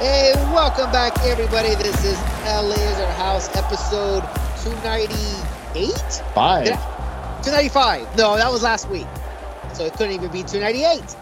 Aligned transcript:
Hey, 0.00 0.32
welcome 0.54 0.90
back, 0.90 1.12
everybody. 1.26 1.74
This 1.74 2.06
is 2.06 2.18
LA 2.46 2.72
is 2.72 2.98
our 3.00 3.12
house, 3.12 3.54
episode 3.54 4.22
298? 4.64 5.92
Five. 6.34 6.64
295. 7.44 8.16
No, 8.16 8.34
that 8.34 8.50
was 8.50 8.62
last 8.62 8.88
week. 8.88 9.06
So 9.74 9.84
it 9.84 9.92
couldn't 9.92 10.14
even 10.14 10.30
be 10.30 10.42
298. 10.42 11.16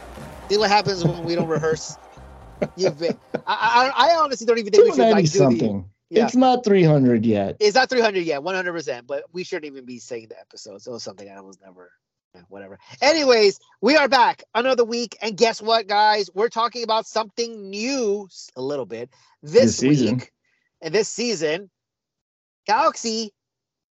See 0.48 0.58
what 0.58 0.70
happens 0.70 1.04
when 1.04 1.24
we 1.24 1.34
don't 1.34 1.48
rehearse. 1.48 1.96
You've 2.76 3.00
been, 3.00 3.18
I, 3.48 3.90
I, 3.96 4.10
I 4.10 4.16
honestly 4.22 4.46
don't 4.46 4.58
even 4.58 4.70
think 4.70 4.84
we 4.84 4.90
should 4.92 5.10
like, 5.10 5.26
290 5.26 5.28
do 5.28 5.38
something. 5.38 5.90
Yeah. 6.10 6.26
It's 6.26 6.36
not 6.36 6.62
300 6.62 7.26
yet. 7.26 7.56
It's 7.58 7.74
not 7.74 7.90
300 7.90 8.20
yet, 8.20 8.42
100%, 8.42 9.08
but 9.08 9.24
we 9.32 9.42
shouldn't 9.42 9.66
even 9.72 9.86
be 9.86 9.98
saying 9.98 10.28
the 10.28 10.38
episodes. 10.38 10.86
It 10.86 10.90
was 10.90 11.02
something 11.02 11.28
I 11.28 11.40
was 11.40 11.58
never, 11.60 11.90
whatever. 12.48 12.78
Anyways, 13.02 13.58
we 13.80 13.96
are 13.96 14.08
back 14.08 14.42
another 14.54 14.84
week. 14.84 15.16
And 15.22 15.36
guess 15.36 15.60
what, 15.62 15.86
guys? 15.86 16.30
We're 16.34 16.48
talking 16.48 16.82
about 16.84 17.06
something 17.06 17.68
new 17.70 18.28
a 18.56 18.62
little 18.62 18.86
bit 18.86 19.10
this, 19.42 19.52
This 19.62 19.76
season. 19.78 20.16
week. 20.18 20.32
And 20.82 20.94
this 20.94 21.08
season, 21.08 21.70
Galaxy 22.66 23.32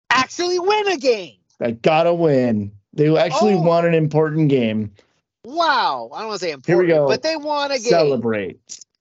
actually 0.09 0.59
win 0.59 0.87
a 0.89 0.97
game. 0.97 1.37
They 1.59 1.73
gotta 1.73 2.13
win. 2.13 2.71
They 2.93 3.15
actually 3.17 3.53
Oh. 3.53 3.61
won 3.61 3.85
an 3.85 3.93
important 3.93 4.49
game. 4.49 4.91
Wow. 5.45 6.09
I 6.13 6.19
don't 6.19 6.27
want 6.29 6.39
to 6.39 6.45
say 6.45 6.51
important, 6.51 6.65
Here 6.65 6.77
we 6.77 6.87
go. 6.87 7.07
but 7.07 7.23
they 7.23 7.35
won 7.37 7.71
a 7.71 7.77
game. 7.79 7.89
Celebrate. 7.89 8.59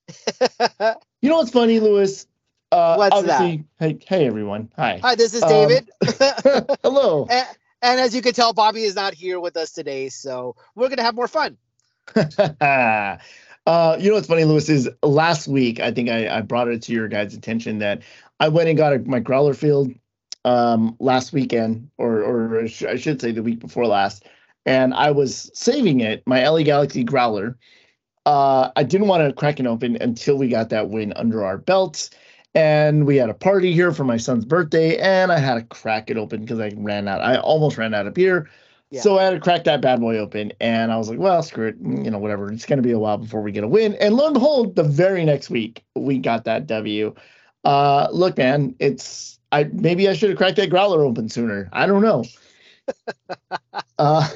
You 1.23 1.29
know 1.29 1.37
what's 1.37 1.51
funny, 1.51 1.81
Lewis? 1.81 2.27
Uh, 2.73 2.95
What's 2.95 3.15
obviously, 3.15 3.65
Hey, 3.79 3.99
hey, 4.07 4.27
everyone. 4.27 4.73
Hi. 4.77 4.99
Hi, 5.03 5.15
this 5.17 5.35
is 5.35 5.43
Um, 5.43 5.51
David. 5.51 5.91
Hello. 6.83 7.27
and, 7.83 8.01
as 8.01 8.15
you 8.15 8.23
can 8.23 8.33
tell, 8.33 8.53
Bobby 8.53 8.85
is 8.85 8.95
not 8.95 9.15
here 9.15 9.41
with 9.41 9.57
us 9.57 9.73
today. 9.73 10.09
So 10.09 10.57
we're 10.75 10.89
going 10.89 10.99
to 10.99 11.03
have 11.05 11.15
more 11.15 11.29
fun. 11.29 11.57
uh, 13.67 13.97
you 14.01 14.09
know 14.09 14.15
what's 14.15 14.27
funny, 14.27 14.45
Lewis, 14.45 14.69
is 14.69 14.89
last 15.03 15.47
week 15.47 15.81
I 15.81 15.93
think 15.93 16.09
I, 16.09 16.39
I 16.39 16.41
brought 16.41 16.69
it 16.69 16.83
to 16.83 16.93
your 16.93 17.09
guys' 17.09 17.35
attention 17.35 17.79
that 17.79 18.03
I 18.41 18.49
went 18.49 18.69
and 18.69 18.77
got 18.77 18.95
a, 18.95 18.99
my 19.01 19.21
growler 19.21 19.55
field 19.55 19.93
um, 20.45 20.97
last 20.99 21.33
weekend, 21.33 21.91
or 21.99 22.23
or 22.23 22.61
I 22.61 22.65
I 22.89 22.97
should 22.97 23.21
say 23.21 23.33
the 23.33 23.43
week 23.43 23.61
before 23.61 23.87
last, 23.87 24.25
and 24.67 24.95
I 24.95 25.11
was 25.11 25.51
saving 25.55 26.01
it, 26.01 26.23
my 26.27 26.47
LA 26.47 26.63
Galaxy 26.63 27.05
growler. 27.05 27.57
Uh, 28.27 28.71
I 28.77 28.83
didn't 28.83 29.09
want 29.09 29.27
to 29.27 29.33
crack 29.33 29.61
it 29.61 29.67
open 29.67 29.97
until 30.01 30.37
we 30.37 30.49
got 30.49 30.71
that 30.71 30.89
win 30.89 31.13
under 31.15 31.45
our 31.45 31.59
belts. 31.59 32.11
And 32.55 33.07
we 33.07 33.17
had 33.17 33.31
a 33.31 33.35
party 33.35 33.73
here 33.73 33.93
for 33.93 34.05
my 34.05 34.17
son's 34.17 34.45
birthday, 34.45 34.97
and 34.99 35.31
I 35.31 35.39
had 35.39 35.55
to 35.55 35.63
crack 35.63 36.11
it 36.11 36.17
open 36.17 36.41
because 36.41 36.59
I 36.59 36.73
ran 36.77 37.07
out. 37.07 37.21
I 37.21 37.37
almost 37.37 37.79
ran 37.79 37.95
out 37.95 38.09
of 38.09 38.15
beer. 38.15 38.49
Yeah. 38.91 39.03
So 39.03 39.19
I 39.19 39.25
had 39.25 39.31
to 39.31 39.41
crack 39.41 39.63
that 39.65 39.81
bad 39.81 40.01
boy 40.01 40.19
open, 40.19 40.53
and 40.61 40.91
I 40.91 40.97
was 40.97 41.09
like, 41.09 41.21
"Well, 41.21 41.43
screw 41.45 41.69
it, 41.69 41.81
mm, 41.81 42.05
you 42.05 42.11
know, 42.11 42.19
whatever. 42.19 42.51
It's 42.51 42.67
going 42.67 42.79
to 42.79 42.83
be 42.83 42.91
a 42.91 42.99
while 42.99 43.19
before 43.19 43.41
we 43.41 43.53
get 43.53 43.63
a 43.63 43.69
win." 43.69 43.95
And 43.95 44.17
lo 44.17 44.27
and 44.27 44.35
behold, 44.35 44.75
the 44.75 44.83
very 44.83 45.25
next 45.25 45.49
week 45.49 45.85
we 45.95 46.19
got 46.19 46.45
that 46.45 46.67
W. 46.67 47.15
Uh, 47.65 48.09
look, 48.11 48.37
man, 48.37 48.75
it's 48.81 49.39
I 49.53 49.65
maybe 49.73 50.09
I 50.09 50.15
should 50.15 50.31
have 50.31 50.39
cracked 50.39 50.57
that 50.57 50.71
growler 50.71 51.05
open 51.05 51.29
sooner. 51.29 51.69
I 51.73 51.87
don't 51.87 52.03
know. 52.03 52.25
uh, 53.99 54.29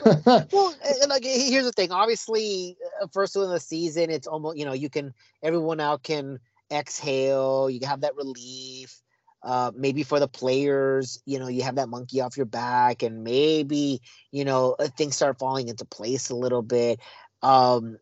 Well, 0.53 0.75
uh, 1.03 1.09
like 1.09 1.25
here's 1.25 1.65
the 1.65 1.73
thing. 1.73 1.91
Obviously, 1.91 2.77
uh, 3.03 3.09
first 3.13 3.35
one 3.35 3.47
of 3.47 3.51
the 3.51 3.59
season, 3.59 4.09
it's 4.09 4.29
almost 4.29 4.57
you 4.57 4.65
know 4.65 4.73
you 4.73 4.89
can 4.89 5.13
everyone 5.43 5.81
out 5.81 6.05
can 6.05 6.39
exhale. 6.75 7.71
You 7.71 7.87
have 7.87 8.03
that 8.03 8.17
relief. 8.17 9.01
Uh, 9.43 9.71
maybe 9.77 10.03
for 10.03 10.19
the 10.19 10.29
players, 10.29 11.23
you 11.27 11.39
know, 11.39 11.49
you 11.49 11.63
have 11.63 11.75
that 11.75 11.91
monkey 11.91 12.23
off 12.23 12.37
your 12.37 12.47
back, 12.47 13.03
and 13.03 13.25
maybe 13.25 14.01
you 14.31 14.45
know 14.45 14.75
uh, 14.79 14.89
things 14.97 15.17
start 15.17 15.39
falling 15.39 15.69
into 15.69 15.85
place 15.85 16.31
a 16.31 16.35
little 16.35 16.63
bit. 16.63 16.99
Um, 17.43 17.99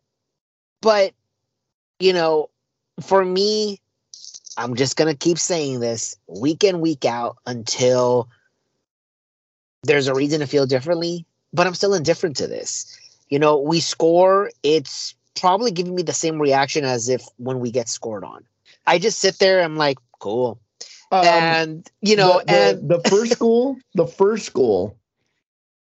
but 0.81 1.13
you 1.99 2.13
know, 2.13 2.49
for 3.01 3.25
me, 3.25 3.81
I'm 4.55 4.75
just 4.75 4.95
gonna 4.95 5.15
keep 5.15 5.37
saying 5.37 5.81
this 5.81 6.15
week 6.27 6.63
in 6.63 6.79
week 6.79 7.03
out 7.03 7.37
until 7.45 8.29
there's 9.83 10.07
a 10.07 10.13
reason 10.13 10.39
to 10.39 10.47
feel 10.47 10.65
differently 10.65 11.25
but 11.53 11.67
I'm 11.67 11.75
still 11.75 11.93
indifferent 11.93 12.35
to 12.37 12.47
this. 12.47 12.99
You 13.29 13.39
know, 13.39 13.57
we 13.57 13.79
score, 13.79 14.51
it's 14.63 15.15
probably 15.39 15.71
giving 15.71 15.95
me 15.95 16.03
the 16.03 16.13
same 16.13 16.41
reaction 16.41 16.83
as 16.83 17.07
if 17.07 17.23
when 17.37 17.59
we 17.59 17.71
get 17.71 17.87
scored 17.87 18.23
on. 18.23 18.43
I 18.85 18.99
just 18.99 19.19
sit 19.19 19.39
there, 19.39 19.59
and 19.59 19.65
I'm 19.65 19.77
like, 19.77 19.97
cool. 20.19 20.59
um, 21.11 21.25
and 21.25 21.91
you 22.01 22.15
know, 22.15 22.39
the, 22.39 22.45
the- 22.45 22.53
and 22.53 22.89
the 22.89 22.99
first 22.99 23.39
goal, 23.45 23.77
the 23.95 24.07
first 24.07 24.53
goal. 24.53 24.97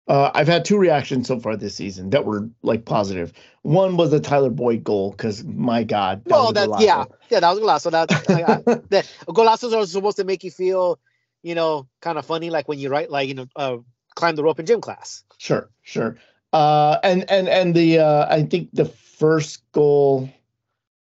Uh, 0.09 0.29
I've 0.35 0.49
had 0.49 0.65
two 0.65 0.77
reactions 0.77 1.29
so 1.29 1.39
far 1.39 1.57
this 1.57 1.77
season 1.77 2.11
that 2.11 2.25
were 2.25 2.49
like 2.63 2.85
positive. 2.85 3.33
One 3.63 3.97
was 3.97 4.11
the 4.11 4.19
Tyler 4.19 4.51
Boyd 4.51 4.83
goal 4.83 5.13
because 5.13 5.45
my 5.45 5.85
God, 5.85 6.25
that 6.25 6.31
well, 6.31 6.53
that 6.53 6.69
yeah, 6.81 7.05
yeah, 7.31 7.39
that 7.39 7.49
was 7.49 7.59
a 7.59 7.63
golazo. 7.63 7.91
That 7.93 8.11
I, 8.29 8.43
I, 8.43 8.81
that 8.89 9.05
golazos 9.29 9.73
are 9.73 9.87
supposed 9.87 10.17
to 10.17 10.25
make 10.25 10.43
you 10.43 10.51
feel, 10.51 10.99
you 11.45 11.55
know, 11.55 11.87
kind 12.01 12.19
of 12.19 12.27
funny, 12.27 12.51
like 12.51 12.67
when 12.67 12.81
you 12.81 12.89
write, 12.89 13.09
like 13.11 13.29
you 13.29 13.35
know, 13.35 13.47
uh, 13.55 13.77
climb 14.17 14.35
the 14.35 14.43
rope 14.43 14.59
in 14.59 14.67
gym 14.67 14.81
class. 14.81 15.23
Sure, 15.39 15.71
sure. 15.83 16.17
Uh, 16.53 16.99
and 17.05 17.31
and 17.31 17.49
and 17.49 17.75
the 17.77 18.01
uh, 18.01 18.27
I 18.29 18.43
think 18.43 18.71
the 18.73 18.87
first 18.87 19.63
goal 19.71 20.29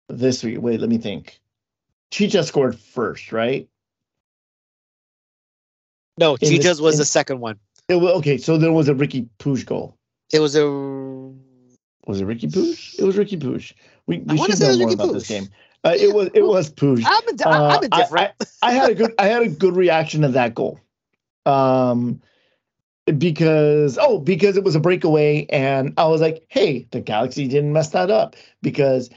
this 0.08 0.44
week. 0.44 0.62
Wait, 0.62 0.80
let 0.80 0.90
me 0.90 1.00
think. 1.00 1.40
Chicha 2.14 2.44
scored 2.44 2.78
first, 2.78 3.32
right? 3.32 3.68
No, 6.20 6.36
In 6.36 6.50
the- 6.50 6.58
Chicha's 6.60 6.80
was 6.80 6.96
in- 6.96 7.00
the 7.00 7.06
second 7.06 7.40
one. 7.40 7.58
It, 7.90 7.96
okay, 7.96 8.38
so 8.38 8.58
there 8.58 8.72
was 8.72 8.88
a 8.88 8.94
Ricky 8.94 9.28
Puig 9.40 9.66
goal. 9.66 9.98
It 10.32 10.40
was 10.40 10.56
a 10.56 10.64
Was 12.06 12.22
it 12.22 12.26
Ricky 12.26 12.48
Puig? 12.48 13.00
It 13.00 13.04
was 13.04 13.18
Ricky 13.18 13.36
Puig. 13.38 13.74
We, 14.08 14.20
we 14.20 14.38
should 14.38 14.60
know 14.60 14.78
more 14.78 14.90
Ricky 14.90 14.94
about 14.94 15.14
this 15.14 15.28
game. 15.28 15.48
Uh, 15.84 15.96
it 15.98 16.14
was 16.14 16.30
it 16.36 16.44
was 16.44 16.70
Puig. 16.72 17.04
I'm, 17.06 17.30
in, 17.30 17.36
Uh, 17.44 17.50
I'm 17.50 17.62
I- 17.72 17.80
indifferent. 17.84 18.32
I, 18.62 18.72
had 18.74 18.92
a 18.92 18.96
good 18.96 19.14
I 19.18 19.26
had 19.28 19.42
a 19.42 19.50
good 19.50 19.76
reaction 19.76 20.22
to 20.22 20.28
that 20.30 20.54
goal. 20.54 20.80
Um 21.48 22.22
because 23.18 23.98
oh 24.00 24.20
because 24.20 24.56
it 24.56 24.64
was 24.64 24.76
a 24.76 24.80
breakaway 24.80 25.46
and 25.50 25.94
I 25.98 26.06
was 26.06 26.22
like, 26.22 26.46
"Hey, 26.48 26.88
the 26.92 27.02
Galaxy 27.02 27.48
didn't 27.50 27.74
mess 27.74 27.90
that 27.90 28.10
up 28.12 28.36
because 28.62 29.10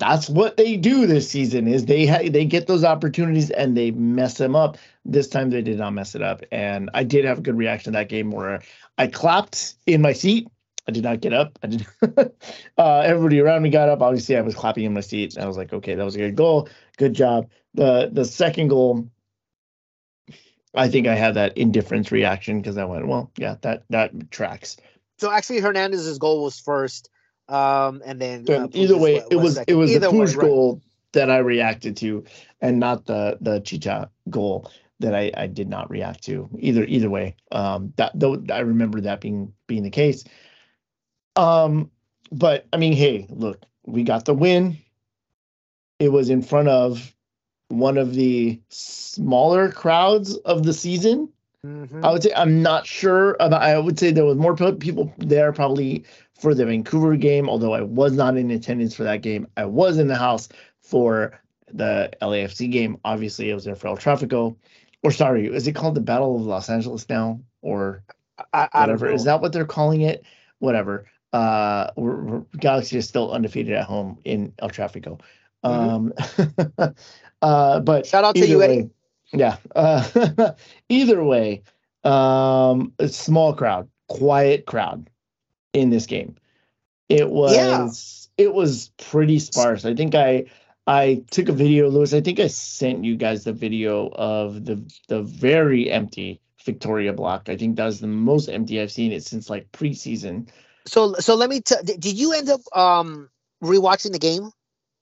that's 0.00 0.28
what 0.30 0.56
they 0.56 0.76
do 0.76 1.06
this 1.06 1.30
season 1.30 1.68
is 1.68 1.84
they 1.84 2.06
ha- 2.06 2.28
they 2.28 2.44
get 2.44 2.66
those 2.66 2.84
opportunities 2.84 3.50
and 3.50 3.76
they 3.76 3.90
mess 3.92 4.38
them 4.38 4.56
up. 4.56 4.78
This 5.04 5.28
time 5.28 5.50
they 5.50 5.62
did 5.62 5.78
not 5.78 5.92
mess 5.92 6.14
it 6.14 6.22
up 6.22 6.42
and 6.50 6.90
I 6.94 7.04
did 7.04 7.26
have 7.26 7.38
a 7.38 7.42
good 7.42 7.56
reaction 7.56 7.92
to 7.92 7.98
that 7.98 8.08
game 8.08 8.30
where 8.30 8.62
I 8.98 9.06
clapped 9.06 9.74
in 9.86 10.00
my 10.02 10.14
seat. 10.14 10.48
I 10.88 10.92
did 10.92 11.04
not 11.04 11.20
get 11.20 11.34
up. 11.34 11.58
I 11.62 11.66
did. 11.66 11.86
uh, 12.78 13.00
everybody 13.00 13.40
around 13.40 13.62
me 13.62 13.70
got 13.70 13.90
up. 13.90 14.00
Obviously, 14.00 14.36
I 14.36 14.40
was 14.40 14.54
clapping 14.54 14.84
in 14.84 14.94
my 14.94 15.02
seat. 15.02 15.38
I 15.38 15.46
was 15.46 15.56
like, 15.56 15.72
okay, 15.72 15.94
that 15.94 16.04
was 16.04 16.16
a 16.16 16.18
good 16.18 16.34
goal. 16.34 16.68
Good 16.96 17.14
job. 17.14 17.48
The 17.74 18.08
the 18.10 18.24
second 18.24 18.68
goal, 18.68 19.08
I 20.74 20.88
think 20.88 21.06
I 21.06 21.14
had 21.14 21.34
that 21.34 21.56
indifference 21.56 22.10
reaction 22.10 22.60
because 22.60 22.78
I 22.78 22.86
went, 22.86 23.06
well, 23.06 23.30
yeah, 23.36 23.56
that 23.60 23.84
that 23.90 24.30
tracks. 24.30 24.78
so 25.18 25.30
actually, 25.30 25.60
Hernandez's 25.60 26.18
goal 26.18 26.42
was 26.42 26.58
first, 26.58 27.10
um, 27.50 28.02
and 28.04 28.20
then 28.20 28.44
uh, 28.48 28.68
either 28.72 28.96
way, 28.96 29.16
wa- 29.20 29.26
it 29.30 29.36
was 29.36 29.54
second. 29.54 29.74
it 29.74 29.76
was 29.76 29.90
the 29.90 29.96
Either 29.96 30.10
push 30.10 30.34
right. 30.34 30.46
goal 30.46 30.80
that 31.12 31.30
I 31.30 31.38
reacted 31.38 31.96
to, 31.98 32.24
and 32.60 32.78
not 32.78 33.06
the 33.06 33.36
the 33.40 33.60
Chicha 33.60 34.10
goal 34.30 34.70
that 35.00 35.14
I, 35.14 35.32
I 35.36 35.46
did 35.46 35.68
not 35.68 35.90
react 35.90 36.22
to. 36.24 36.48
Either 36.58 36.84
either 36.84 37.10
way, 37.10 37.34
um, 37.52 37.92
that 37.96 38.12
though 38.14 38.42
I 38.52 38.60
remember 38.60 39.00
that 39.00 39.20
being 39.20 39.52
being 39.66 39.82
the 39.82 39.90
case. 39.90 40.24
Um, 41.36 41.90
but 42.32 42.66
I 42.72 42.76
mean, 42.76 42.92
hey, 42.92 43.26
look, 43.30 43.62
we 43.86 44.02
got 44.04 44.24
the 44.24 44.34
win. 44.34 44.76
It 45.98 46.10
was 46.12 46.30
in 46.30 46.42
front 46.42 46.68
of 46.68 47.14
one 47.68 47.98
of 47.98 48.14
the 48.14 48.60
smaller 48.68 49.70
crowds 49.70 50.36
of 50.38 50.64
the 50.64 50.72
season. 50.72 51.28
Mhm. 51.64 52.02
I 52.04 52.10
would 52.12 52.22
say 52.22 52.32
I'm 52.34 52.62
not 52.62 52.86
sure 52.86 53.36
about. 53.38 53.62
I 53.62 53.78
would 53.78 53.98
say 53.98 54.10
there 54.12 54.24
was 54.24 54.36
more 54.36 54.56
people 54.56 55.12
there 55.18 55.52
probably 55.52 56.04
for 56.40 56.54
the 56.54 56.64
Vancouver 56.64 57.16
game, 57.16 57.48
although 57.48 57.74
I 57.74 57.82
was 57.82 58.12
not 58.14 58.36
in 58.36 58.50
attendance 58.50 58.94
for 58.94 59.04
that 59.04 59.22
game. 59.22 59.46
I 59.56 59.66
was 59.66 59.98
in 59.98 60.08
the 60.08 60.16
house 60.16 60.48
for 60.80 61.38
the 61.72 62.10
LAFC 62.22 62.70
game. 62.72 62.98
Obviously, 63.04 63.50
I 63.52 63.54
was 63.54 63.64
there 63.64 63.74
for 63.76 63.88
El 63.88 63.96
Tráfico, 63.98 64.56
or 65.02 65.10
sorry, 65.10 65.46
is 65.46 65.66
it 65.66 65.74
called 65.74 65.94
the 65.94 66.00
Battle 66.00 66.36
of 66.36 66.42
Los 66.42 66.70
Angeles 66.70 67.08
now, 67.08 67.40
or 67.62 68.02
I, 68.52 68.68
I 68.72 68.80
whatever? 68.80 69.10
Is 69.10 69.24
that 69.24 69.40
what 69.40 69.52
they're 69.52 69.66
calling 69.66 70.00
it? 70.00 70.24
Whatever. 70.60 71.06
Uh, 71.32 71.90
we're, 71.96 72.20
we're- 72.22 72.42
Galaxy 72.58 72.96
is 72.98 73.06
still 73.06 73.30
undefeated 73.32 73.74
at 73.74 73.84
home 73.84 74.18
in 74.24 74.52
El 74.58 74.70
Tráfico. 74.70 75.20
Um, 75.62 76.12
uh, 77.42 77.80
but 77.80 78.04
Mm-hmm. 78.04 78.08
Shout 78.08 78.24
out 78.24 78.34
to 78.34 78.46
you, 78.46 78.58
way, 78.58 78.64
Eddie. 78.78 78.90
yeah. 79.32 79.56
Uh, 79.76 80.52
either 80.88 81.22
way, 81.22 81.62
um, 82.02 82.92
a 82.98 83.08
small 83.08 83.52
crowd, 83.54 83.88
quiet 84.08 84.66
crowd 84.66 85.08
in 85.72 85.90
this 85.90 86.06
game. 86.06 86.36
It 87.08 87.28
was 87.28 88.28
it 88.36 88.54
was 88.54 88.90
pretty 88.98 89.38
sparse. 89.38 89.84
I 89.84 89.94
think 89.94 90.14
I 90.14 90.46
I 90.86 91.22
took 91.30 91.48
a 91.48 91.52
video, 91.52 91.88
Lewis. 91.88 92.14
I 92.14 92.20
think 92.20 92.40
I 92.40 92.46
sent 92.46 93.04
you 93.04 93.16
guys 93.16 93.44
the 93.44 93.52
video 93.52 94.08
of 94.10 94.64
the 94.64 94.82
the 95.08 95.22
very 95.22 95.90
empty 95.90 96.40
Victoria 96.64 97.12
block. 97.12 97.48
I 97.48 97.56
think 97.56 97.76
that 97.76 97.86
was 97.86 98.00
the 98.00 98.06
most 98.06 98.48
empty 98.48 98.80
I've 98.80 98.92
seen 98.92 99.12
it 99.12 99.24
since 99.24 99.50
like 99.50 99.70
preseason. 99.72 100.48
So 100.86 101.14
so 101.14 101.34
let 101.34 101.50
me 101.50 101.60
tell. 101.60 101.82
Did 101.82 102.18
you 102.18 102.32
end 102.32 102.48
up 102.48 102.60
um 102.76 103.28
rewatching 103.62 104.12
the 104.12 104.18
game 104.18 104.50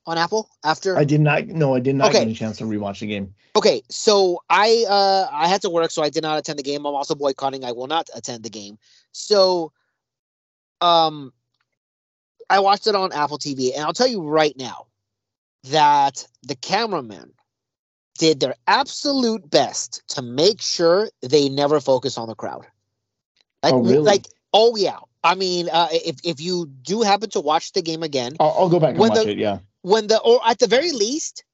on 0.07 0.19
Apple 0.19 0.49
after? 0.65 0.97
I 0.97 1.05
did 1.05 1.21
not. 1.21 1.47
No, 1.47 1.75
I 1.75 1.81
did 1.81 1.95
not 1.95 2.09
Okay. 2.09 2.21
get 2.21 2.29
a 2.29 2.35
chance 2.35 2.59
to 2.59 2.65
rewatch 2.65 3.01
the 3.01 3.07
game. 3.07 3.35
Okay, 3.55 3.83
so 3.91 4.41
I 4.49 4.85
uh 4.89 5.29
I 5.33 5.49
had 5.49 5.63
to 5.63 5.71
work, 5.71 5.91
so 5.91 6.03
I 6.03 6.11
did 6.11 6.23
not 6.23 6.39
attend 6.39 6.59
the 6.59 6.63
game. 6.63 6.87
I'm 6.87 6.95
also 6.95 7.15
boycotting. 7.15 7.65
I 7.65 7.73
will 7.73 7.87
not 7.87 8.09
attend 8.15 8.45
the 8.45 8.51
game. 8.51 8.79
So, 9.13 9.73
um, 10.81 11.33
I 12.51 12.61
watched 12.61 12.87
it 12.87 12.95
on 12.95 13.13
Apple 13.13 13.39
TV, 13.39 13.75
and 13.75 13.85
I'll 13.85 13.93
tell 13.93 14.07
you 14.07 14.23
right 14.23 14.57
now 14.57 14.87
that 15.65 16.27
the 16.43 16.55
cameramen 16.57 17.33
did 18.19 18.41
their 18.41 18.55
absolute 18.67 19.49
best 19.49 20.03
to 20.09 20.23
make 20.23 20.61
sure 20.61 21.09
they 21.23 21.49
never 21.49 21.81
focus 21.81 22.19
on 22.19 22.29
the 22.29 22.35
crowd. 22.35 22.67
Like, 23.63 23.75
Oh, 23.75 23.83
really? 23.83 23.99
like, 24.03 24.27
oh 24.53 24.77
yeah. 24.77 24.99
I 25.23 25.35
mean, 25.35 25.69
uh, 25.71 25.89
if 25.93 26.17
if 26.25 26.41
you 26.41 26.67
do 26.83 27.03
happen 27.03 27.29
to 27.31 27.41
watch 27.41 27.73
the 27.73 27.83
game 27.83 28.03
again, 28.03 28.33
I'll, 28.41 28.55
I'll 28.59 28.69
go 28.69 28.81
back 28.81 28.91
and 28.91 28.99
When 28.99 29.11
watch 29.11 29.25
the- 29.25 29.31
it. 29.33 29.39
Yeah. 29.39 29.59
when 29.83 30.07
the 30.07 30.19
or 30.21 30.41
at 30.47 30.59
the 30.59 30.67
very 30.69 30.93
least 30.93 31.45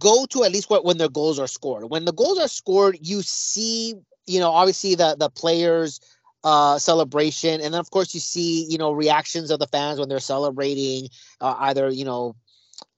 go 0.00 0.26
to 0.26 0.44
at 0.44 0.52
least 0.52 0.70
what 0.70 0.84
when 0.84 0.98
their 0.98 1.08
goals 1.08 1.38
are 1.40 1.48
scored 1.48 1.90
when 1.90 2.04
the 2.04 2.12
goals 2.12 2.38
are 2.38 2.46
scored 2.48 2.96
you 3.00 3.20
see 3.22 3.94
you 4.28 4.38
know 4.38 4.50
obviously 4.52 4.94
the 4.94 5.16
the 5.18 5.28
players 5.28 6.00
uh 6.44 6.78
celebration. 6.78 7.60
And 7.60 7.74
then 7.74 7.80
of 7.80 7.90
course 7.90 8.14
you 8.14 8.20
see 8.20 8.66
you 8.68 8.78
know 8.78 8.92
reactions 8.92 9.50
of 9.50 9.58
the 9.58 9.66
fans 9.66 9.98
when 9.98 10.08
they're 10.08 10.20
celebrating 10.20 11.08
uh, 11.40 11.54
either 11.60 11.88
you 11.90 12.04
know 12.04 12.36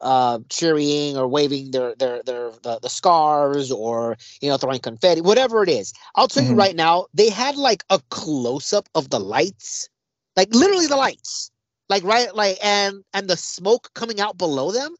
uh 0.00 0.38
cheering 0.48 1.16
or 1.16 1.26
waving 1.28 1.70
their 1.70 1.94
their 1.96 2.22
their 2.22 2.50
the, 2.62 2.78
the 2.80 2.88
scarves 2.88 3.70
or 3.70 4.16
you 4.40 4.48
know 4.48 4.56
throwing 4.56 4.80
confetti 4.80 5.20
whatever 5.20 5.62
it 5.62 5.68
is. 5.68 5.92
I'll 6.14 6.28
tell 6.28 6.42
you 6.44 6.52
Mhm. 6.52 6.58
right 6.58 6.76
now 6.76 7.06
they 7.14 7.28
had 7.30 7.56
like 7.56 7.84
a 7.90 8.00
close 8.10 8.72
up 8.72 8.88
of 8.94 9.10
the 9.10 9.20
lights 9.20 9.88
like 10.36 10.54
literally 10.54 10.86
the 10.86 10.96
lights 10.96 11.50
like 11.88 12.04
right 12.04 12.34
like 12.34 12.58
and 12.62 13.04
and 13.14 13.28
the 13.28 13.36
smoke 13.36 13.90
coming 13.94 14.20
out 14.20 14.36
below 14.38 14.70
them 14.72 14.94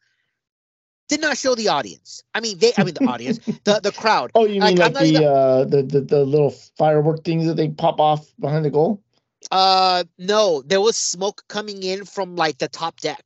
did 1.11 1.21
not 1.21 1.37
show 1.37 1.55
the 1.55 1.69
audience. 1.69 2.23
I 2.35 2.41
mean 2.41 2.59
they 2.59 2.73
i 2.79 2.85
mean 2.85 2.95
the 2.95 3.05
audience 3.15 3.39
the 3.69 3.81
the 3.83 3.93
crowd. 3.93 4.31
Oh, 4.35 4.47
you 4.47 4.61
mean 4.61 4.62
I'm 4.62 4.77
like 4.77 4.95
the, 4.95 5.05
even- 5.05 5.25
uh, 5.25 5.65
the 5.73 5.83
the 5.83 6.01
the 6.01 6.25
little 6.25 6.51
firework 6.81 7.25
things 7.25 7.47
that 7.47 7.57
they 7.61 7.69
pop 7.69 8.01
off 8.01 8.23
behind 8.41 8.65
the 8.65 8.71
goal? 8.71 9.03
uh 9.51 10.05
no 10.19 10.62
there 10.71 10.83
was 10.83 10.97
smoke 10.97 11.43
coming 11.49 11.83
in 11.83 12.05
from 12.05 12.37
like 12.37 12.59
the 12.59 12.69
top 12.69 13.01
deck 13.01 13.25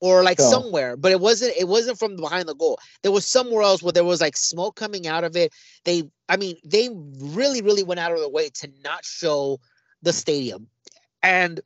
or 0.00 0.22
like 0.22 0.40
Oh. 0.40 0.50
somewhere 0.50 0.96
but 0.96 1.12
it 1.12 1.20
wasn't 1.20 1.52
it 1.58 1.68
wasn't 1.68 1.98
from 1.98 2.16
behind 2.16 2.48
the 2.48 2.54
goal. 2.54 2.78
There 3.02 3.12
was 3.12 3.26
somewhere 3.26 3.62
else 3.62 3.82
where 3.82 3.92
there 3.92 4.04
was 4.12 4.20
like 4.20 4.36
smoke 4.36 4.76
coming 4.76 5.06
out 5.06 5.24
of 5.24 5.36
it. 5.36 5.52
They 5.84 6.04
i 6.28 6.36
mean 6.38 6.56
they 6.64 6.88
really 7.38 7.60
really 7.62 7.82
went 7.84 8.00
out 8.00 8.12
of 8.12 8.18
their 8.18 8.28
way 8.38 8.48
to 8.60 8.66
not 8.82 9.04
show 9.04 9.60
the 10.02 10.12
stadium. 10.12 10.68
And 11.22 11.60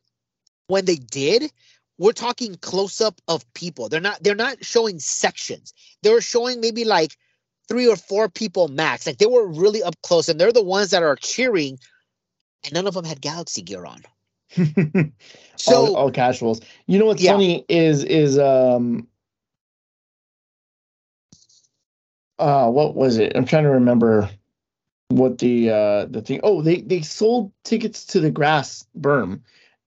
when 0.66 0.84
they 0.84 0.96
did 0.96 1.50
we're 1.98 2.12
talking 2.12 2.54
close 2.56 3.00
up 3.00 3.20
of 3.28 3.44
people 3.54 3.88
they're 3.88 4.00
not 4.00 4.22
they're 4.22 4.34
not 4.34 4.64
showing 4.64 4.98
sections 4.98 5.72
they 6.02 6.10
were 6.10 6.20
showing 6.20 6.60
maybe 6.60 6.84
like 6.84 7.16
three 7.68 7.88
or 7.88 7.96
four 7.96 8.28
people 8.28 8.68
max 8.68 9.06
like 9.06 9.18
they 9.18 9.26
were 9.26 9.46
really 9.46 9.82
up 9.82 9.94
close 10.02 10.28
and 10.28 10.40
they're 10.40 10.52
the 10.52 10.62
ones 10.62 10.90
that 10.90 11.02
are 11.02 11.16
cheering 11.16 11.78
and 12.64 12.72
none 12.72 12.86
of 12.86 12.94
them 12.94 13.04
had 13.04 13.20
galaxy 13.20 13.62
gear 13.62 13.86
on 13.86 14.02
so 15.56 15.88
all, 15.88 15.94
all 15.96 16.10
casuals. 16.10 16.60
You 16.86 16.98
know 16.98 17.06
what's 17.06 17.22
Yeah. 17.22 17.32
funny 17.32 17.64
is 17.68 18.04
is 18.04 18.38
um 18.38 19.08
uh 22.38 22.68
what 22.70 22.94
was 22.94 23.18
it? 23.18 23.32
I'm 23.36 23.44
trying 23.44 23.64
to 23.64 23.70
remember 23.70 24.28
what 25.08 25.38
the 25.38 25.70
uh 25.70 26.04
the 26.06 26.22
thing 26.22 26.40
oh 26.42 26.62
they 26.62 26.80
they 26.82 27.02
sold 27.02 27.52
tickets 27.64 28.04
to 28.06 28.20
the 28.20 28.30
grass 28.30 28.86
berm 28.98 29.40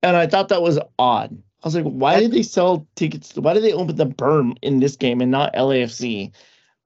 and 0.03 0.15
I 0.17 0.27
thought 0.27 0.49
that 0.49 0.61
was 0.61 0.79
odd. 0.99 1.41
I 1.63 1.67
was 1.67 1.75
like, 1.75 1.85
why 1.85 2.19
did 2.19 2.31
they 2.31 2.43
sell 2.43 2.87
tickets? 2.95 3.35
Why 3.35 3.53
did 3.53 3.63
they 3.63 3.73
open 3.73 3.95
the 3.95 4.05
berm 4.05 4.57
in 4.61 4.79
this 4.79 4.95
game 4.95 5.21
and 5.21 5.31
not 5.31 5.53
LAFC? 5.55 6.31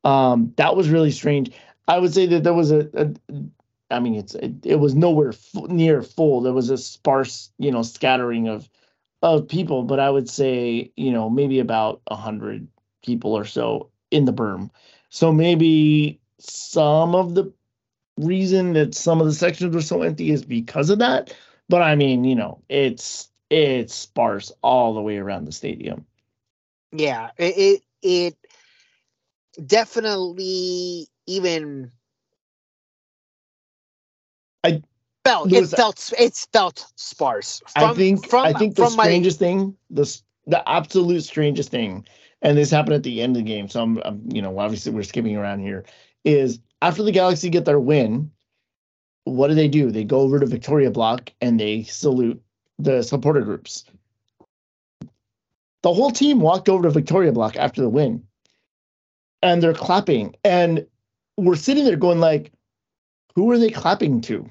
Um, 0.04 0.54
that 0.58 0.76
was 0.76 0.90
really 0.90 1.12
strange. 1.12 1.52
I 1.88 2.00
would 2.00 2.14
say 2.14 2.26
that 2.28 2.44
there 2.44 2.54
was 2.54 2.72
a, 2.72 2.90
a 2.94 3.14
I 3.92 4.00
mean, 4.00 4.16
it's 4.16 4.36
it, 4.36 4.54
it 4.66 4.76
was 4.78 4.96
nowhere 4.96 5.34
fu- 5.34 5.68
near 5.68 6.02
full. 6.02 6.42
There 6.42 6.54
was 6.54 6.70
a 6.70 6.78
sparse, 6.78 7.52
you 7.60 7.72
know, 7.72 7.82
scattering 7.82 8.48
of 8.48 8.70
of 9.22 9.48
people, 9.48 9.84
but 9.84 10.00
I 10.00 10.10
would 10.10 10.30
say, 10.30 10.92
you 10.96 11.12
know, 11.12 11.30
maybe 11.30 11.60
about 11.60 12.02
a 12.08 12.16
hundred 12.16 12.68
people 13.06 13.34
or 13.34 13.46
so 13.46 13.90
in 14.10 14.26
the 14.26 14.34
berm. 14.34 14.70
So 15.10 15.32
maybe 15.32 16.20
some 16.40 17.14
of 17.14 17.36
the 17.36 17.54
reason 18.18 18.74
that 18.74 18.96
some 18.96 19.20
of 19.22 19.28
the 19.28 19.34
sections 19.34 19.76
were 19.76 19.82
so 19.82 20.02
empty 20.02 20.32
is 20.32 20.46
because 20.46 20.90
of 20.90 21.00
that. 21.00 21.36
But 21.70 21.82
I 21.82 21.96
mean, 21.96 22.24
you 22.24 22.36
know, 22.36 22.64
it's 22.70 23.30
it's 23.52 23.94
sparse 23.94 24.52
all 24.64 24.94
the 24.94 25.02
way 25.02 25.18
around 25.18 25.46
the 25.46 25.52
stadium. 25.52 26.06
Yeah, 26.94 27.32
it 27.38 27.58
it, 27.58 27.84
it 28.02 29.68
definitely 29.68 31.08
even 31.28 31.92
I- 34.64 34.82
felt 35.26 35.52
it 35.52 35.60
was 35.60 35.74
felt 35.74 36.14
it's 36.18 36.46
felt 36.48 36.88
sparse. 36.96 37.62
I 37.76 37.94
think 37.94 38.28
from, 38.28 38.46
I 38.46 38.54
think 38.54 38.76
the 38.76 38.84
from 38.84 38.96
my 38.96 39.04
strangest 39.04 39.40
thing, 39.40 39.76
the 39.90 40.22
the 40.48 40.68
absolute 40.68 41.24
strangest 41.24 41.70
thing, 41.70 42.06
and 42.42 42.58
this 42.58 42.72
happened 42.72 42.96
at 42.96 43.04
the 43.04 43.22
end 43.22 43.36
of 43.36 43.44
the 43.44 43.48
game. 43.48 43.68
So 43.68 43.82
I'm, 43.84 43.98
I'm 44.06 44.24
you 44.32 44.42
know, 44.42 44.58
obviously 44.60 44.94
we're 44.94 45.04
skipping 45.04 45.36
around 45.36 45.60
here. 45.60 45.84
Is 46.24 46.60
after 46.82 47.04
the 47.04 47.12
Galaxy 47.12 47.50
get 47.50 47.66
their 47.66 47.80
win, 47.80 48.32
what 49.26 49.48
do 49.50 49.56
they 49.56 49.68
do? 49.68 49.92
They 49.92 50.06
go 50.06 50.22
over 50.22 50.40
to 50.40 50.46
Victoria 50.46 50.90
Block 50.90 51.34
and 51.42 51.60
they 51.60 51.84
salute 51.84 52.42
the 52.84 53.02
supporter 53.04 53.42
groups. 53.42 53.86
The 55.84 55.94
whole 55.94 56.12
team 56.12 56.40
walked 56.40 56.70
over 56.70 56.84
to 56.84 56.90
Victoria 56.92 57.32
Block 57.32 57.56
after 57.56 57.82
the 57.82 57.90
win, 57.90 58.24
and 59.42 59.62
they're 59.62 59.74
clapping, 59.74 60.36
and 60.44 60.86
we're 61.38 61.56
sitting 61.56 61.86
there 61.86 61.96
going 61.96 62.20
like, 62.20 62.52
who 63.36 63.50
are 63.52 63.58
they 63.58 63.72
clapping 63.72 64.22
to? 64.22 64.50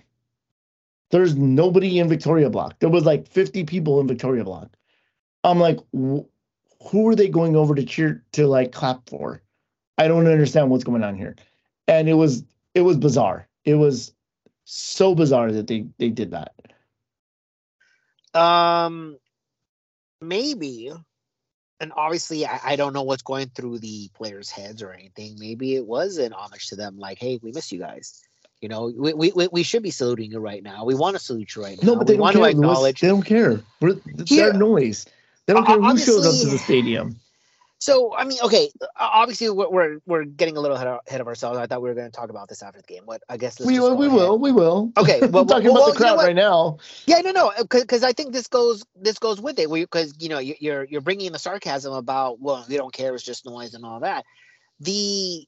There's 1.11 1.37
nobody 1.37 1.99
in 1.99 2.09
Victoria 2.09 2.51
Block. 2.51 2.79
There 2.79 2.89
was 2.89 3.05
like 3.05 3.29
50 3.29 3.65
people 3.65 4.01
in 4.01 4.07
Victoria 4.07 4.45
Block. 4.45 4.71
I'm 5.45 5.59
like, 5.59 5.79
wh- 5.95 6.27
who 6.89 7.09
are 7.09 7.15
they 7.15 7.29
going 7.29 7.57
over 7.57 7.75
to 7.75 7.85
cheer 7.85 8.25
to 8.33 8.47
like 8.47 8.73
clap 8.73 9.09
for? 9.09 9.43
I 9.99 10.09
don't 10.09 10.27
understand 10.27 10.71
what's 10.71 10.85
going 10.85 11.05
on 11.05 11.17
here. 11.17 11.37
And 11.89 12.09
it 12.09 12.15
was 12.15 12.45
it 12.75 12.83
was 12.83 12.97
bizarre. 12.97 13.49
It 13.65 13.75
was 13.75 14.15
so 14.65 15.15
bizarre 15.15 15.53
that 15.53 15.67
they 15.67 15.87
they 15.99 16.09
did 16.09 16.31
that. 16.31 16.55
Um 18.35 19.17
maybe 20.21 20.93
and 21.81 21.93
obviously 21.97 22.47
I, 22.47 22.61
I 22.65 22.77
don't 22.77 22.93
know 22.93 23.03
what's 23.03 23.23
going 23.23 23.49
through 23.49 23.79
the 23.79 24.11
players' 24.15 24.51
heads 24.51 24.83
or 24.83 24.93
anything. 24.93 25.37
Maybe 25.39 25.75
it 25.75 25.87
was 25.87 26.19
an 26.19 26.33
homage 26.35 26.69
to 26.69 26.77
them, 26.77 26.99
like, 26.99 27.19
hey, 27.19 27.41
we 27.43 27.53
miss 27.53 27.73
you 27.73 27.79
guys. 27.79 28.23
You 28.61 28.69
know, 28.69 28.93
we 28.95 29.15
we, 29.15 29.49
we- 29.51 29.63
should 29.63 29.83
be 29.83 29.91
saluting 29.91 30.31
you 30.33 30.39
right 30.39 30.63
now. 30.63 30.85
We 30.85 30.95
want 30.95 31.17
to 31.17 31.23
salute 31.23 31.57
you 31.57 31.63
right 31.63 31.83
now. 31.83 31.93
No, 31.93 31.97
but 31.97 32.07
they 32.07 32.13
we 32.13 32.17
don't 32.19 32.23
want 32.23 32.37
care. 32.37 32.45
to 32.45 32.51
acknowledge 32.51 33.01
They 33.01 33.09
don't 33.09 33.23
care. 33.23 33.61
We're, 33.81 33.97
Here- 34.27 34.51
their 34.51 34.53
noise. 34.53 35.07
They 35.47 35.55
don't 35.55 35.65
care 35.65 35.81
who 35.81 35.99
shows 35.99 36.27
up 36.27 36.39
to 36.43 36.51
the 36.53 36.59
stadium. 36.59 37.19
So 37.81 38.15
I 38.15 38.25
mean, 38.25 38.39
okay, 38.45 38.71
obviously 38.95 39.49
we're 39.49 39.69
we're, 39.71 39.99
we're 40.07 40.25
getting 40.25 40.59
a 40.59 40.61
little 40.61 40.77
ahead 40.77 40.87
of, 40.87 41.01
ahead 41.09 41.23
of 41.23 41.27
ourselves. 41.29 41.59
I 41.59 41.67
thought 41.67 41.81
we 41.81 41.89
were 41.89 41.95
going 41.95 42.11
to 42.11 42.17
talk 42.17 42.29
about 42.29 42.49
this 42.49 42.63
after 42.63 42.79
the 42.81 42.87
game. 42.87 43.05
What 43.07 43.23
I 43.29 43.39
guess 43.39 43.59
We 43.59 43.81
will. 43.81 43.97
We 43.97 44.07
ahead. 44.07 44.19
will. 44.19 44.39
We 44.39 44.53
will. 44.53 44.93
Okay, 44.99 45.21
well, 45.29 45.47
talking 45.47 45.73
well, 45.73 45.77
about 45.77 45.81
well, 45.87 45.93
the 45.95 45.99
you 45.99 46.05
know 46.05 46.17
crowd 46.17 46.27
right 46.27 46.37
now. 46.37 46.79
Yeah, 47.07 47.21
no, 47.23 47.31
no, 47.31 47.49
uh, 47.57 47.65
because 47.71 48.05
I 48.05 48.13
think 48.13 48.35
this 48.35 48.49
goes 48.49 48.85
this 48.97 49.19
goes 49.19 49.41
with 49.41 49.59
it. 49.59 49.71
Because 49.71 50.15
you 50.21 50.29
know 50.29 50.39
you- 50.39 50.57
you're 50.61 50.85
you're 50.85 51.01
bringing 51.01 51.27
in 51.27 51.33
the 51.33 51.39
sarcasm 51.39 51.95
about 51.95 52.39
well, 52.39 52.67
we 52.69 52.77
don't 52.77 52.93
care, 52.93 53.15
it's 53.15 53.25
just 53.25 53.47
noise 53.47 53.73
and 53.73 53.85
all 53.87 54.01
that. 54.01 54.25
The 54.81 55.47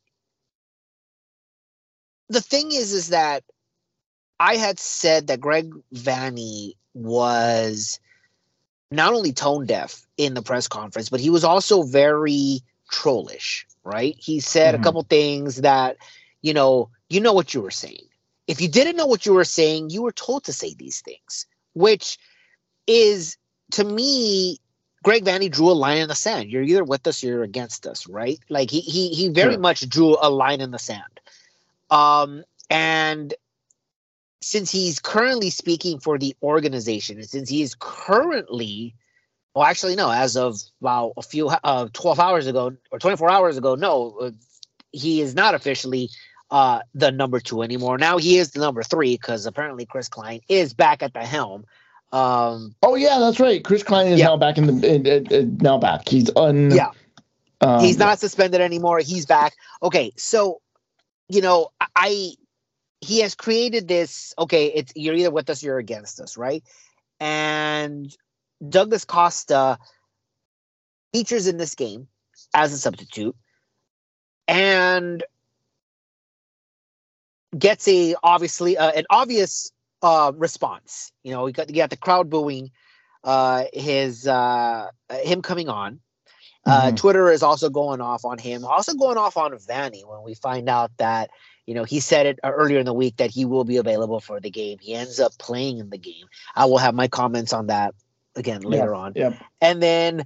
the 2.31 2.41
thing 2.41 2.73
is, 2.73 2.95
is 2.95 3.09
that 3.09 3.45
I 4.41 4.57
had 4.57 4.79
said 4.79 5.27
that 5.27 5.41
Greg 5.41 5.71
Vanney 5.95 6.77
was 6.95 8.01
not 8.93 9.15
only 9.15 9.33
tone 9.33 9.67
deaf 9.67 10.07
in 10.19 10.35
the 10.35 10.43
press 10.43 10.69
conference, 10.69 11.11
but 11.11 11.21
he 11.21 11.31
was 11.31 11.45
also 11.45 11.83
very 11.83 12.61
trollish. 12.91 13.67
Right? 13.85 14.17
He 14.19 14.41
said 14.41 14.75
Mhm. 14.75 14.79
a 14.79 14.81
couple 14.81 15.03
things 15.05 15.57
that 15.63 15.97
you 16.43 16.55
know 16.55 16.91
you 17.11 17.21
know 17.21 17.33
what 17.35 17.55
you 17.55 17.63
were 17.63 17.71
saying. 17.73 18.07
If 18.49 18.61
you 18.61 18.69
didn't 18.69 18.97
know 18.97 19.07
what 19.07 19.27
you 19.27 19.35
were 19.35 19.45
saying, 19.45 19.91
you 19.91 20.03
were 20.03 20.13
told 20.13 20.45
to 20.45 20.53
say 20.53 20.75
these 20.75 21.01
things, 21.03 21.47
which 21.75 22.19
is 22.87 23.37
to 23.73 23.85
me, 23.85 24.59
Greg 25.05 25.25
Vanney 25.25 25.51
drew 25.51 25.71
a 25.71 25.73
line 25.75 25.99
in 25.99 26.09
the 26.09 26.15
sand. 26.15 26.51
You're 26.51 26.63
either 26.63 26.85
with 26.85 27.07
us 27.07 27.23
or 27.25 27.29
you're 27.29 27.43
against 27.45 27.87
us, 27.87 28.07
right? 28.09 28.39
Like 28.51 28.71
he 28.71 28.81
he 28.81 29.11
he 29.11 29.29
very 29.29 29.55
Sure. 29.55 29.59
much 29.59 29.89
drew 29.89 30.17
a 30.21 30.31
line 30.31 30.61
in 30.61 30.71
the 30.71 30.79
sand. 30.79 31.21
Um, 31.91 32.45
and 32.71 33.35
since 34.43 34.71
he's 34.71 34.99
currently 34.99 35.51
speaking 35.51 35.99
for 36.01 36.19
the 36.19 36.37
organization, 36.43 37.19
and 37.19 37.29
since 37.29 37.49
he 37.49 37.63
is 37.63 37.75
currently, 37.79 38.95
well, 39.55 39.65
actually, 39.65 39.97
no, 39.97 40.11
as 40.11 40.37
of 40.37 40.59
about 40.81 41.13
a 41.17 41.23
few 41.23 41.49
uh, 41.49 41.89
12 41.93 42.21
hours 42.21 42.47
ago 42.47 42.73
or 42.91 42.99
24 42.99 43.31
hours 43.31 43.57
ago, 43.57 43.75
no, 43.75 44.17
uh, 44.21 44.31
he 44.93 45.21
is 45.21 45.35
not 45.35 45.55
officially 45.55 46.11
uh, 46.51 46.81
the 46.95 47.11
number 47.11 47.41
two 47.41 47.63
anymore. 47.63 47.97
Now 47.99 48.19
he 48.19 48.37
is 48.39 48.51
the 48.51 48.61
number 48.61 48.83
three 48.83 49.15
because 49.17 49.47
apparently 49.47 49.87
Chris 49.87 50.09
Klein 50.09 50.41
is 50.49 50.75
back 50.75 51.03
at 51.03 51.15
the 51.15 51.25
helm. 51.25 51.65
Um, 52.13 52.75
oh 52.83 52.95
yeah, 52.95 53.19
that's 53.19 53.41
right. 53.41 53.65
Chris 53.65 53.83
Klein 53.83 54.09
is 54.09 54.19
Yeah. 54.21 54.27
now 54.27 54.37
back 54.37 54.59
in 54.59 54.67
the 54.67 54.95
in, 54.95 55.07
in- 55.07 55.27
in- 55.33 55.57
now 55.63 55.79
back. 55.79 56.07
He's 56.07 56.31
un. 56.37 56.71
Yeah. 56.71 56.91
um, 57.63 57.81
he's 57.81 57.97
not 57.97 58.19
suspended 58.19 58.61
anymore. 58.61 58.99
He's 58.99 59.25
back. 59.25 59.55
Okay, 59.83 60.13
so 60.19 60.61
you 61.29 61.41
know, 61.41 61.69
I- 61.81 61.87
I 61.97 62.33
he 63.03 63.21
has 63.21 63.35
created 63.35 63.89
this. 63.89 64.33
Okay, 64.39 64.67
it's 64.67 64.93
you're 64.97 65.15
either 65.17 65.31
with 65.31 65.51
us, 65.51 65.63
or 65.63 65.67
you're 65.67 65.79
against 65.79 66.21
us, 66.21 66.39
right? 66.39 66.63
And 67.21 68.17
Douglas 68.67 69.05
Costa 69.05 69.79
features 71.13 71.49
in 71.49 71.59
this 71.59 71.75
game 71.75 72.09
as 72.55 72.73
a 72.73 72.79
substitute, 72.79 73.37
and 74.49 75.23
gets 77.59 77.87
a 77.89 78.15
obviously 78.23 78.79
uh, 78.79 78.93
an 78.93 79.05
obvious 79.11 79.73
uh, 80.03 80.33
response. 80.35 81.13
You 81.25 81.33
know, 81.33 81.47
you 81.47 81.53
got 81.53 81.69
you 81.69 81.77
got 81.77 81.91
the 81.91 81.97
crowd 81.97 82.31
booing 82.31 82.71
uh, 83.25 83.65
his 83.73 84.27
uh, 84.27 84.89
him 85.11 85.43
coming 85.43 85.69
on. 85.69 86.01
Uh, 86.65 86.93
Mhm. 86.93 86.97
Twitter 86.97 87.29
is 87.31 87.43
also 87.43 87.69
going 87.71 88.01
off 88.01 88.25
on 88.25 88.39
him, 88.39 88.65
also 88.65 88.95
going 88.95 89.19
off 89.19 89.37
on 89.37 89.51
Vanney 89.53 90.07
when 90.07 90.23
we 90.23 90.35
find 90.35 90.69
out 90.69 90.93
that 90.99 91.31
you 91.67 91.75
know 91.75 91.85
he 91.85 92.01
said 92.01 92.27
it 92.27 92.41
uh, 92.43 92.51
earlier 92.51 92.79
in 92.79 92.87
the 92.87 92.95
week 92.95 93.17
that 93.19 93.31
he 93.31 93.45
will 93.45 93.65
be 93.65 93.77
available 93.77 94.21
for 94.21 94.41
the 94.41 94.51
game. 94.51 94.79
He 94.81 94.95
ends 94.95 95.21
up 95.21 95.37
playing 95.39 95.79
in 95.79 95.91
the 95.91 95.99
game. 95.99 96.27
I 96.55 96.67
will 96.67 96.79
have 96.79 96.95
my 96.95 97.09
comments 97.09 97.53
on 97.53 97.69
that 97.69 97.95
again 98.35 98.63
later 98.63 98.95
on. 98.95 99.13
Yep. 99.15 99.37
And 99.61 99.83
then 99.83 100.25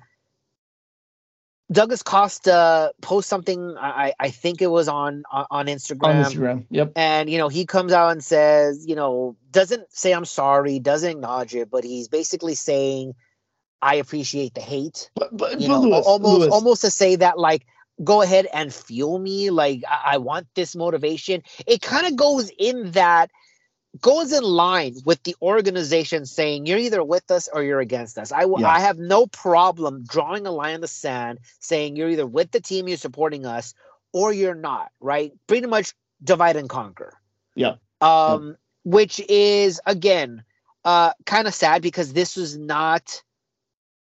Douglas 1.71 2.03
Costa 2.03 2.93
posts 3.03 3.29
something. 3.29 3.77
I, 3.77 4.13
I 4.21 4.31
think 4.31 4.63
it 4.63 4.69
was 4.69 4.89
on 4.89 5.25
on, 5.31 5.47
on 5.51 5.67
Instagram 5.67 6.05
on 6.05 6.25
Instagram. 6.25 6.67
Yep. 6.71 6.93
and 6.97 7.29
you 7.29 7.39
know 7.39 7.49
he 7.49 7.67
comes 7.67 7.93
out 7.93 8.13
and 8.13 8.23
says 8.23 8.87
you 8.87 8.95
know 8.95 9.37
doesn't 9.51 9.93
say 9.93 10.13
i'm 10.13 10.25
sorry 10.25 10.79
doesn't 10.79 11.11
acknowledge 11.11 11.55
it 11.55 11.71
but 11.71 11.83
he's 11.83 12.09
basically 12.09 12.55
saying 12.55 13.15
i 13.83 13.95
appreciate 13.97 14.55
the 14.55 14.61
hate 14.61 15.11
But 15.15 15.37
but, 15.37 15.59
but 15.59 15.61
know 15.61 15.81
Lewis, 15.81 16.07
almost 16.07 16.39
Lewis, 16.39 16.53
almost 16.53 16.81
to 16.83 16.91
say 16.91 17.17
that 17.17 17.39
like 17.39 17.67
go 18.05 18.23
ahead 18.23 18.47
and 18.53 18.73
fuel 18.75 19.19
me 19.19 19.51
like 19.51 19.83
i, 19.89 20.15
I 20.15 20.19
want 20.19 20.47
this 20.55 20.77
motivation. 20.77 21.43
It 21.67 21.81
kind 21.83 22.07
of 22.07 22.17
goes 22.17 22.51
in 22.59 22.93
that 22.93 23.31
goes 24.01 24.33
in 24.33 24.43
line 24.45 24.95
with 25.07 25.23
the 25.23 25.35
organization 25.41 26.27
saying 26.27 26.67
you're 26.67 26.79
either 26.79 27.03
with 27.03 27.31
us 27.31 27.49
or 27.53 27.63
you're 27.63 27.81
against 27.81 28.19
us. 28.19 28.31
I 28.33 28.43
w- 28.43 28.61
Yeah. 28.61 28.69
i 28.71 28.81
have 28.81 28.99
no 28.99 29.27
problem 29.27 30.05
drawing 30.07 30.47
a 30.47 30.51
line 30.51 30.75
in 30.75 30.81
the 30.83 30.89
sand 30.89 31.39
saying 31.61 31.97
you're 31.97 32.11
either 32.11 32.27
with 32.27 32.51
the 32.51 32.61
team 32.61 32.89
you're 32.89 32.99
supporting 32.99 33.47
us 33.47 33.75
or 34.13 34.33
you're 34.33 34.55
not 34.55 34.91
right? 35.01 35.33
Pretty 35.47 35.67
much 35.67 35.95
divide 36.23 36.57
and 36.57 36.69
conquer. 36.69 37.13
Yeah. 37.55 37.77
um 38.03 38.57
which 38.85 39.21
is 39.29 39.81
again 39.87 40.45
uh 40.85 41.13
kind 41.25 41.49
of 41.49 41.55
sad 41.55 41.83
because 41.83 42.13
this 42.13 42.37
was 42.37 42.57
not 42.57 43.23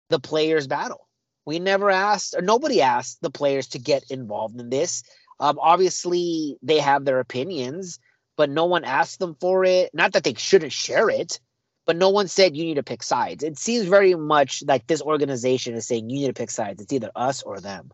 the 0.10 0.20
players 0.20 0.68
battle 0.68 1.08
we 1.46 1.60
never 1.60 1.90
asked 1.90 2.36
or 2.38 2.42
nobody 2.42 2.82
asked 2.82 3.22
the 3.22 3.30
players 3.30 3.68
to 3.68 3.80
get 3.80 4.04
involved 4.10 4.60
in 4.60 4.70
this. 4.70 5.04
Um 5.40 5.60
obviously 5.60 6.58
they 6.62 6.80
have 6.80 7.06
their 7.06 7.20
opinions 7.20 8.00
but 8.36 8.50
no 8.50 8.66
one 8.66 8.84
asked 8.84 9.20
them 9.20 9.36
for 9.40 9.64
it. 9.64 9.92
Not 9.94 10.14
that 10.14 10.24
they 10.24 10.34
shouldn't 10.34 10.72
share 10.74 11.10
it 11.10 11.40
but 11.86 11.98
no 11.98 12.10
one 12.10 12.28
said 12.28 12.56
you 12.56 12.64
need 12.64 12.76
to 12.76 12.84
pick 12.84 13.04
sides. 13.04 13.44
It 13.44 13.58
seems 13.58 13.86
very 13.86 14.16
much 14.16 14.64
like 14.66 14.88
this 14.88 15.02
organization 15.02 15.76
is 15.76 15.86
saying 15.86 16.10
you 16.10 16.22
need 16.22 16.28
to 16.28 16.34
pick 16.34 16.52
sides. 16.52 16.82
It's 16.82 16.94
either 16.94 17.12
us 17.16 17.44
or 17.44 17.60
them. 17.60 17.92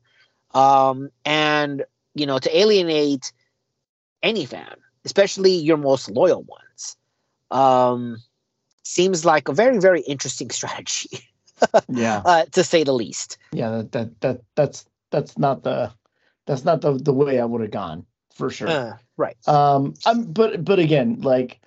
Um 0.53 1.10
and 1.25 1.84
you 2.15 2.25
know 2.25 2.39
to 2.39 2.58
alienate 2.58 3.32
any 4.22 4.46
fan 4.46 4.75
especially 5.06 5.53
your 5.53 5.77
most 5.77 6.10
loyal 6.12 6.44
ones 6.44 6.98
um 7.51 8.18
seems 8.84 9.25
like 9.25 9.48
a 9.48 9.53
very 9.53 9.79
very 9.79 10.01
interesting 10.01 10.50
strategy 10.60 11.20
yeah. 11.89 12.22
uh, 12.25 12.46
to 12.46 12.63
say 12.63 12.84
the 12.84 12.94
least 12.94 13.38
Yeah. 13.51 13.70
That, 13.70 13.92
that 13.92 14.22
that 14.22 14.42
that's 14.56 14.86
that's 15.12 15.38
not 15.38 15.63
the 15.63 15.92
that's 16.46 16.66
not 16.66 16.82
the 16.82 16.94
the 16.94 17.13
way 17.13 17.39
I 17.39 17.46
would 17.46 17.62
have 17.62 17.72
gone 17.72 18.06
for 18.34 18.50
sure. 18.50 18.70
Uh, 18.70 18.94
right 19.18 19.36
Um, 19.48 19.94
I'm, 20.06 20.32
but 20.32 20.63
but 20.63 20.80
again, 20.80 21.20
like, 21.22 21.60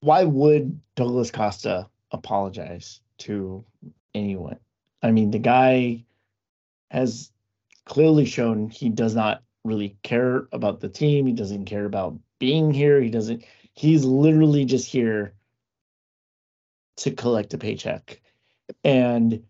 why 0.00 0.24
would 0.24 0.80
Douglas 0.94 1.30
Costa 1.30 1.88
apologize 2.12 3.00
to 3.18 3.64
anyone? 4.14 4.58
I 5.02 5.10
mean, 5.10 5.30
the 5.32 5.38
guy 5.38 6.04
has 6.90 7.30
clearly 7.84 8.24
shown 8.24 8.70
he 8.70 8.88
does 8.88 9.14
not 9.14 9.42
really 9.64 9.96
care 10.02 10.48
about 10.52 10.80
the 10.80 10.88
team. 10.88 11.26
He 11.26 11.32
doesn't 11.32 11.64
care 11.64 11.84
about 11.84 12.18
being 12.38 12.72
here. 12.72 13.00
He 13.00 13.10
doesn't. 13.10 13.44
He's 13.74 14.04
literally 14.04 14.64
just 14.64 14.88
here 14.88 15.34
to 16.98 17.10
collect 17.10 17.54
a 17.54 17.58
paycheck, 17.58 18.20
and 18.84 19.42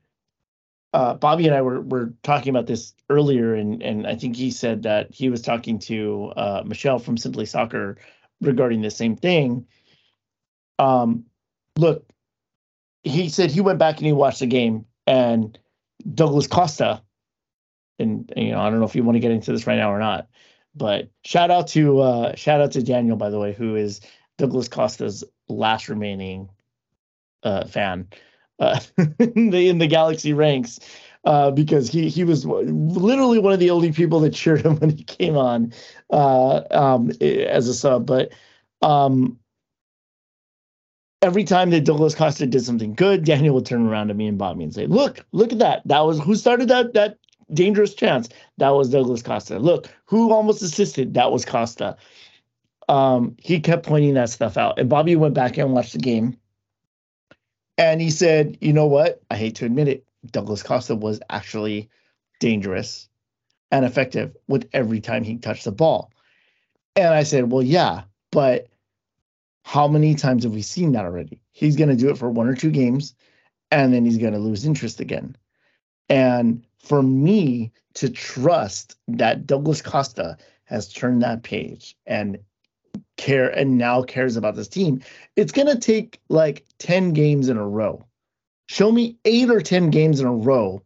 uh, 0.92 1.14
Bobby 1.14 1.46
and 1.46 1.54
I 1.54 1.62
were 1.62 1.80
were 1.82 2.14
talking 2.22 2.50
about 2.50 2.66
this 2.66 2.94
earlier, 3.10 3.54
and 3.54 3.82
and 3.82 4.06
I 4.06 4.14
think 4.14 4.36
he 4.36 4.50
said 4.50 4.82
that 4.84 5.12
he 5.12 5.28
was 5.28 5.42
talking 5.42 5.78
to 5.80 6.32
uh, 6.36 6.62
Michelle 6.64 6.98
from 6.98 7.16
Simply 7.16 7.46
Soccer 7.46 7.98
regarding 8.40 8.82
the 8.82 8.90
same 8.90 9.16
thing. 9.16 9.66
Um, 10.78 11.24
look, 11.76 12.06
he 13.02 13.28
said 13.28 13.50
he 13.50 13.60
went 13.60 13.78
back 13.78 13.98
and 13.98 14.06
he 14.06 14.12
watched 14.12 14.40
the 14.40 14.46
game, 14.46 14.86
and 15.06 15.58
Douglas 16.14 16.46
Costa, 16.46 17.02
and 17.98 18.32
you 18.36 18.52
know 18.52 18.60
I 18.60 18.70
don't 18.70 18.78
know 18.78 18.86
if 18.86 18.96
you 18.96 19.04
want 19.04 19.16
to 19.16 19.20
get 19.20 19.30
into 19.30 19.52
this 19.52 19.66
right 19.66 19.76
now 19.76 19.92
or 19.92 19.98
not, 19.98 20.28
but 20.74 21.10
shout 21.24 21.50
out 21.50 21.66
to 21.68 22.00
uh, 22.00 22.34
shout 22.34 22.62
out 22.62 22.72
to 22.72 22.82
Daniel 22.82 23.16
by 23.16 23.28
the 23.28 23.38
way, 23.38 23.52
who 23.52 23.76
is 23.76 24.00
Douglas 24.38 24.68
Costa's 24.68 25.22
last 25.48 25.88
remaining 25.90 26.48
uh, 27.42 27.64
fan 27.66 28.06
uh, 28.58 28.80
in 29.18 29.78
the 29.78 29.86
Galaxy 29.86 30.32
ranks 30.32 30.80
uh, 31.24 31.50
because 31.50 31.90
he 31.90 32.08
he 32.08 32.24
was 32.24 32.44
literally 32.46 33.38
one 33.38 33.52
of 33.52 33.60
the 33.60 33.70
only 33.70 33.92
people 33.92 34.20
that 34.20 34.34
cheered 34.34 34.64
him 34.64 34.76
when 34.80 34.90
he 34.90 35.04
came 35.04 35.36
on 35.36 35.72
uh, 36.10 36.62
um, 36.70 37.10
as 37.20 37.68
a 37.68 37.74
sub. 37.74 38.06
But 38.06 38.32
um, 38.82 39.38
every 41.22 41.44
time 41.44 41.70
that 41.70 41.84
Douglas 41.84 42.14
Costa 42.14 42.46
did 42.46 42.64
something 42.64 42.94
good, 42.94 43.24
Daniel 43.24 43.54
would 43.56 43.66
turn 43.66 43.86
around 43.86 44.08
to 44.08 44.14
me 44.14 44.26
and 44.26 44.38
Bobby 44.38 44.64
and 44.64 44.74
say, 44.74 44.86
"Look, 44.86 45.24
look 45.32 45.52
at 45.52 45.58
that! 45.58 45.82
That 45.86 46.00
was 46.00 46.18
who 46.20 46.34
started 46.34 46.68
that 46.68 46.94
that 46.94 47.18
dangerous 47.52 47.94
chance. 47.94 48.28
That 48.58 48.70
was 48.70 48.90
Douglas 48.90 49.22
Costa. 49.22 49.58
Look, 49.58 49.88
who 50.04 50.32
almost 50.32 50.62
assisted? 50.62 51.14
That 51.14 51.32
was 51.32 51.44
Costa." 51.44 51.96
Um, 52.88 53.36
he 53.38 53.60
kept 53.60 53.84
pointing 53.84 54.14
that 54.14 54.30
stuff 54.30 54.56
out, 54.56 54.78
and 54.78 54.88
Bobby 54.88 55.14
went 55.14 55.34
back 55.34 55.58
and 55.58 55.74
watched 55.74 55.92
the 55.92 55.98
game. 55.98 56.38
And 57.78 58.00
he 58.00 58.10
said, 58.10 58.58
you 58.60 58.72
know 58.72 58.86
what? 58.86 59.22
I 59.30 59.36
hate 59.36 59.54
to 59.56 59.64
admit 59.64 59.88
it. 59.88 60.04
Douglas 60.32 60.64
Costa 60.64 60.96
was 60.96 61.20
actually 61.30 61.88
dangerous 62.40 63.08
and 63.70 63.84
effective 63.84 64.36
with 64.48 64.68
every 64.72 65.00
time 65.00 65.22
he 65.22 65.36
touched 65.36 65.64
the 65.64 65.72
ball. 65.72 66.10
And 66.96 67.14
I 67.14 67.22
said, 67.22 67.52
well, 67.52 67.62
yeah, 67.62 68.02
but 68.32 68.66
how 69.62 69.86
many 69.86 70.16
times 70.16 70.42
have 70.42 70.52
we 70.52 70.62
seen 70.62 70.92
that 70.92 71.04
already? 71.04 71.40
He's 71.52 71.76
going 71.76 71.90
to 71.90 71.96
do 71.96 72.10
it 72.10 72.18
for 72.18 72.28
one 72.28 72.48
or 72.48 72.56
two 72.56 72.70
games 72.70 73.14
and 73.70 73.92
then 73.92 74.04
he's 74.04 74.18
going 74.18 74.32
to 74.32 74.38
lose 74.38 74.64
interest 74.64 74.98
again. 74.98 75.36
And 76.08 76.64
for 76.78 77.02
me 77.02 77.70
to 77.94 78.08
trust 78.08 78.96
that 79.08 79.46
Douglas 79.46 79.82
Costa 79.82 80.36
has 80.64 80.92
turned 80.92 81.22
that 81.22 81.42
page 81.42 81.96
and 82.06 82.38
care 83.16 83.48
and 83.48 83.76
now 83.76 84.02
cares 84.02 84.36
about 84.36 84.56
this 84.56 84.68
team, 84.68 85.02
it's 85.36 85.52
going 85.52 85.68
to 85.68 85.78
take 85.78 86.20
like 86.28 86.64
10 86.78 87.12
games 87.12 87.48
in 87.48 87.56
a 87.56 87.68
row. 87.68 88.04
Show 88.66 88.92
me 88.92 89.16
eight 89.24 89.50
or 89.50 89.60
10 89.60 89.90
games 89.90 90.20
in 90.20 90.26
a 90.26 90.32
row 90.32 90.82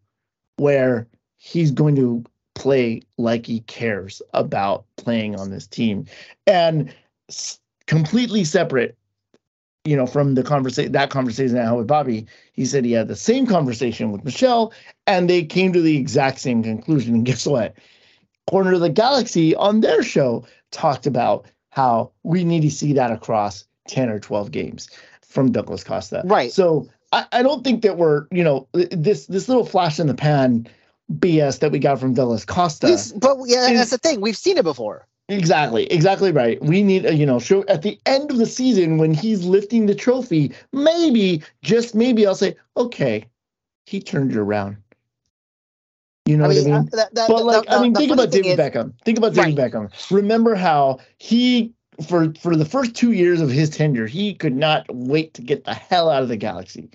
where 0.57 1.09
he's 1.37 1.71
going 1.71 1.97
to 1.97 2.25
play 2.55 3.03
like 3.19 3.47
he 3.47 3.61
cares 3.61 4.23
about 4.35 4.85
playing 4.97 5.37
on 5.37 5.51
this 5.51 5.67
team. 5.67 6.07
And 6.47 6.95
s- 7.29 7.59
completely 7.87 8.45
separate, 8.45 8.97
you 9.85 9.97
know, 9.97 10.07
from 10.07 10.35
the 10.35 10.43
conversation, 10.43 10.93
that 10.93 11.11
conversation 11.11 11.59
I 11.59 11.65
had 11.65 11.73
with 11.73 11.87
Bobby, 11.87 12.27
he 12.53 12.65
said 12.65 12.85
he 12.85 12.93
had 12.93 13.09
the 13.09 13.17
same 13.17 13.47
conversation 13.47 14.13
with 14.13 14.25
Michelle 14.25 14.73
and 15.07 15.29
they 15.29 15.43
came 15.45 15.73
to 15.73 15.81
the 15.81 15.97
exact 15.97 16.39
same 16.39 16.63
conclusion. 16.63 17.15
And 17.15 17.25
guess 17.25 17.47
what? 17.47 17.75
Corner 18.49 18.75
of 18.75 18.81
the 18.81 18.91
Galaxy 18.91 19.55
on 19.57 19.81
their 19.81 20.03
show 20.03 20.45
talked 20.71 21.07
about 21.07 21.47
how 21.73 22.13
we 22.23 22.45
need 22.45 22.61
to 22.61 22.71
see 22.71 22.93
that 22.93 23.11
across 23.11 23.65
10 23.89 24.11
or 24.11 24.21
12 24.21 24.51
games 24.51 24.89
from 25.23 25.51
Douglas 25.51 25.83
Costa. 25.83 26.23
Right. 26.25 26.53
So 26.53 26.89
I, 27.13 27.25
I 27.33 27.43
don't 27.43 27.65
think 27.65 27.83
that 27.83 27.97
we're, 27.97 28.27
you 28.31 28.45
know, 28.45 28.69
this 28.73 29.27
this 29.27 29.49
little 29.49 29.65
flash 29.65 29.99
in 29.99 30.07
the 30.07 30.15
pan 30.15 30.69
BS 31.15 31.59
that 31.61 31.73
we 31.73 31.79
got 31.79 31.99
from 31.99 32.15
Douglas 32.15 32.45
Costa. 32.45 32.97
But 33.17 33.39
yeah, 33.47 33.69
is- 33.71 33.79
that's 33.79 33.91
the 33.91 33.99
thing. 33.99 34.21
We've 34.21 34.37
seen 34.37 34.59
it 34.59 34.65
before. 34.65 35.09
Exactly, 35.29 35.85
exactly 35.87 36.31
right. 36.31 36.63
We 36.63 36.83
need, 36.83 37.07
a, 37.07 37.15
you 37.15 37.25
know, 37.25 37.39
show 37.39 37.65
at 37.69 37.81
the 37.81 37.99
end 38.05 38.31
of 38.31 38.37
the 38.37 38.45
season 38.45 38.99
when 38.99 39.15
he's 39.15 39.45
lifting 39.45 39.87
the 39.87 39.95
trophy, 39.95 40.53
maybe, 40.73 41.43
just 41.63 41.95
maybe, 41.95 42.27
I'll 42.27 42.35
say, 42.35 42.57
okay, 42.77 43.25
he 43.87 44.01
turned 44.01 44.33
it 44.33 44.37
around. 44.37 44.77
You 46.27 46.37
know 46.37 46.45
I 46.45 46.49
what 46.49 46.57
I 46.57 46.61
uh, 46.61 46.65
mean? 46.65 46.89
that, 46.93 47.15
that, 47.15 47.29
But 47.29 47.45
like, 47.45 47.65
I 47.69 47.83
mean, 47.83 47.95
think 47.95 48.13
about 48.13 48.31
David 48.31 48.47
is- 48.47 48.59
Beckham. 48.59 48.95
Think 49.05 49.19
about 49.19 49.35
David 49.35 49.57
Beckham. 49.57 49.91
Remember 50.11 50.55
how 50.55 51.01
he 51.19 51.75
for 52.07 52.33
for 52.41 52.57
the 52.57 52.65
first 52.65 52.95
two 52.95 53.13
years 53.13 53.41
of 53.41 53.51
his 53.51 53.71
tenure, 53.71 54.07
he 54.07 54.35
could 54.35 54.57
not 54.57 54.87
wait 54.89 55.35
to 55.35 55.43
get 55.43 55.65
the 55.65 55.75
hell 55.75 56.09
out 56.09 56.23
of 56.23 56.29
the 56.29 56.37
galaxy. 56.37 56.91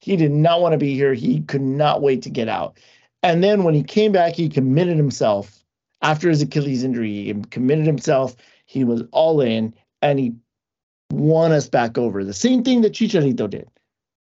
He 0.00 0.16
did 0.16 0.30
not 0.30 0.60
want 0.60 0.72
to 0.72 0.78
be 0.78 0.94
here. 0.94 1.12
He 1.12 1.40
could 1.40 1.60
not 1.60 2.02
wait 2.02 2.22
to 2.22 2.30
get 2.30 2.48
out. 2.48 2.78
And 3.22 3.42
then 3.42 3.64
when 3.64 3.74
he 3.74 3.82
came 3.82 4.12
back, 4.12 4.34
he 4.34 4.48
committed 4.48 4.96
himself 4.96 5.64
after 6.02 6.28
his 6.28 6.40
Achilles 6.40 6.84
injury. 6.84 7.24
He 7.24 7.34
committed 7.50 7.84
himself. 7.84 8.36
He 8.66 8.84
was 8.84 9.02
all 9.10 9.40
in, 9.40 9.74
and 10.02 10.20
he 10.20 10.34
won 11.10 11.50
us 11.50 11.68
back 11.68 11.98
over. 11.98 12.22
The 12.24 12.32
same 12.32 12.62
thing 12.62 12.82
that 12.82 12.92
Chicharito 12.92 13.50
did 13.50 13.68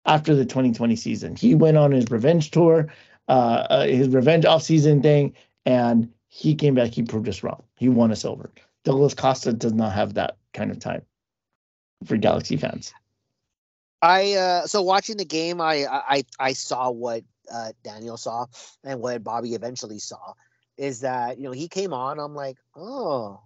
after 0.05 0.35
the 0.35 0.45
2020 0.45 0.97
season. 0.97 1.37
He 1.37 1.55
went 1.55 1.77
on 1.77 1.93
his 1.93 2.07
revenge 2.11 2.51
tour, 2.51 2.89
uh, 3.33 3.67
uh, 3.71 3.87
his 3.87 4.09
revenge 4.09 4.45
offseason 4.45 5.01
thing, 5.01 5.35
and 5.65 6.13
he 6.29 6.55
came 6.55 6.75
back. 6.75 6.91
He 6.91 7.03
proved 7.03 7.27
us 7.31 7.43
wrong. 7.43 7.63
He 7.77 7.89
won 7.89 8.13
us 8.13 8.27
over. 8.27 8.51
Douglas 8.85 9.15
Costa 9.15 9.55
does 9.55 9.73
not 9.73 9.93
have 9.93 10.15
that 10.15 10.37
kind 10.53 10.71
of 10.71 10.79
time 10.79 11.01
for 12.05 12.19
Galaxy 12.19 12.59
fans. 12.59 12.93
I 14.03 14.35
uh, 14.35 14.67
so 14.67 14.83
watching 14.83 15.17
the 15.17 15.25
game, 15.25 15.63
I 15.63 15.87
I 15.87 16.25
I 16.39 16.53
saw 16.53 16.91
what 16.91 17.23
uh, 17.51 17.73
Daniel 17.83 18.19
saw 18.19 18.47
and 18.85 19.01
what 19.01 19.25
Bobby 19.25 19.55
eventually 19.55 19.99
saw 19.99 20.35
is 20.77 21.01
that 21.01 21.39
you 21.39 21.45
know 21.45 21.53
he 21.53 21.69
came 21.69 21.95
on. 21.95 22.19
I'm 22.19 22.35
like, 22.35 22.59
oh, 22.77 23.41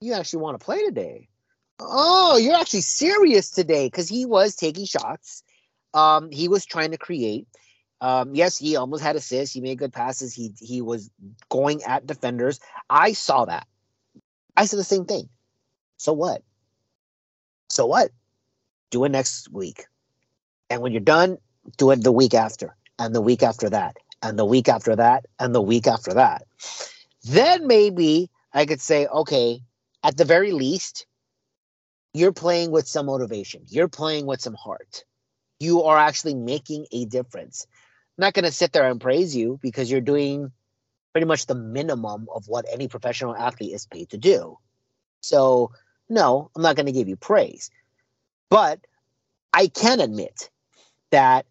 you 0.00 0.14
actually 0.14 0.42
want 0.42 0.58
to 0.58 0.64
play 0.64 0.84
today? 0.84 1.28
Oh, 1.78 2.38
you're 2.38 2.56
actually 2.56 2.80
serious 2.80 3.50
today 3.50 3.86
because 3.86 4.08
he 4.08 4.26
was 4.26 4.56
taking 4.56 4.84
shots. 4.84 5.44
Um, 5.94 6.32
he 6.32 6.48
was 6.48 6.66
trying 6.66 6.90
to 6.90 6.98
create. 6.98 7.46
Um, 8.00 8.34
yes, 8.34 8.56
he 8.56 8.76
almost 8.76 9.02
had 9.02 9.16
assists. 9.16 9.54
He 9.54 9.60
made 9.60 9.78
good 9.78 9.92
passes. 9.92 10.32
He 10.34 10.52
he 10.60 10.82
was 10.82 11.10
going 11.48 11.82
at 11.82 12.06
defenders. 12.06 12.60
I 12.88 13.12
saw 13.12 13.44
that. 13.46 13.66
I 14.56 14.66
said 14.66 14.78
the 14.78 14.84
same 14.84 15.04
thing. 15.04 15.28
So 15.96 16.12
what? 16.12 16.42
So 17.70 17.86
what? 17.86 18.10
Do 18.90 19.04
it 19.04 19.10
next 19.10 19.52
week. 19.52 19.86
And 20.70 20.80
when 20.80 20.92
you're 20.92 21.00
done, 21.00 21.38
do 21.76 21.90
it 21.90 22.02
the 22.02 22.12
week 22.12 22.34
after, 22.34 22.76
and 22.98 23.14
the 23.14 23.20
week 23.20 23.42
after 23.42 23.68
that, 23.70 23.96
and 24.22 24.38
the 24.38 24.44
week 24.44 24.68
after 24.68 24.96
that, 24.96 25.26
and 25.38 25.54
the 25.54 25.62
week 25.62 25.86
after 25.86 26.14
that. 26.14 26.44
Then 27.24 27.66
maybe 27.66 28.30
I 28.52 28.64
could 28.66 28.80
say, 28.80 29.06
okay, 29.06 29.60
at 30.02 30.16
the 30.16 30.24
very 30.24 30.52
least, 30.52 31.06
you're 32.14 32.32
playing 32.32 32.70
with 32.70 32.86
some 32.86 33.06
motivation. 33.06 33.62
You're 33.68 33.88
playing 33.88 34.26
with 34.26 34.40
some 34.40 34.54
heart. 34.54 35.04
You 35.60 35.82
are 35.84 35.98
actually 35.98 36.34
making 36.34 36.86
a 36.92 37.04
difference. 37.04 37.66
Not 38.18 38.34
going 38.34 38.44
to 38.44 38.52
sit 38.52 38.72
there 38.72 38.90
and 38.90 39.00
praise 39.00 39.34
you 39.34 39.58
because 39.62 39.90
you're 39.90 40.00
doing 40.00 40.50
pretty 41.12 41.26
much 41.26 41.46
the 41.46 41.54
minimum 41.54 42.26
of 42.34 42.48
what 42.48 42.66
any 42.70 42.88
professional 42.88 43.36
athlete 43.36 43.72
is 43.72 43.86
paid 43.86 44.10
to 44.10 44.18
do. 44.18 44.58
So, 45.20 45.72
no, 46.08 46.50
I'm 46.54 46.62
not 46.62 46.76
going 46.76 46.86
to 46.86 46.92
give 46.92 47.08
you 47.08 47.16
praise. 47.16 47.70
But 48.50 48.80
I 49.52 49.68
can 49.68 50.00
admit 50.00 50.50
that 51.10 51.46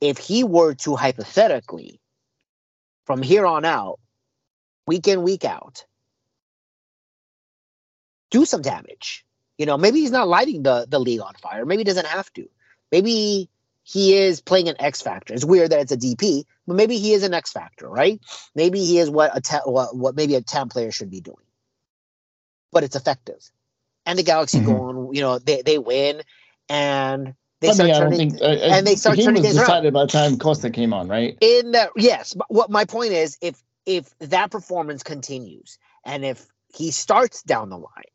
if 0.00 0.18
he 0.18 0.44
were 0.44 0.74
to 0.74 0.96
hypothetically, 0.96 2.00
from 3.04 3.22
here 3.22 3.46
on 3.46 3.64
out, 3.64 3.98
week 4.86 5.08
in, 5.08 5.22
week 5.22 5.44
out, 5.44 5.84
do 8.30 8.44
some 8.44 8.62
damage. 8.62 9.24
You 9.56 9.66
know, 9.66 9.78
maybe 9.78 10.00
he's 10.00 10.10
not 10.10 10.28
lighting 10.28 10.62
the, 10.62 10.86
the 10.88 10.98
league 10.98 11.20
on 11.20 11.34
fire. 11.34 11.64
Maybe 11.64 11.80
he 11.80 11.84
doesn't 11.84 12.06
have 12.06 12.32
to. 12.34 12.48
Maybe 12.92 13.48
he 13.88 14.14
is 14.14 14.42
playing 14.42 14.68
an 14.68 14.76
X 14.78 15.00
factor. 15.00 15.32
It's 15.32 15.46
weird 15.46 15.70
that 15.70 15.80
it's 15.80 15.92
a 15.92 15.96
DP, 15.96 16.44
but 16.66 16.76
maybe 16.76 16.98
he 16.98 17.14
is 17.14 17.22
an 17.22 17.32
X 17.32 17.52
factor, 17.52 17.88
right? 17.88 18.20
Maybe 18.54 18.84
he 18.84 18.98
is 18.98 19.08
what 19.08 19.34
a 19.34 19.40
te- 19.40 19.64
what, 19.64 19.96
what 19.96 20.14
maybe 20.14 20.34
a 20.34 20.42
TAM 20.42 20.68
player 20.68 20.92
should 20.92 21.10
be 21.10 21.22
doing. 21.22 21.36
But 22.70 22.84
it's 22.84 22.96
effective. 22.96 23.40
And 24.04 24.18
the 24.18 24.24
Galaxy 24.24 24.58
mm-hmm. 24.58 24.66
go 24.70 24.82
on, 24.82 25.14
you 25.14 25.22
know, 25.22 25.38
they, 25.38 25.62
they 25.62 25.78
win 25.78 26.20
and 26.68 27.34
they 27.62 27.70
I 27.70 27.72
start 27.72 27.88
mean, 27.88 27.98
turning 27.98 28.30
think, 28.32 28.42
uh, 28.42 28.44
uh, 28.44 28.76
and 28.76 28.86
they 28.86 28.94
start 28.94 29.16
the 29.16 29.22
turning 29.22 29.42
was 29.42 29.54
decided 29.54 29.84
around. 29.84 29.92
by 29.94 30.04
the 30.04 30.12
time 30.12 30.38
Costa 30.38 30.68
came 30.68 30.92
on, 30.92 31.08
right? 31.08 31.38
In 31.40 31.70
that 31.70 31.92
yes, 31.96 32.34
but 32.34 32.46
what 32.50 32.68
my 32.68 32.84
point 32.84 33.12
is 33.12 33.38
if 33.40 33.58
if 33.86 34.12
that 34.18 34.50
performance 34.50 35.02
continues 35.02 35.78
and 36.04 36.26
if 36.26 36.46
he 36.74 36.90
starts 36.90 37.42
down 37.42 37.70
the 37.70 37.78
line 37.78 38.12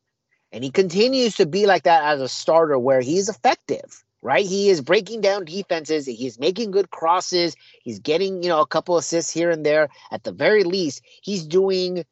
and 0.52 0.62
he 0.62 0.70
continues 0.70 1.34
to 1.36 1.46
be 1.46 1.66
like 1.66 1.82
that 1.82 2.04
as 2.04 2.20
a 2.20 2.28
starter 2.28 2.78
where 2.78 3.00
he's 3.00 3.28
effective 3.28 4.04
right? 4.24 4.46
He 4.46 4.70
is 4.70 4.80
breaking 4.80 5.20
down 5.20 5.44
defenses. 5.44 6.06
He's 6.06 6.40
making 6.40 6.70
good 6.72 6.90
crosses. 6.90 7.54
He's 7.82 7.98
getting, 8.00 8.42
you 8.42 8.48
know, 8.48 8.62
a 8.62 8.66
couple 8.66 8.96
assists 8.96 9.30
here 9.30 9.50
and 9.50 9.64
there. 9.64 9.90
At 10.10 10.24
the 10.24 10.32
very 10.32 10.64
least, 10.64 11.02
he's 11.22 11.46
doing 11.46 12.04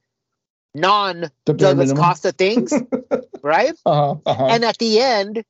non 0.75 1.31
Douglas 1.47 1.93
Costa 1.95 2.31
things, 2.31 2.73
right? 3.43 3.73
Uh-huh, 3.87 4.17
uh-huh. 4.27 4.47
And 4.47 4.65
at 4.65 4.77
the 4.77 5.01
end, 5.01 5.43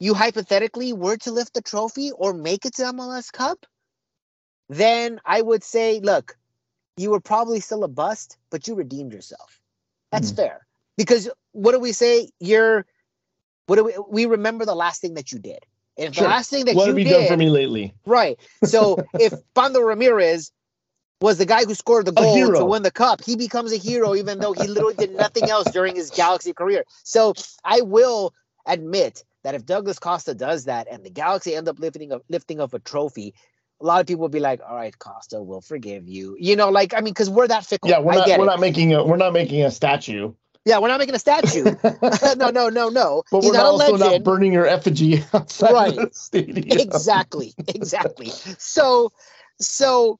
you 0.00 0.14
hypothetically 0.14 0.94
were 0.94 1.18
to 1.18 1.30
lift 1.30 1.52
the 1.54 1.62
trophy 1.62 2.10
or 2.10 2.32
make 2.32 2.64
it 2.64 2.74
to 2.76 2.82
MLS 2.84 3.30
Cup, 3.30 3.66
then 4.70 5.20
I 5.26 5.42
would 5.42 5.62
say, 5.62 6.00
look, 6.00 6.36
you 6.96 7.10
were 7.10 7.20
probably 7.20 7.60
still 7.60 7.84
a 7.84 7.88
bust, 7.88 8.38
but 8.50 8.66
you 8.66 8.74
redeemed 8.74 9.12
yourself. 9.12 9.60
That's 10.10 10.32
mm. 10.32 10.36
fair. 10.36 10.66
Because 10.96 11.28
what 11.52 11.72
do 11.72 11.80
we 11.80 11.92
say? 11.92 12.30
You're 12.40 12.86
what 13.66 13.76
do 13.76 13.84
we 13.84 13.94
we 14.08 14.26
remember 14.26 14.64
the 14.64 14.74
last 14.74 15.02
thing 15.02 15.14
that 15.14 15.32
you 15.32 15.38
did. 15.38 15.64
If 15.96 16.14
sure. 16.14 16.24
the 16.24 16.30
last 16.30 16.50
thing 16.50 16.64
that 16.66 16.74
what 16.74 16.84
you 16.84 16.88
have 16.90 16.98
you 16.98 17.04
did, 17.04 17.12
done 17.12 17.26
for 17.28 17.36
me 17.36 17.50
lately? 17.50 17.94
Right. 18.06 18.38
So 18.64 19.04
if 19.14 19.34
Pando 19.54 19.80
Ramirez 19.80 20.52
was 21.20 21.38
the 21.38 21.46
guy 21.46 21.64
who 21.64 21.74
scored 21.74 22.06
the 22.06 22.12
goal 22.12 22.52
to 22.52 22.64
win 22.64 22.82
the 22.82 22.90
cup, 22.90 23.22
he 23.24 23.36
becomes 23.36 23.72
a 23.72 23.76
hero 23.76 24.14
even 24.14 24.38
though 24.38 24.52
he 24.52 24.66
literally 24.66 24.94
did 24.94 25.14
nothing 25.14 25.48
else 25.48 25.70
during 25.70 25.94
his 25.94 26.10
Galaxy 26.10 26.52
career. 26.52 26.84
So 27.04 27.34
I 27.64 27.82
will 27.82 28.34
admit 28.66 29.24
that 29.44 29.54
if 29.54 29.64
Douglas 29.66 29.98
Costa 29.98 30.34
does 30.34 30.64
that 30.64 30.88
and 30.90 31.04
the 31.04 31.10
Galaxy 31.10 31.54
end 31.54 31.68
up 31.68 31.78
lifting 31.78 32.12
up 32.12 32.22
lifting 32.28 32.60
up 32.60 32.74
a 32.74 32.78
trophy, 32.78 33.34
a 33.80 33.84
lot 33.84 34.00
of 34.00 34.06
people 34.06 34.22
will 34.22 34.28
be 34.28 34.40
like, 34.40 34.60
"All 34.66 34.76
right, 34.76 34.96
Costa, 34.98 35.42
we'll 35.42 35.60
forgive 35.60 36.08
you." 36.08 36.36
You 36.38 36.56
know, 36.56 36.70
like 36.70 36.94
I 36.94 36.98
mean, 36.98 37.12
because 37.12 37.28
we're 37.28 37.48
that 37.48 37.66
fickle. 37.66 37.90
Yeah, 37.90 37.98
we're 37.98 38.14
not. 38.14 38.28
We're 38.28 38.44
it. 38.44 38.46
not 38.46 38.60
making 38.60 38.94
a. 38.94 39.04
We're 39.04 39.16
not 39.16 39.32
making 39.32 39.62
a 39.62 39.70
statue. 39.70 40.32
Yeah, 40.64 40.78
we're 40.78 40.88
not 40.88 41.00
making 41.00 41.14
a 41.14 41.18
statue. 41.18 41.64
no, 42.36 42.50
no, 42.50 42.68
no, 42.68 42.88
no. 42.88 43.22
But 43.30 43.42
He's 43.42 43.50
we're 43.50 43.56
not 43.56 43.66
also 43.66 43.96
not 43.96 44.22
burning 44.22 44.52
your 44.52 44.66
effigy 44.66 45.22
outside 45.32 45.72
right. 45.72 45.96
the 45.96 46.10
stadium. 46.12 46.78
Exactly, 46.78 47.52
exactly. 47.68 48.28
So, 48.28 49.10
so, 49.60 50.18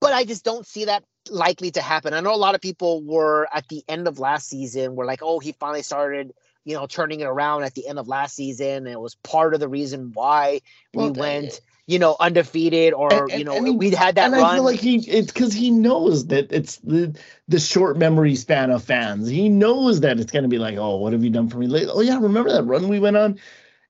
but 0.00 0.12
I 0.12 0.24
just 0.24 0.44
don't 0.44 0.66
see 0.66 0.86
that 0.86 1.04
likely 1.30 1.70
to 1.72 1.82
happen. 1.82 2.14
I 2.14 2.20
know 2.20 2.34
a 2.34 2.36
lot 2.36 2.54
of 2.54 2.62
people 2.62 3.02
were 3.02 3.46
at 3.52 3.68
the 3.68 3.82
end 3.86 4.08
of 4.08 4.18
last 4.18 4.48
season 4.48 4.96
were 4.96 5.04
like, 5.04 5.20
"Oh, 5.22 5.38
he 5.38 5.52
finally 5.52 5.82
started." 5.82 6.32
You 6.64 6.74
know, 6.74 6.86
turning 6.86 7.20
it 7.20 7.24
around 7.24 7.62
at 7.62 7.72
the 7.72 7.88
end 7.88 7.98
of 7.98 8.08
last 8.08 8.36
season, 8.36 8.68
and 8.68 8.88
it 8.88 9.00
was 9.00 9.14
part 9.14 9.54
of 9.54 9.60
the 9.60 9.68
reason 9.68 10.10
why 10.12 10.60
well, 10.92 11.10
we 11.10 11.18
went 11.18 11.62
you 11.88 11.98
know, 11.98 12.16
undefeated 12.20 12.92
or 12.92 13.10
and, 13.10 13.30
and, 13.30 13.38
you 13.38 13.44
know, 13.46 13.56
I 13.56 13.60
mean, 13.60 13.78
we'd 13.78 13.94
had 13.94 14.16
that. 14.16 14.26
And 14.26 14.34
run. 14.34 14.44
I 14.44 14.54
feel 14.56 14.62
like 14.62 14.78
he 14.78 14.96
it's 15.08 15.32
because 15.32 15.54
he 15.54 15.70
knows 15.70 16.26
that 16.26 16.52
it's 16.52 16.76
the 16.76 17.18
the 17.48 17.58
short 17.58 17.96
memory 17.96 18.34
span 18.34 18.70
of 18.70 18.84
fans. 18.84 19.26
He 19.26 19.48
knows 19.48 20.00
that 20.00 20.20
it's 20.20 20.30
gonna 20.30 20.48
be 20.48 20.58
like, 20.58 20.76
oh, 20.76 20.96
what 20.96 21.14
have 21.14 21.24
you 21.24 21.30
done 21.30 21.48
for 21.48 21.56
me 21.56 21.66
lately? 21.66 21.90
Oh 21.90 22.02
yeah, 22.02 22.18
remember 22.20 22.52
that 22.52 22.64
run 22.64 22.88
we 22.88 23.00
went 23.00 23.16
on? 23.16 23.40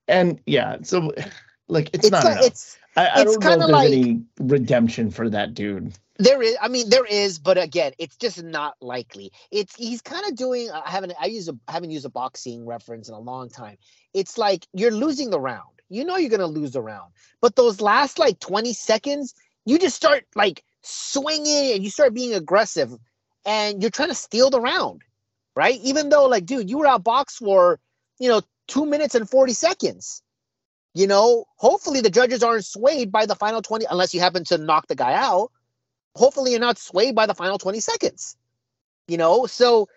And 0.06 0.40
yeah, 0.46 0.76
so 0.82 1.12
like 1.68 1.88
it's, 1.92 2.06
it's 2.06 2.12
not. 2.12 2.24
enough. 2.24 2.44
It's 2.44 2.78
I, 2.96 3.08
I 3.08 3.24
don't 3.24 3.42
know 3.42 3.50
if 3.50 3.58
there's 3.58 3.70
like, 3.70 3.92
any 3.92 4.22
redemption 4.38 5.10
for 5.10 5.28
that 5.30 5.54
dude. 5.54 5.92
There 6.18 6.40
is, 6.42 6.56
I 6.60 6.68
mean, 6.68 6.88
there 6.90 7.04
is, 7.04 7.38
but 7.38 7.58
again, 7.58 7.92
it's 7.98 8.16
just 8.16 8.42
not 8.42 8.74
likely. 8.80 9.32
It's 9.50 9.74
he's 9.74 10.02
kind 10.02 10.24
of 10.26 10.36
doing. 10.36 10.70
I 10.70 10.88
haven't, 10.88 11.14
I 11.20 11.26
use 11.26 11.48
a, 11.48 11.56
haven't 11.68 11.90
used 11.90 12.06
a 12.06 12.10
boxing 12.10 12.64
reference 12.64 13.08
in 13.08 13.14
a 13.14 13.20
long 13.20 13.50
time. 13.50 13.76
It's 14.14 14.38
like 14.38 14.66
you're 14.72 14.92
losing 14.92 15.30
the 15.30 15.40
round 15.40 15.77
you 15.88 16.04
know 16.04 16.16
you're 16.16 16.30
going 16.30 16.40
to 16.40 16.46
lose 16.46 16.72
the 16.72 16.82
round. 16.82 17.12
But 17.40 17.56
those 17.56 17.80
last 17.80 18.18
like 18.18 18.40
20 18.40 18.72
seconds, 18.72 19.34
you 19.64 19.78
just 19.78 19.96
start 19.96 20.24
like 20.34 20.64
swinging 20.82 21.72
and 21.74 21.84
you 21.84 21.90
start 21.90 22.14
being 22.14 22.34
aggressive 22.34 22.92
and 23.44 23.82
you're 23.82 23.90
trying 23.90 24.08
to 24.08 24.14
steal 24.14 24.50
the 24.50 24.60
round, 24.60 25.02
right? 25.54 25.78
Even 25.82 26.08
though, 26.08 26.26
like, 26.26 26.46
dude, 26.46 26.68
you 26.68 26.78
were 26.78 26.86
out 26.86 27.04
box 27.04 27.36
for, 27.36 27.78
you 28.18 28.28
know, 28.28 28.42
two 28.66 28.86
minutes 28.86 29.14
and 29.14 29.28
40 29.28 29.52
seconds. 29.52 30.22
You 30.94 31.06
know, 31.06 31.44
hopefully 31.56 32.00
the 32.00 32.10
judges 32.10 32.42
aren't 32.42 32.64
swayed 32.64 33.12
by 33.12 33.26
the 33.26 33.36
final 33.36 33.62
20, 33.62 33.86
unless 33.90 34.14
you 34.14 34.20
happen 34.20 34.44
to 34.44 34.58
knock 34.58 34.88
the 34.88 34.94
guy 34.94 35.14
out. 35.14 35.52
Hopefully 36.14 36.50
you're 36.50 36.60
not 36.60 36.78
swayed 36.78 37.14
by 37.14 37.26
the 37.26 37.34
final 37.34 37.58
20 37.58 37.80
seconds. 37.80 38.36
You 39.06 39.16
know, 39.16 39.46
so 39.46 39.88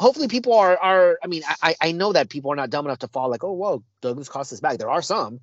hopefully 0.00 0.28
people 0.28 0.54
are 0.54 0.76
are 0.78 1.18
i 1.22 1.26
mean 1.26 1.42
i 1.62 1.76
i 1.80 1.92
know 1.92 2.12
that 2.12 2.30
people 2.30 2.50
are 2.50 2.56
not 2.56 2.70
dumb 2.70 2.86
enough 2.86 2.98
to 2.98 3.08
fall 3.08 3.28
like 3.28 3.44
oh 3.44 3.52
whoa 3.52 3.84
douglas 4.00 4.28
cost 4.28 4.52
us 4.52 4.60
back 4.60 4.78
there 4.78 4.90
are 4.90 5.02
some 5.02 5.40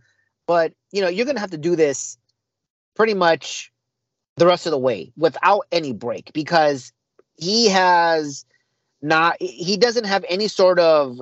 but 0.47 0.73
you 0.91 1.01
know 1.01 1.07
you're 1.07 1.27
gonna 1.27 1.39
have 1.39 1.51
to 1.51 1.57
do 1.57 1.75
this 1.75 2.17
pretty 2.95 3.13
much 3.13 3.71
the 4.37 4.47
rest 4.47 4.65
of 4.65 4.71
the 4.71 4.77
way 4.77 5.13
without 5.15 5.67
any 5.71 5.93
break 5.93 6.33
because 6.33 6.91
he 7.35 7.69
has 7.69 8.45
not 9.01 9.37
he 9.39 9.77
doesn't 9.77 10.05
have 10.05 10.25
any 10.27 10.47
sort 10.47 10.79
of 10.79 11.21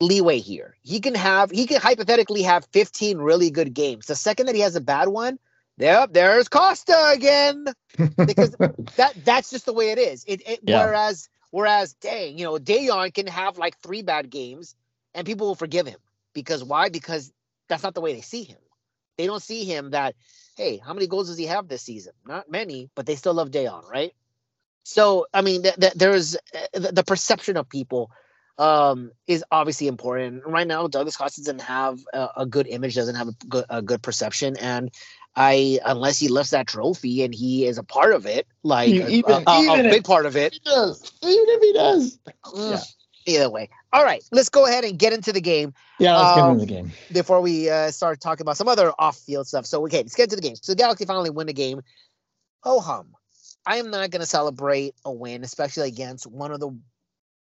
leeway 0.00 0.38
here 0.38 0.76
he 0.82 1.00
can 1.00 1.14
have 1.14 1.50
he 1.50 1.66
can 1.66 1.80
hypothetically 1.80 2.42
have 2.42 2.64
15 2.72 3.18
really 3.18 3.50
good 3.50 3.74
games 3.74 4.06
the 4.06 4.14
second 4.14 4.46
that 4.46 4.54
he 4.54 4.60
has 4.60 4.76
a 4.76 4.80
bad 4.80 5.08
one 5.08 5.38
Yep, 5.80 6.12
there's 6.12 6.48
Costa 6.48 7.10
again. 7.14 7.64
Because 8.26 8.54
that 8.96 9.14
that's 9.24 9.50
just 9.50 9.64
the 9.64 9.72
way 9.72 9.92
it 9.92 9.98
is. 9.98 10.24
It, 10.28 10.46
it 10.46 10.60
Yeah. 10.62 10.84
whereas 10.84 11.30
whereas 11.50 11.94
dang, 11.94 12.38
you 12.38 12.44
know, 12.44 12.58
Dejan 12.58 13.12
can 13.12 13.26
have 13.26 13.58
like 13.58 13.78
three 13.78 14.02
bad 14.02 14.30
games 14.30 14.74
and 15.14 15.26
people 15.26 15.48
will 15.48 15.54
forgive 15.54 15.86
him. 15.86 15.98
Because 16.32 16.62
why? 16.62 16.88
Because 16.88 17.32
that's 17.68 17.82
not 17.82 17.94
the 17.94 18.00
way 18.00 18.14
they 18.14 18.20
see 18.20 18.44
him. 18.44 18.58
They 19.18 19.26
don't 19.26 19.42
see 19.42 19.64
him 19.64 19.90
that, 19.90 20.14
hey, 20.56 20.78
how 20.78 20.94
many 20.94 21.06
goals 21.06 21.28
does 21.28 21.38
he 21.38 21.46
have 21.46 21.68
this 21.68 21.82
season? 21.82 22.12
Not 22.26 22.50
many, 22.50 22.90
but 22.94 23.06
they 23.06 23.16
still 23.16 23.34
love 23.34 23.50
Dejan, 23.50 23.88
right? 23.90 24.12
So 24.82 25.26
I 25.32 25.42
mean, 25.42 25.62
th- 25.62 25.76
th- 25.76 25.94
there's 25.94 26.36
uh, 26.36 26.38
the, 26.72 26.92
the 26.92 27.04
perception 27.04 27.56
of 27.56 27.68
people 27.68 28.10
um, 28.58 29.12
is 29.26 29.44
obviously 29.50 29.88
important. 29.88 30.44
Right 30.46 30.66
now, 30.66 30.86
Douglas 30.86 31.16
Costa 31.16 31.40
doesn't 31.42 31.62
have 31.62 31.98
a, 32.12 32.28
a 32.38 32.46
good 32.46 32.66
image, 32.66 32.94
doesn't 32.94 33.14
have 33.14 33.28
a 33.68 33.82
good 33.82 34.02
perception, 34.02 34.56
and 34.56 34.90
I 35.36 35.78
unless 35.86 36.18
he 36.18 36.28
lifts 36.28 36.50
that 36.50 36.66
trophy 36.66 37.22
and 37.22 37.34
he 37.34 37.64
is 37.66 37.78
a 37.78 37.82
part 37.84 38.12
of 38.12 38.26
it, 38.26 38.46
like 38.62 38.88
a- 38.90 39.08
even- 39.08 39.30
a, 39.30 39.42
a- 39.46 39.80
a 39.80 39.82
big 39.90 40.04
part 40.04 40.26
of 40.26 40.36
it. 40.36 40.54
He 40.54 40.60
does. 40.64 41.12
Even 41.22 41.44
if 41.48 41.62
he 41.62 41.72
does. 41.72 42.18
mm, 42.46 42.94
Either 43.26 43.50
way, 43.50 43.68
all 43.92 44.02
right. 44.02 44.24
Let's 44.32 44.48
go 44.48 44.66
ahead 44.66 44.84
and 44.84 44.98
get 44.98 45.12
into 45.12 45.32
the 45.32 45.40
game 45.40 45.72
Yeah, 45.98 46.16
let's 46.16 46.34
get 46.34 46.44
Um, 46.44 46.52
into 46.54 46.66
the 46.66 46.72
game. 46.72 46.90
before 47.12 47.40
we 47.40 47.68
uh, 47.70 47.90
start 47.90 48.20
talking 48.20 48.42
about 48.42 48.56
some 48.56 48.66
other 48.66 48.92
off-field 48.98 49.46
stuff. 49.46 49.66
So 49.66 49.82
okay, 49.84 49.98
let's 49.98 50.14
get 50.16 50.24
into 50.24 50.36
the 50.36 50.42
game. 50.42 50.56
So 50.56 50.72
the 50.72 50.76
Galaxy 50.76 51.04
finally 51.04 51.30
win 51.30 51.46
the 51.46 51.52
game. 51.52 51.82
Oh 52.64 52.80
hum! 52.80 53.14
I 53.66 53.76
am 53.76 53.90
not 53.90 54.10
going 54.10 54.20
to 54.20 54.26
celebrate 54.26 54.94
a 55.04 55.12
win, 55.12 55.44
especially 55.44 55.88
against 55.88 56.26
one 56.26 56.50
of 56.50 56.60
the, 56.60 56.70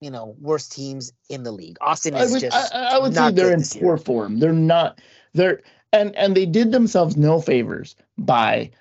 you 0.01 0.11
know, 0.11 0.35
worst 0.39 0.71
teams 0.73 1.13
in 1.29 1.43
the 1.43 1.51
league. 1.51 1.77
Austin 1.81 2.15
I 2.15 2.23
is 2.23 2.31
would, 2.33 2.41
just 2.41 2.75
I, 2.75 2.95
I 2.95 2.99
would 2.99 3.13
say 3.15 3.31
they're 3.31 3.53
in 3.53 3.59
year. 3.59 3.81
poor 3.81 3.97
form. 3.97 4.39
They're 4.39 4.51
not. 4.51 4.99
They're 5.33 5.61
and 5.93 6.15
and 6.15 6.35
they 6.35 6.45
did 6.45 6.71
themselves 6.71 7.17
no 7.17 7.41
favors 7.41 7.95
by 8.17 8.71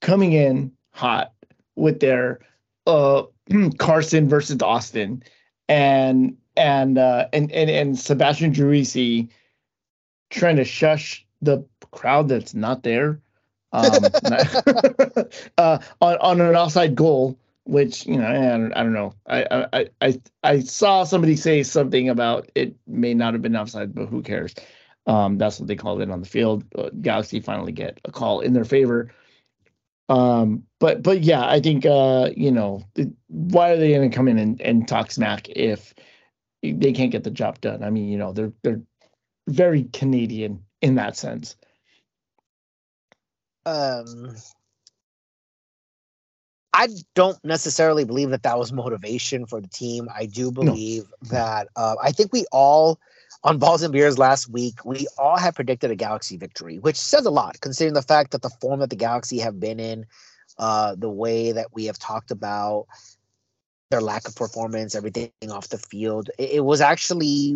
coming 0.00 0.32
in 0.32 0.70
hot 0.92 1.32
with 1.76 2.00
their 2.00 2.40
uh 2.86 3.22
Carson 3.78 4.28
versus 4.28 4.60
Austin 4.62 5.22
and 5.68 6.36
and 6.56 6.98
uh 6.98 7.26
and 7.32 7.50
and, 7.52 7.70
and 7.70 7.98
Sebastian 7.98 8.52
Driussi 8.52 9.28
trying 10.30 10.56
to 10.56 10.64
shush 10.64 11.26
the 11.42 11.64
crowd 11.92 12.28
that's 12.28 12.54
not 12.54 12.82
there 12.82 13.20
um 13.72 13.92
uh 15.58 15.78
on, 16.00 16.16
on 16.18 16.40
an 16.40 16.56
offside 16.56 16.94
goal 16.94 17.38
which 17.66 18.06
you 18.06 18.18
know 18.18 18.26
I 18.26 18.58
don't, 18.58 18.72
I 18.74 18.82
don't 18.82 18.92
know. 18.92 19.14
I, 19.26 19.66
I 19.72 19.88
i 20.02 20.20
i 20.42 20.60
saw 20.60 21.04
somebody 21.04 21.36
say 21.36 21.62
something 21.62 22.08
about 22.10 22.50
it 22.54 22.76
may 22.86 23.14
not 23.14 23.32
have 23.32 23.42
been 23.42 23.56
offside 23.56 23.94
but 23.94 24.06
who 24.06 24.22
cares 24.22 24.54
um 25.06 25.38
that's 25.38 25.58
what 25.58 25.68
they 25.68 25.76
called 25.76 26.00
it 26.00 26.10
on 26.10 26.20
the 26.20 26.28
field. 26.28 26.64
Uh, 26.76 26.90
galaxy 27.00 27.40
finally 27.40 27.72
get 27.72 28.00
a 28.04 28.12
call 28.12 28.40
in 28.40 28.52
their 28.52 28.64
favor. 28.64 29.10
Um 30.08 30.64
but 30.80 31.02
but 31.02 31.22
yeah 31.22 31.46
i 31.48 31.60
think 31.60 31.86
uh 31.86 32.30
you 32.36 32.50
know 32.50 32.84
why 33.28 33.70
are 33.70 33.76
they 33.76 33.92
going 33.92 34.10
to 34.10 34.14
come 34.14 34.28
in 34.28 34.38
and, 34.38 34.60
and 34.60 34.86
talk 34.86 35.10
smack 35.10 35.48
if 35.48 35.94
they 36.62 36.92
can't 36.92 37.12
get 37.12 37.24
the 37.24 37.30
job 37.30 37.60
done? 37.60 37.82
I 37.82 37.90
mean 37.90 38.08
you 38.08 38.18
know 38.18 38.32
they're 38.32 38.52
they're 38.62 38.82
very 39.48 39.84
canadian 39.92 40.64
in 40.82 40.96
that 40.96 41.16
sense. 41.16 41.56
Um 43.66 44.36
I 46.74 46.88
don't 47.14 47.42
necessarily 47.44 48.04
believe 48.04 48.30
that 48.30 48.42
that 48.42 48.58
was 48.58 48.72
motivation 48.72 49.46
for 49.46 49.60
the 49.60 49.68
team. 49.68 50.08
I 50.12 50.26
do 50.26 50.50
believe 50.50 51.04
that 51.30 51.68
uh, 51.76 51.94
I 52.02 52.10
think 52.10 52.32
we 52.32 52.46
all 52.50 52.98
on 53.42 53.58
Balls 53.58 53.82
and 53.82 53.92
Beers 53.92 54.18
last 54.18 54.48
week 54.48 54.84
we 54.84 55.06
all 55.18 55.36
had 55.36 55.54
predicted 55.54 55.90
a 55.90 55.96
Galaxy 55.96 56.36
victory, 56.36 56.78
which 56.78 56.96
says 56.96 57.26
a 57.26 57.30
lot 57.30 57.60
considering 57.60 57.94
the 57.94 58.02
fact 58.02 58.30
that 58.30 58.42
the 58.42 58.50
form 58.50 58.80
that 58.80 58.90
the 58.90 58.96
Galaxy 58.96 59.38
have 59.38 59.58
been 59.58 59.80
in, 59.80 60.06
uh, 60.58 60.94
the 60.94 61.10
way 61.10 61.52
that 61.52 61.68
we 61.74 61.86
have 61.86 61.98
talked 61.98 62.30
about 62.30 62.86
their 63.90 64.00
lack 64.00 64.26
of 64.26 64.34
performance, 64.34 64.94
everything 64.94 65.30
off 65.50 65.68
the 65.68 65.78
field. 65.78 66.30
It, 66.38 66.50
it 66.50 66.64
was 66.64 66.80
actually 66.80 67.54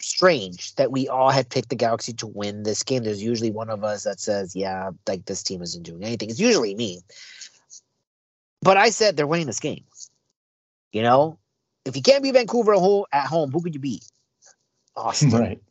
strange 0.00 0.74
that 0.76 0.92
we 0.92 1.08
all 1.08 1.30
had 1.30 1.48
picked 1.48 1.70
the 1.70 1.76
Galaxy 1.76 2.12
to 2.14 2.26
win 2.26 2.62
this 2.62 2.82
game. 2.82 3.04
There's 3.04 3.22
usually 3.22 3.50
one 3.50 3.70
of 3.70 3.84
us 3.84 4.04
that 4.04 4.20
says, 4.20 4.54
"Yeah, 4.54 4.90
like 5.06 5.24
this 5.26 5.42
team 5.42 5.62
isn't 5.62 5.82
doing 5.82 6.04
anything." 6.04 6.30
It's 6.30 6.40
usually 6.40 6.74
me. 6.74 7.00
But 8.62 8.76
I 8.76 8.90
said 8.90 9.16
they're 9.16 9.26
winning 9.26 9.46
this 9.46 9.60
game. 9.60 9.84
You 10.92 11.02
know, 11.02 11.38
if 11.84 11.96
you 11.96 12.02
can't 12.02 12.22
beat 12.22 12.34
Vancouver 12.34 12.74
at 12.74 12.80
home, 12.80 13.04
at 13.12 13.26
home 13.26 13.50
who 13.50 13.62
could 13.62 13.74
you 13.74 13.80
beat? 13.80 14.04
Austin. 14.98 15.30
right 15.40 15.62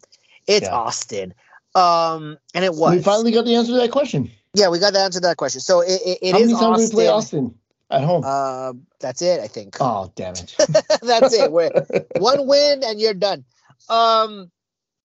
It's 0.47 0.67
Yeah. 0.67 0.75
Austin. 0.75 1.33
Um, 1.75 2.37
and 2.55 2.65
it 2.65 2.73
was. 2.73 2.95
we 2.95 3.03
finally 3.03 3.31
got 3.31 3.45
the 3.45 3.55
answer 3.55 3.71
to 3.73 3.77
that 3.77 3.91
question 3.91 4.31
yeah, 4.57 4.69
we 4.69 4.79
got 4.79 4.93
the 4.93 4.99
answer 4.99 5.19
to 5.19 5.27
that 5.27 5.37
question. 5.37 5.61
So 5.61 5.81
it, 5.81 6.01
it, 6.05 6.19
it 6.21 6.31
how 6.31 6.39
is 6.39 6.47
many 6.47 6.59
times 6.59 6.79
Austin. 6.79 6.89
we 6.89 7.03
play 7.03 7.07
austin 7.07 7.55
at 7.89 8.03
home 8.03 8.23
Uh, 8.25 8.73
that's 8.99 9.21
it, 9.21 9.39
I 9.39 9.47
think. 9.47 9.77
oh 9.79 10.11
damn 10.15 10.33
it 10.33 10.55
that's 11.01 11.33
it. 11.33 11.51
We're 11.51 11.71
one 12.17 12.47
win 12.47 12.83
and 12.83 12.99
you're 12.99 13.13
done. 13.13 13.45
Um, 13.87 14.51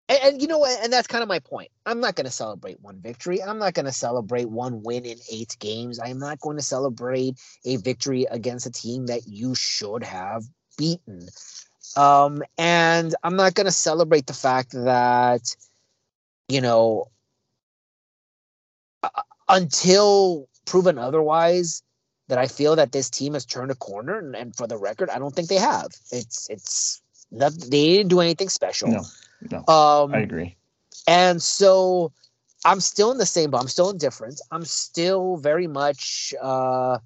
and, 0.08 0.18
and 0.24 0.42
you 0.42 0.48
know 0.48 0.58
what? 0.58 0.82
And 0.82 0.92
that's 0.92 1.06
kind 1.06 1.22
of 1.22 1.28
my 1.28 1.38
point. 1.38 1.70
I'm 1.84 2.00
not 2.00 2.16
going 2.16 2.24
to 2.24 2.32
celebrate 2.32 2.80
one 2.80 3.00
victory. 3.00 3.42
I'm 3.42 3.58
not 3.58 3.74
going 3.74 3.86
to 3.86 3.92
celebrate 3.92 4.48
one 4.48 4.82
win 4.82 5.04
in 5.04 5.18
eight 5.30 5.56
games. 5.60 6.00
I'm 6.00 6.18
not 6.18 6.40
going 6.40 6.56
to 6.56 6.62
celebrate 6.62 7.38
a 7.64 7.76
victory 7.76 8.26
against 8.30 8.66
a 8.66 8.70
team 8.72 9.06
that 9.06 9.28
you 9.28 9.54
should 9.54 10.02
have 10.02 10.44
beaten. 10.78 11.28
Um, 11.96 12.42
and 12.58 13.14
I'm 13.22 13.36
not 13.36 13.54
going 13.54 13.66
to 13.66 13.72
celebrate 13.72 14.26
the 14.26 14.32
fact 14.32 14.72
that, 14.72 15.54
you 16.48 16.60
know, 16.60 17.08
uh, 19.02 19.08
until 19.48 20.48
proven 20.64 20.98
otherwise, 20.98 21.82
that 22.28 22.38
I 22.38 22.46
feel 22.46 22.76
that 22.76 22.92
this 22.92 23.10
team 23.10 23.34
has 23.34 23.44
turned 23.44 23.70
a 23.70 23.74
corner. 23.74 24.18
And, 24.18 24.34
and 24.34 24.56
for 24.56 24.66
the 24.66 24.78
record, 24.78 25.10
I 25.10 25.18
don't 25.18 25.34
think 25.34 25.48
they 25.48 25.56
have. 25.56 25.88
It's 26.10 26.48
it's 26.48 27.02
not 27.30 27.52
they 27.52 27.96
didn't 27.96 28.08
do 28.08 28.20
anything 28.20 28.48
special. 28.48 28.88
No, 28.88 29.02
no, 29.50 29.58
Um, 29.72 30.14
i 30.14 30.18
agree 30.18 30.56
and 31.06 31.42
so 31.42 32.12
I'm 32.64 32.80
still 32.80 33.10
in 33.10 33.18
the 33.18 33.26
same 33.26 33.50
boat. 33.50 33.60
I'm 33.60 33.68
still 33.68 33.90
indifferent. 33.90 34.40
I'm 34.50 34.64
still 34.64 35.36
very 35.36 35.66
much, 35.66 36.32
uh, 36.40 36.98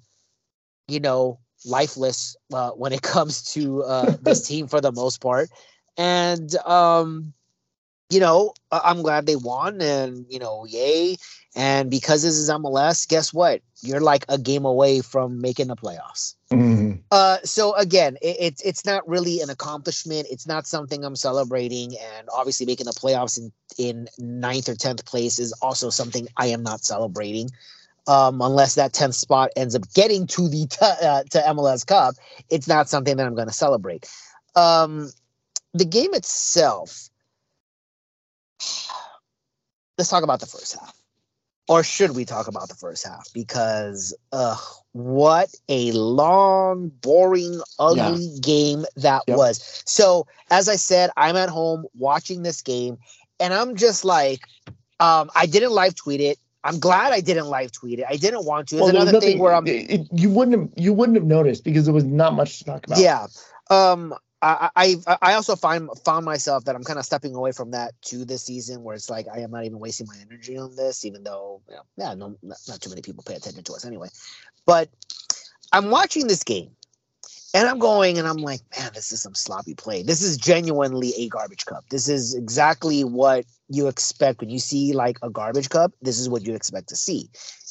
you 0.87 0.99
know, 0.99 1.39
lifeless 1.67 2.35
uh, 2.53 2.71
when 2.71 2.93
it 2.93 3.01
comes 3.13 3.43
to 3.53 3.83
uh, 3.83 4.15
this 4.21 4.47
team 4.47 4.67
for 4.67 4.81
the 4.81 4.91
most 4.91 5.21
part. 5.21 5.49
And, 5.97 6.55
um, 6.65 7.33
you 8.09 8.19
know, 8.19 8.53
I'm 8.71 9.01
glad 9.01 9.25
they 9.25 9.35
won 9.35 9.81
and, 9.81 10.25
you 10.29 10.39
know, 10.39 10.65
yay. 10.65 11.17
And 11.55 11.89
because 11.89 12.21
this 12.23 12.35
is 12.35 12.49
MLS, 12.49 13.07
guess 13.07 13.33
what? 13.33 13.61
You're 13.81 13.99
like 13.99 14.25
a 14.29 14.37
game 14.37 14.63
away 14.63 15.01
from 15.01 15.41
making 15.41 15.67
the 15.67 15.75
playoffs. 15.75 16.35
Mhm. 16.51 17.01
Uh, 17.09 17.37
so 17.43 17.73
again, 17.75 18.17
it, 18.21 18.37
it's 18.39 18.61
it's 18.61 18.85
not 18.85 19.07
really 19.07 19.41
an 19.41 19.49
accomplishment. 19.49 20.27
It's 20.29 20.45
not 20.45 20.67
something 20.67 21.05
I'm 21.05 21.15
celebrating, 21.15 21.97
and 21.97 22.27
obviously 22.33 22.65
making 22.65 22.85
the 22.85 22.91
playoffs 22.91 23.37
in 23.37 23.51
in 23.77 24.07
ninth 24.17 24.67
or 24.67 24.75
tenth 24.75 25.05
place 25.05 25.39
is 25.39 25.53
also 25.61 25.89
something 25.89 26.27
I 26.35 26.47
am 26.47 26.63
not 26.63 26.83
celebrating. 26.83 27.49
Um, 28.07 28.41
unless 28.41 28.75
that 28.75 28.93
tenth 28.93 29.15
spot 29.15 29.49
ends 29.57 29.75
up 29.75 29.83
getting 29.93 30.27
to 30.27 30.47
the 30.47 30.65
t- 30.67 30.77
uh, 30.81 31.23
to 31.31 31.39
MLS 31.53 31.85
Cup, 31.85 32.15
it's 32.49 32.67
not 32.67 32.89
something 32.89 33.17
that 33.17 33.25
I'm 33.25 33.35
going 33.35 33.47
to 33.47 33.53
celebrate. 33.53 34.09
Um, 34.55 35.11
the 35.73 35.85
game 35.85 36.13
itself. 36.13 37.09
Let's 39.97 40.09
talk 40.09 40.23
about 40.23 40.39
the 40.39 40.45
first 40.45 40.77
half, 40.79 40.95
or 41.67 41.83
should 41.83 42.15
we 42.15 42.23
talk 42.23 42.47
about 42.47 42.69
the 42.69 42.75
first 42.75 43.05
half? 43.05 43.27
Because, 43.33 44.15
ugh, 44.31 44.59
what 44.93 45.49
a 45.69 45.91
long, 45.91 46.89
boring, 47.01 47.61
ugly 47.79 48.37
game 48.41 48.85
that 48.95 49.23
Yep. 49.27 49.37
was. 49.37 49.83
So, 49.85 50.27
as 50.51 50.69
I 50.69 50.75
said, 50.75 51.09
I'm 51.17 51.35
at 51.35 51.49
home 51.49 51.85
watching 51.95 52.43
this 52.43 52.61
game, 52.61 52.97
and 53.39 53.53
I'm 53.53 53.75
just 53.75 54.05
like, 54.05 54.41
um, 54.99 55.29
I 55.35 55.45
didn't 55.47 55.71
live 55.71 55.95
tweet 55.95 56.21
it. 56.21 56.37
I'm 56.67 56.79
glad 56.79 57.13
I 57.13 57.21
didn't 57.21 57.47
live 57.47 57.71
tweet 57.71 57.99
it. 57.99 58.05
I 58.09 58.17
didn't 58.17 58.45
want 58.45 58.69
to. 58.69 58.77
It's 58.77 58.81
Well, 58.83 58.89
another 58.89 59.21
thing 59.21 59.39
where 59.39 59.53
I'm 59.55 59.67
it- 59.67 59.91
it- 59.91 60.07
you 60.13 60.29
wouldn't 60.29 60.59
have 60.59 60.69
you 60.77 60.93
wouldn't 60.93 61.17
have 61.17 61.25
noticed 61.25 61.63
because 61.63 61.85
there 61.85 61.93
was 61.93 62.05
not 62.05 62.35
much 62.35 62.59
to 62.59 62.65
talk 62.65 62.85
about. 62.87 62.99
yeah. 62.99 63.27
Um. 63.69 64.13
I 64.41 64.69
I 64.75 64.95
I 65.21 65.33
also 65.33 65.55
find 65.55 65.89
found 66.05 66.25
myself 66.25 66.65
that 66.65 66.75
I'm 66.75 66.83
kind 66.83 66.99
of 66.99 67.05
stepping 67.05 67.33
away 67.35 67.53
from 67.53 67.71
that 67.71 67.93
to 68.07 68.25
this 68.25 68.43
season, 68.45 68.83
where 68.83 68.95
it's 68.95 69.09
like 69.09 69.27
I 69.33 69.39
am 69.39 69.51
not 69.51 69.65
even 69.65 69.79
wasting 69.79 70.07
my 70.07 70.17
energy 70.21 70.57
on 70.57 70.75
this, 70.75 71.05
even 71.05 71.23
though 71.23 71.61
you 71.67 71.75
know, 71.75 71.81
yeah, 71.97 72.13
no, 72.13 72.37
not, 72.43 72.57
not 72.67 72.81
too 72.81 72.89
many 72.91 73.01
people 73.01 73.23
pay 73.25 73.35
attention 73.35 73.63
to 73.63 73.73
us 73.73 73.85
anyway. 73.85 74.09
But 74.67 74.89
I'm 75.73 75.89
watching 75.89 76.27
this 76.27 76.43
game, 76.43 76.71
and 77.57 77.67
I'm 77.67 77.79
going, 77.79 78.19
and 78.19 78.27
I'm 78.27 78.37
like, 78.37 78.61
man, 78.77 78.91
this 78.93 79.11
is 79.11 79.23
some 79.23 79.33
sloppy 79.33 79.73
play. 79.73 80.03
This 80.03 80.21
is 80.21 80.37
genuinely 80.37 81.11
a 81.17 81.27
garbage 81.27 81.65
cup. 81.65 81.85
This 81.89 82.07
is 82.07 82.35
exactly 82.35 83.03
what 83.03 83.45
you 83.67 83.87
expect 83.87 84.41
when 84.41 84.51
you 84.51 84.59
see 84.59 84.93
like 84.93 85.17
a 85.23 85.29
garbage 85.31 85.69
cup. 85.69 85.91
This 86.03 86.19
is 86.19 86.29
what 86.29 86.45
you 86.45 86.53
expect 86.53 86.89
to 86.89 86.95
see. 86.95 87.29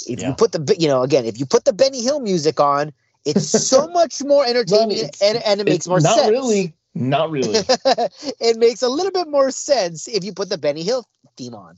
If 0.08 0.20
you 0.22 0.34
put 0.34 0.50
the 0.50 0.76
you 0.76 0.88
know 0.88 1.02
again, 1.02 1.24
if 1.24 1.38
you 1.38 1.46
put 1.46 1.64
the 1.64 1.72
Benny 1.72 2.02
Hill 2.02 2.18
music 2.18 2.58
on, 2.58 2.92
it's 3.24 3.46
so 3.68 3.86
much 3.86 4.24
more 4.24 4.44
entertaining 4.44 4.98
it's- 4.98 5.22
and, 5.22 5.40
and 5.44 5.60
it 5.60 5.68
makes 5.68 5.86
more 5.86 6.00
not 6.00 6.16
sense. 6.18 6.30
really. 6.30 6.74
Not 6.94 7.30
really. 7.30 7.54
it 8.40 8.56
makes 8.56 8.82
a 8.82 8.88
little 8.88 9.12
bit 9.12 9.28
more 9.28 9.52
sense 9.52 10.08
if 10.08 10.24
you 10.24 10.32
put 10.32 10.48
the 10.48 10.58
Benny 10.58 10.82
Hill 10.82 11.04
theme 11.36 11.54
on. 11.54 11.76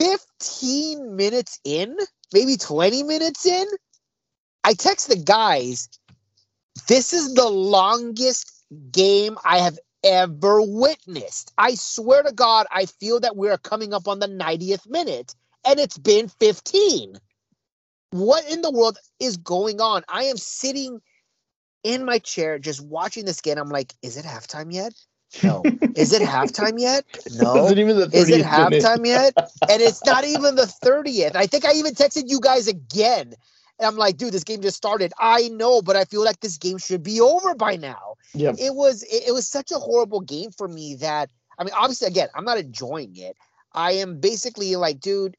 15 0.00 1.16
minutes 1.16 1.60
in, 1.64 1.96
maybe 2.34 2.56
20 2.56 3.04
minutes 3.04 3.46
in, 3.46 3.66
I 4.64 4.72
text 4.74 5.08
the 5.08 5.16
guys, 5.16 5.88
this 6.88 7.12
is 7.12 7.34
the 7.34 7.48
longest 7.48 8.50
game 8.90 9.36
I 9.44 9.58
have 9.58 9.78
ever 10.02 10.60
witnessed. 10.62 11.52
I 11.58 11.74
swear 11.74 12.22
to 12.22 12.32
God, 12.32 12.66
I 12.70 12.86
feel 12.86 13.20
that 13.20 13.36
we 13.36 13.50
are 13.50 13.58
coming 13.58 13.92
up 13.92 14.08
on 14.08 14.18
the 14.18 14.26
90th 14.26 14.88
minute 14.88 15.34
and 15.66 15.78
it's 15.78 15.98
been 15.98 16.28
15. 16.28 17.16
What 18.10 18.50
in 18.50 18.62
the 18.62 18.70
world 18.70 18.98
is 19.20 19.36
going 19.36 19.80
on? 19.80 20.02
I 20.08 20.24
am 20.24 20.36
sitting 20.36 21.00
in 21.82 22.04
my 22.04 22.18
chair 22.18 22.58
just 22.58 22.80
watching 22.80 23.24
this 23.24 23.40
game. 23.40 23.58
I'm 23.58 23.68
like, 23.68 23.92
is 24.02 24.16
it 24.16 24.24
halftime 24.24 24.72
yet? 24.72 24.94
No. 25.42 25.62
Is 25.96 26.12
it 26.12 26.22
halftime 26.22 26.78
yet? 26.78 27.04
No. 27.30 27.66
Isn't 27.66 27.78
even 27.78 27.96
the 27.96 28.08
Is 28.12 28.30
it 28.30 28.44
30th 28.44 28.70
minute. 28.70 28.82
halftime 28.82 29.06
yet? 29.06 29.34
And 29.68 29.82
it's 29.82 30.04
not 30.04 30.24
even 30.24 30.54
the 30.54 30.62
30th. 30.62 31.34
I 31.34 31.46
think 31.46 31.64
I 31.64 31.72
even 31.74 31.94
texted 31.94 32.24
you 32.26 32.40
guys 32.40 32.68
again. 32.68 33.34
And 33.78 33.86
I'm 33.88 33.96
like, 33.96 34.16
dude, 34.16 34.32
this 34.32 34.44
game 34.44 34.62
just 34.62 34.76
started. 34.76 35.12
I 35.18 35.48
know, 35.48 35.82
but 35.82 35.96
I 35.96 36.04
feel 36.04 36.24
like 36.24 36.40
this 36.40 36.58
game 36.58 36.78
should 36.78 37.02
be 37.02 37.20
over 37.20 37.54
by 37.54 37.76
now. 37.76 38.14
Yep. 38.34 38.56
It 38.58 38.74
was 38.74 39.02
it, 39.02 39.28
it 39.28 39.32
was 39.32 39.48
such 39.48 39.72
a 39.72 39.78
horrible 39.78 40.20
game 40.20 40.50
for 40.50 40.68
me 40.68 40.96
that 40.96 41.30
I 41.58 41.64
mean, 41.64 41.74
obviously, 41.76 42.08
again, 42.08 42.28
I'm 42.34 42.44
not 42.44 42.58
enjoying 42.58 43.16
it. 43.16 43.36
I 43.72 43.92
am 43.92 44.20
basically 44.20 44.76
like, 44.76 45.00
dude, 45.00 45.36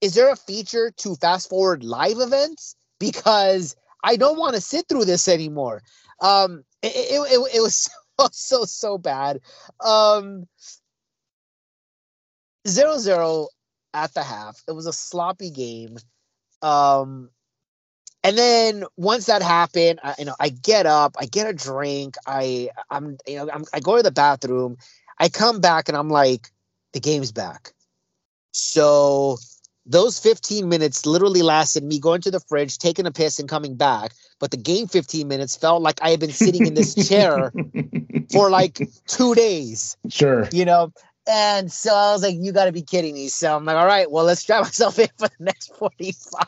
is 0.00 0.14
there 0.14 0.30
a 0.30 0.36
feature 0.36 0.92
to 0.98 1.16
fast 1.16 1.48
forward 1.48 1.82
live 1.82 2.18
events? 2.20 2.76
Because 3.00 3.76
I 4.02 4.16
don't 4.16 4.38
want 4.38 4.54
to 4.54 4.60
sit 4.60 4.86
through 4.88 5.04
this 5.04 5.28
anymore. 5.28 5.82
Um, 6.20 6.64
it, 6.82 6.94
it, 6.94 7.32
it, 7.32 7.56
it 7.56 7.60
was 7.60 7.88
so, 8.20 8.28
so, 8.32 8.64
so 8.64 8.98
bad. 8.98 9.40
Um, 9.84 10.46
zero 12.66 12.98
zero 12.98 13.48
at 13.94 14.14
the 14.14 14.22
half. 14.22 14.62
It 14.68 14.72
was 14.72 14.86
a 14.86 14.92
sloppy 14.92 15.50
game. 15.50 15.98
Um, 16.62 17.30
and 18.24 18.36
then 18.36 18.84
once 18.96 19.26
that 19.26 19.42
happened, 19.42 20.00
I, 20.02 20.14
you 20.18 20.24
know, 20.24 20.34
I 20.40 20.48
get 20.48 20.86
up, 20.86 21.16
I 21.18 21.26
get 21.26 21.46
a 21.46 21.52
drink, 21.52 22.16
I, 22.26 22.70
I'm, 22.90 23.16
you 23.26 23.36
know, 23.36 23.48
I'm, 23.52 23.64
I 23.72 23.80
go 23.80 23.96
to 23.96 24.02
the 24.02 24.10
bathroom, 24.10 24.76
I 25.18 25.28
come 25.28 25.60
back, 25.60 25.88
and 25.88 25.96
I'm 25.96 26.10
like, 26.10 26.48
the 26.92 27.00
game's 27.00 27.32
back. 27.32 27.72
So 28.52 29.38
those 29.86 30.18
15 30.18 30.68
minutes 30.68 31.06
literally 31.06 31.42
lasted 31.42 31.84
me 31.84 31.98
going 31.98 32.20
to 32.22 32.30
the 32.30 32.40
fridge, 32.40 32.78
taking 32.78 33.06
a 33.06 33.12
piss, 33.12 33.38
and 33.38 33.48
coming 33.48 33.76
back. 33.76 34.12
But 34.40 34.50
the 34.50 34.56
game 34.56 34.86
15 34.86 35.26
minutes 35.26 35.56
felt 35.56 35.82
like 35.82 36.00
I 36.02 36.10
had 36.10 36.20
been 36.20 36.32
sitting 36.32 36.66
in 36.66 36.74
this 36.74 36.94
chair 37.08 37.52
for 38.32 38.50
like 38.50 38.80
two 39.06 39.34
days 39.34 39.96
sure. 40.08 40.48
you 40.52 40.64
know. 40.64 40.92
And 41.28 41.70
so 41.70 41.94
I 41.94 42.12
was 42.12 42.22
like, 42.22 42.36
you 42.36 42.52
got 42.52 42.64
to 42.64 42.72
be 42.72 42.82
kidding 42.82 43.14
me. 43.14 43.28
So 43.28 43.54
I'm 43.54 43.64
like, 43.66 43.76
all 43.76 43.86
right, 43.86 44.10
well, 44.10 44.24
let's 44.24 44.40
strap 44.40 44.62
myself 44.64 44.98
in 44.98 45.08
for 45.18 45.28
the 45.28 45.44
next 45.44 45.74
45. 45.76 46.46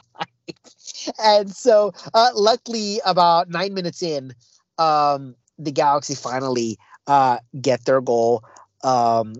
and 1.22 1.50
so, 1.50 1.92
uh, 2.14 2.30
luckily, 2.34 3.00
about 3.04 3.50
nine 3.50 3.74
minutes 3.74 4.02
in, 4.02 4.32
um, 4.78 5.34
the 5.58 5.70
Galaxy 5.70 6.14
finally 6.14 6.78
uh, 7.06 7.38
get 7.60 7.84
their 7.84 8.00
goal. 8.00 8.42
Um, 8.82 9.34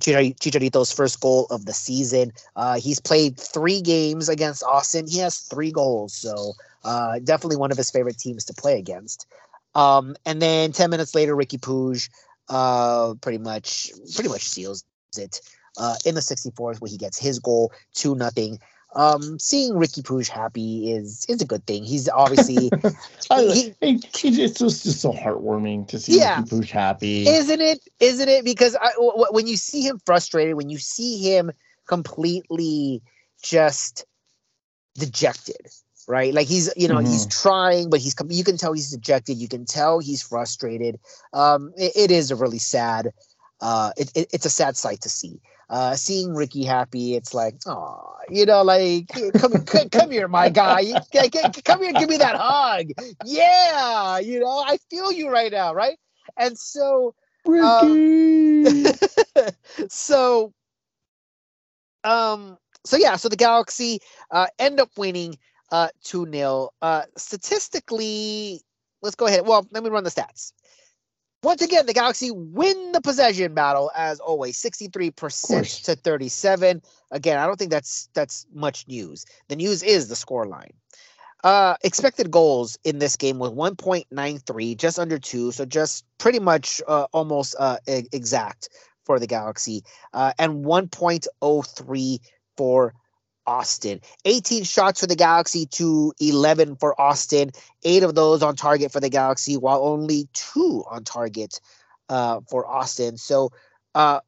Chicharito's 0.00 0.90
first 0.90 1.20
goal 1.20 1.46
of 1.50 1.66
the 1.66 1.72
season. 1.74 2.32
Uh, 2.56 2.80
he's 2.80 3.00
played 3.00 3.38
three 3.38 3.80
games 3.80 4.28
against 4.28 4.64
Austin. 4.64 5.06
He 5.06 5.18
has 5.18 5.38
three 5.38 5.70
goals. 5.70 6.14
So, 6.14 6.54
uh, 6.84 7.20
definitely 7.22 7.56
one 7.58 7.70
of 7.70 7.76
his 7.78 7.90
favorite 7.90 8.18
teams 8.18 8.44
to 8.46 8.54
play 8.54 8.78
against. 8.78 9.26
Um, 9.74 10.16
and 10.26 10.42
then 10.42 10.72
10 10.72 10.90
minutes 10.90 11.14
later, 11.14 11.36
Ricky 11.36 11.58
Puig 11.58 12.08
uh, 12.50 13.14
pretty 13.22 13.38
much 13.38 13.90
pretty 14.14 14.28
much 14.28 14.42
seals 14.42 14.84
it 15.16 15.40
uh, 15.78 15.96
in 16.04 16.14
the 16.14 16.20
64th 16.20 16.80
where 16.80 16.90
he 16.90 16.98
gets 16.98 17.18
his 17.18 17.38
goal, 17.38 17.72
2 17.94 18.14
nothing. 18.16 18.58
Um, 18.94 19.38
seeing 19.38 19.76
Ricky 19.76 20.02
Puig 20.02 20.28
happy 20.28 20.92
is 20.92 21.24
is 21.28 21.40
a 21.40 21.46
good 21.46 21.64
thing. 21.64 21.84
He's 21.84 22.08
obviously 22.08 22.70
he- 23.36 23.74
he, 23.80 24.02
he, 24.16 24.42
it 24.42 24.60
was 24.60 24.82
just 24.82 25.00
so 25.00 25.12
heartwarming 25.12 25.86
to 25.88 25.98
see 26.00 26.18
Yeah. 26.18 26.40
Ricky 26.40 26.50
Puig 26.56 26.70
happy. 26.70 27.26
isn't 27.28 27.60
it 27.60 27.80
isn't 28.00 28.28
it 28.28 28.44
because 28.44 28.74
I, 28.74 28.90
w- 28.94 29.26
when 29.30 29.46
you 29.46 29.56
see 29.56 29.82
him 29.82 30.00
frustrated 30.04 30.56
when 30.56 30.70
you 30.70 30.78
see 30.78 31.18
him 31.18 31.52
completely 31.86 33.02
just 33.42 34.04
dejected 34.96 35.68
right? 36.06 36.32
Like 36.34 36.46
he's 36.48 36.72
you 36.76 36.88
know 36.88 36.98
he's 36.98 37.26
trying 37.26 37.90
but 37.90 38.00
he's 38.00 38.14
you 38.28 38.44
can 38.44 38.56
tell 38.56 38.72
he's 38.72 38.90
dejected. 38.90 39.36
You 39.38 39.48
can 39.48 39.64
tell 39.64 39.98
he's 40.00 40.22
frustrated. 40.22 40.98
Um 41.32 41.72
it, 41.76 41.92
it 41.96 42.10
is 42.10 42.30
a 42.30 42.36
really 42.36 42.58
sad 42.58 43.12
uh 43.60 43.92
it, 43.96 44.10
it, 44.14 44.28
it's 44.32 44.46
a 44.46 44.50
sad 44.50 44.76
sight 44.76 45.00
to 45.02 45.08
see. 45.08 45.40
Uh 45.68 45.94
seeing 45.94 46.34
ricky 46.34 46.64
happy 46.64 47.14
it's 47.14 47.34
like 47.34 47.54
oh 47.66 48.14
you 48.28 48.44
know 48.46 48.62
like 48.62 49.08
come 49.36 49.62
come, 49.64 49.88
come 49.90 50.10
here 50.10 50.28
my 50.28 50.48
guy. 50.48 50.80
You- 50.80 50.96
c- 51.12 51.30
c- 51.32 51.62
come 51.62 51.82
here 51.82 51.92
give 51.92 52.08
me 52.08 52.18
that 52.18 52.36
hug. 52.36 52.88
Yeah 53.20 54.18
you 54.18 54.40
know 54.40 54.64
i 54.66 54.78
feel 54.90 55.12
you 55.12 55.28
right 55.30 55.52
now 55.52 55.74
right? 55.74 55.98
And 56.36 56.56
so 56.58 57.14
Ricky. 57.44 58.02
so 59.88 60.52
um 62.04 62.56
so 62.84 62.96
yeah 62.96 63.16
so 63.16 63.28
the 63.28 63.36
galaxy 63.36 64.00
uh 64.30 64.46
end 64.58 64.80
up 64.80 64.90
winning 64.96 65.36
uh 65.70 65.88
2-0 66.04 66.68
uh 66.82 67.02
statistically 67.16 68.60
let's 69.02 69.16
go 69.16 69.26
ahead. 69.26 69.46
Well 69.46 69.66
let 69.70 69.82
me 69.82 69.90
run 69.90 70.04
the 70.04 70.10
stats. 70.10 70.52
Once 71.42 71.62
again 71.62 71.86
the 71.86 71.94
galaxy 71.94 72.30
win 72.30 72.92
the 72.92 73.00
possession 73.00 73.54
battle 73.54 73.90
as 73.96 74.20
always 74.20 74.56
63% 74.62 75.84
to 75.84 75.94
37 75.96 76.82
again 77.10 77.38
i 77.38 77.46
don't 77.46 77.58
think 77.58 77.70
that's 77.70 78.08
that's 78.14 78.46
much 78.52 78.86
news. 78.88 79.24
The 79.48 79.56
news 79.56 79.82
is 79.82 80.08
the 80.08 80.16
score 80.16 80.46
line. 80.46 80.72
Uh 81.42 81.76
expected 81.82 82.30
goals 82.30 82.78
in 82.84 82.98
this 82.98 83.16
game 83.16 83.38
was 83.38 83.50
1.93 83.52 84.76
just 84.76 84.98
under 84.98 85.18
2 85.18 85.52
so 85.52 85.64
just 85.64 86.04
pretty 86.18 86.40
much 86.40 86.82
uh, 86.86 87.06
almost 87.12 87.54
uh 87.58 87.78
exact 87.86 88.68
for 89.10 89.18
the 89.18 89.26
galaxy. 89.26 89.82
Uh, 90.12 90.32
and 90.38 90.64
1.03 90.64 92.18
for 92.56 92.94
austin. 93.50 94.00
18 94.24 94.62
shots 94.62 95.00
for 95.00 95.08
the 95.08 95.16
galaxy 95.16 95.66
to 95.66 96.12
11 96.20 96.76
for 96.76 96.98
austin. 97.00 97.50
Eight 97.82 98.04
of 98.04 98.14
those 98.14 98.42
on 98.44 98.54
target 98.54 98.92
for 98.92 99.00
the 99.00 99.10
galaxy 99.10 99.56
while 99.56 99.84
only 99.84 100.28
two 100.32 100.84
on 100.88 101.02
target 101.02 101.60
uh, 102.08 102.40
for 102.48 102.64
austin. 102.64 103.16
So 103.16 103.50
uh 103.96 104.20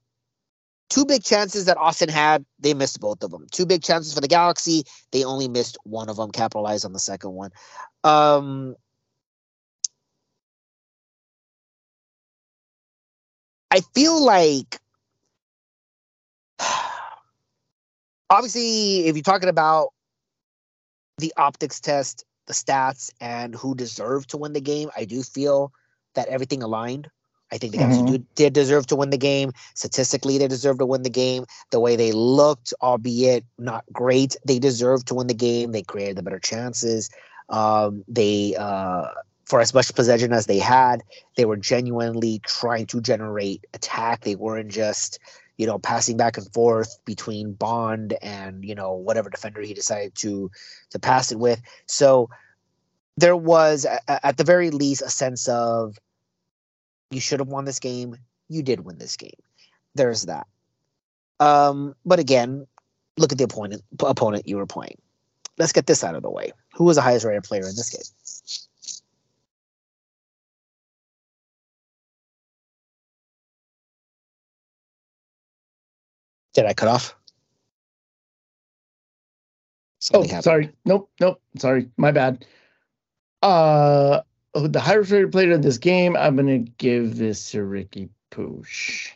two 0.91 1.07
big 1.07 1.23
chances 1.23 1.67
that 1.67 1.77
austin 1.79 2.09
had 2.09 2.45
they 2.59 2.75
missed 2.75 3.01
both 3.01 3.23
of 3.23 3.31
them. 3.31 3.47
Two 3.53 3.65
big 3.65 3.83
chances 3.83 4.13
for 4.13 4.21
the 4.21 4.29
galaxy 4.29 4.83
they 5.13 5.23
only 5.23 5.47
missed 5.47 5.79
one 5.85 6.09
of 6.09 6.17
them 6.17 6.33
capitalized 6.33 6.85
on 6.85 6.93
the 6.93 6.99
second 6.99 7.33
one. 7.33 7.53
Um 8.03 8.75
i 13.71 13.81
feel 13.95 14.23
like 14.23 14.82
obviously 18.33 19.07
if 19.07 19.17
you're 19.17 19.23
talking 19.23 19.51
about 19.51 19.91
the 21.19 21.33
optics 21.37 21.81
test 21.81 22.25
the 22.47 22.55
stats 22.55 23.11
and 23.21 23.55
who 23.55 23.75
deserved 23.75 24.31
to 24.31 24.39
win 24.39 24.53
the 24.53 24.61
game 24.61 24.91
i 24.97 25.05
do 25.05 25.23
feel 25.23 25.73
that 26.15 26.29
everything 26.29 26.63
aligned. 26.63 27.09
I 27.53 27.59
think 27.59 27.73
the 27.73 27.79
guys 27.79 27.97
who 27.97 28.03
Mhm. 28.03 28.19
do, 28.19 28.25
did 28.35 28.55
deserve 28.55 28.87
to 28.89 28.97
win 28.97 29.11
the 29.11 29.19
game 29.19 29.53
statistically 29.75 30.39
they 30.39 30.49
deserve 30.49 30.79
to 30.79 30.87
win 30.87 31.03
the 31.03 31.11
game. 31.11 31.45
The 31.71 31.81
way 31.81 31.97
they 31.97 32.13
looked 32.13 32.73
albeit 32.83 33.45
not 33.59 33.85
great 33.93 34.37
they 34.47 34.59
deserved 34.59 35.09
to 35.09 35.15
win 35.15 35.27
the 35.29 35.35
game. 35.35 35.73
They 35.73 35.83
created 35.83 36.17
the 36.17 36.23
better 36.23 36.39
chances. 36.39 37.11
Um, 37.51 38.05
they 38.09 38.55
uh, 38.59 39.07
for 39.47 39.61
as 39.61 39.75
much 39.75 39.95
possession 39.95 40.33
as 40.33 40.47
they 40.47 40.59
had 40.59 41.03
they 41.37 41.45
were 41.45 41.57
genuinely 41.59 42.41
trying 42.45 42.87
to 42.87 43.01
generate 43.01 43.67
attack. 43.75 44.23
They 44.23 44.37
weren't 44.37 44.71
just 44.71 45.19
you 45.57 45.67
know 45.67 45.79
passing 45.79 46.17
back 46.17 46.39
and 46.39 46.53
forth 46.53 46.99
between 47.05 47.53
bond 47.53 48.15
and 48.23 48.65
you 48.65 48.75
know 48.75 48.93
whatever 48.93 49.31
defender 49.31 49.61
he 49.61 49.75
decided 49.75 50.15
to 50.17 50.51
to 50.91 50.99
pass 50.99 51.33
it 51.33 51.39
with. 51.39 51.61
So 51.87 52.31
there 53.17 53.37
was 53.37 53.87
at 54.09 54.37
the 54.37 54.45
very 54.45 54.71
least 54.71 55.03
a 55.03 55.11
sense 55.11 55.49
of 55.49 55.99
you 57.11 57.21
should 57.21 57.41
have 57.41 57.49
won 57.49 57.65
this 57.65 57.79
game. 57.79 58.17
You 58.49 58.63
did 58.63 58.81
win 58.81 58.99
this 58.99 59.17
game. 59.17 59.31
There's 59.95 60.23
that. 60.23 60.47
Um 61.41 61.95
but 62.05 62.19
again 62.19 62.67
look 63.19 63.33
at 63.33 63.39
the 63.39 63.45
opponent 63.45 63.83
opponent 64.01 64.49
you 64.49 64.57
were 64.57 64.67
playing. 64.67 64.99
Let's 65.59 65.73
get 65.73 65.87
this 65.87 66.03
out 66.03 66.15
of 66.15 66.23
the 66.23 66.31
way. 66.31 66.53
Who 66.75 66.85
was 66.85 66.97
the 66.97 67.03
highest 67.03 67.27
rated 67.27 67.45
player 67.45 67.61
in 67.61 67.77
this 67.77 67.91
game 67.91 68.03
did 76.55 76.67
i 76.67 76.75
cut 76.75 76.89
off 76.89 77.17
Oh, 80.13 80.27
Something 80.27 80.31
happened. 80.31 80.45
sorry. 80.45 80.71
Nope, 80.85 81.11
nope. 81.21 81.41
Sorry, 81.59 81.89
my 81.97 82.11
bad. 82.11 82.45
Uh, 83.41 84.23
oh, 84.53 84.67
the 84.67 84.81
highest 84.81 85.13
rated 85.13 85.31
player 85.31 85.53
in 85.53 85.61
this 85.61 85.79
game. 85.79 86.17
I'm 86.17 86.35
gonna 86.35 86.59
give 86.59 87.19
this 87.19 87.53
to 87.53 87.63
Ricky 87.63 88.09
Puig. 88.33 89.13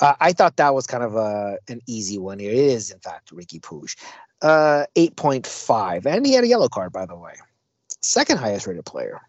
Uh, 0.00 0.14
I 0.18 0.32
thought 0.32 0.56
that 0.56 0.74
was 0.74 0.88
kind 0.88 1.04
of 1.04 1.14
a 1.14 1.58
an 1.68 1.80
easy 1.86 2.18
one 2.18 2.40
here. 2.40 2.50
It 2.50 2.58
is, 2.58 2.90
in 2.90 2.98
fact, 2.98 3.30
Ricky 3.30 3.60
Puig. 3.60 3.94
Uh, 4.42 4.86
8.5. 4.96 6.06
And 6.06 6.26
he 6.26 6.32
had 6.32 6.42
a 6.42 6.48
yellow 6.48 6.68
card, 6.68 6.90
by 6.92 7.06
the 7.06 7.14
way. 7.16 7.34
Second 8.02 8.38
highest 8.38 8.66
rated 8.66 8.84
player. 8.86 9.20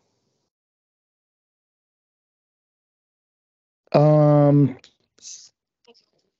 Um, 3.94 4.78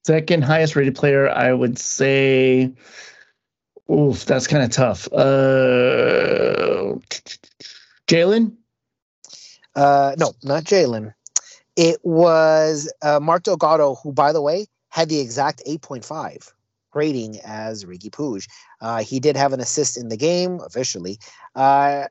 second 0.06 0.44
highest 0.44 0.76
rated 0.76 0.96
player, 0.96 1.30
I 1.30 1.54
would 1.54 1.78
say. 1.78 2.72
Oof, 3.90 4.26
that's 4.26 4.48
kind 4.48 4.64
of 4.64 4.72
tough. 4.72 5.12
Uh, 5.12 6.96
Jalen. 8.08 8.54
Uh, 9.76 10.16
no, 10.18 10.34
not 10.44 10.64
Jalen. 10.64 11.14
It 11.76 12.00
was 12.04 12.92
uh, 13.02 13.20
Mark 13.20 13.44
Delgado, 13.44 13.96
who, 13.96 14.12
by 14.12 14.34
the 14.34 14.42
way, 14.42 14.68
had 14.90 15.10
the 15.10 15.20
exact 15.20 15.62
8.5 15.68 16.52
rating 16.94 17.40
as 17.46 17.86
Riqui 17.86 18.12
Puig. 18.12 18.48
Uh, 18.82 19.02
he 19.04 19.20
did 19.20 19.38
have 19.38 19.54
an 19.54 19.62
assist 19.62 19.98
in 19.98 20.10
the 20.10 20.18
game 20.18 20.60
officially. 20.66 21.20
Uh, 21.56 22.06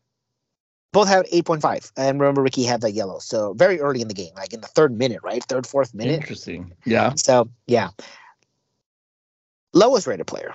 both 0.92 1.08
had 1.08 1.26
8.5. 1.26 1.92
And 1.96 2.20
remember, 2.20 2.42
Ricky 2.42 2.64
had 2.64 2.80
that 2.82 2.92
yellow. 2.92 3.18
So 3.18 3.52
very 3.54 3.80
early 3.80 4.00
in 4.00 4.08
the 4.08 4.14
game, 4.14 4.32
like 4.36 4.52
in 4.52 4.60
the 4.60 4.66
third 4.66 4.96
minute, 4.96 5.20
right? 5.22 5.42
Third, 5.44 5.66
fourth 5.66 5.94
minute. 5.94 6.14
Interesting. 6.14 6.72
Yeah. 6.84 7.14
So, 7.14 7.48
yeah. 7.66 7.90
Lowest 9.72 10.06
rated 10.06 10.26
player. 10.26 10.54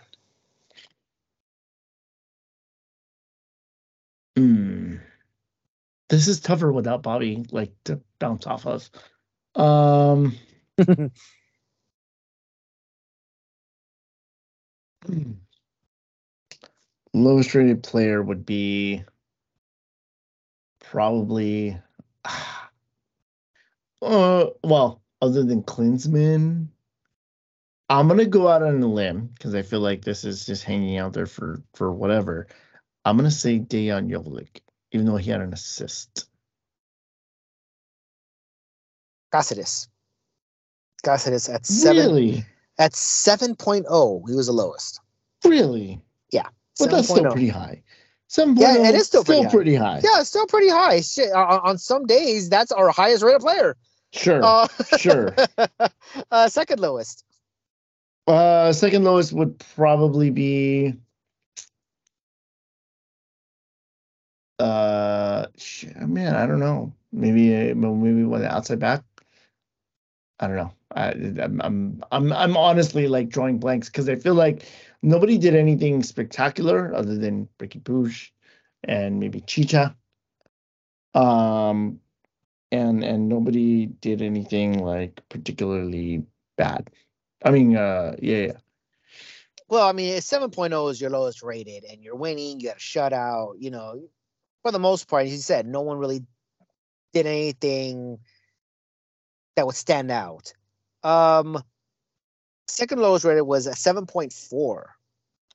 Hmm. 4.35 4.95
This 6.09 6.27
is 6.27 6.39
tougher 6.41 6.71
without 6.71 7.01
Bobby, 7.01 7.45
like 7.51 7.71
to 7.85 8.01
bounce 8.19 8.45
off 8.45 8.65
of. 8.67 8.89
Um. 9.55 10.35
Lowest 17.13 17.55
rated 17.55 17.81
player 17.81 18.21
would 18.21 18.45
be 18.45 19.03
probably 20.89 21.77
uh 24.01 24.45
well, 24.63 25.01
other 25.21 25.43
than 25.43 25.63
Klinsmann. 25.63 26.67
I'm 27.89 28.07
gonna 28.07 28.25
go 28.25 28.47
out 28.47 28.63
on 28.63 28.81
a 28.81 28.87
limb 28.87 29.27
because 29.33 29.53
I 29.53 29.61
feel 29.61 29.79
like 29.79 30.03
this 30.03 30.23
is 30.23 30.45
just 30.45 30.63
hanging 30.63 30.97
out 30.97 31.13
there 31.13 31.27
for 31.27 31.61
for 31.75 31.91
whatever. 31.91 32.47
I'm 33.03 33.15
gonna 33.17 33.29
say 33.29 33.59
Dejan 33.59 34.09
Joveljic, 34.09 34.61
even 34.91 35.05
though 35.05 35.17
he 35.17 35.29
had 35.29 35.41
an 35.41 35.53
assist. 35.53 36.27
Cáceres. 39.31 39.87
Cáceres 41.03 41.53
at 41.53 41.65
seven 41.65 42.07
Really? 42.07 42.45
at 42.77 42.93
7.0. 42.93 44.29
He 44.29 44.35
was 44.35 44.47
the 44.47 44.53
lowest. 44.53 44.99
Really? 45.43 46.01
Yeah. 46.31 46.47
But 46.79 46.91
that's 46.91 47.07
still 47.07 47.23
7.0. 47.23 47.31
pretty 47.31 47.49
high. 47.49 47.83
Seven 48.27 48.55
Yeah, 48.57 48.77
it 48.89 48.95
is 48.95 49.07
still 49.07 49.23
pretty 49.23 49.43
high. 49.43 49.49
pretty 49.49 49.75
high. 49.75 50.01
Yeah, 50.03 50.19
it's 50.19 50.29
still 50.29 50.47
pretty 50.47 50.69
high. 50.69 51.01
Shit, 51.01 51.31
on, 51.31 51.59
on 51.63 51.77
some 51.77 52.05
days, 52.05 52.49
that's 52.49 52.71
our 52.71 52.89
highest 52.89 53.23
rated 53.23 53.41
player. 53.41 53.77
Sure. 54.13 54.41
Uh, 54.43 54.67
sure. 54.97 55.35
uh, 56.31 56.47
second 56.47 56.79
lowest. 56.79 57.23
Uh, 58.27 58.73
second 58.73 59.03
lowest 59.03 59.33
would 59.33 59.59
probably 59.75 60.31
be. 60.31 60.95
Uh, 64.57 65.45
man, 65.99 66.35
I 66.35 66.45
don't 66.47 66.59
know. 66.59 66.93
Maybe, 67.11 67.53
uh, 67.55 67.75
maybe 67.75 68.23
one 68.23 68.43
outside 68.43 68.79
back. 68.79 69.03
I 70.39 70.47
don't 70.47 70.55
know. 70.55 70.71
I'm, 70.95 71.62
I'm, 71.62 72.03
I'm, 72.12 72.34
I'm 72.34 72.58
honestly 72.58 73.08
like 73.08 73.29
drawing 73.29 73.60
blanks 73.60 73.89
because 73.89 74.08
I 74.08 74.15
feel 74.15 74.34
like 74.34 74.65
nobody 75.01 75.38
did 75.38 75.55
anything 75.55 76.01
spectacular 76.03 76.93
other 76.95 77.17
than 77.17 77.49
Riqui 77.60 77.81
Puig 77.84 78.29
and 78.84 79.19
maybe 79.19 79.41
Chicha. 79.41 79.95
Um, 81.13 81.99
and 82.71 83.03
and 83.03 83.29
nobody 83.29 83.86
did 83.86 84.21
anything 84.21 84.84
like 84.84 85.21
particularly 85.29 86.23
bad. 86.58 86.89
I 87.43 87.51
mean, 87.51 87.75
uh, 87.75 88.15
yeah, 88.21 88.38
yeah. 88.38 88.58
Well, 89.67 89.88
I 89.88 89.93
mean, 89.93 90.13
7.0 90.17 90.91
is 90.91 91.01
your 91.01 91.10
lowest 91.10 91.41
rated, 91.41 91.86
and 91.86 92.03
you're 92.03 92.15
winning. 92.15 92.60
You 92.60 92.67
got 92.67 92.77
a 92.77 92.79
shutout. 92.79 93.55
You 93.60 93.71
know, 93.71 94.01
for 94.62 94.71
the 94.71 94.79
most 94.79 95.08
part, 95.08 95.25
as 95.25 95.31
you 95.31 95.38
said, 95.38 95.65
no 95.65 95.81
one 95.81 95.97
really 95.97 96.23
did 97.13 97.25
anything 97.25 98.19
that 99.55 99.65
would 99.65 99.75
stand 99.75 100.12
out. 100.12 100.53
Um, 101.05 101.61
second 102.67 102.99
lowest 102.99 103.25
rated 103.25 103.45
was 103.45 103.67
a 103.67 103.71
7.4, 103.71 104.83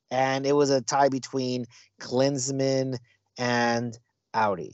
and 0.09 0.45
it 0.45 0.53
was 0.53 0.69
a 0.69 0.81
tie 0.81 1.09
between 1.09 1.65
Klinsmann 1.99 2.97
and 3.37 3.97
Aude. 4.33 4.71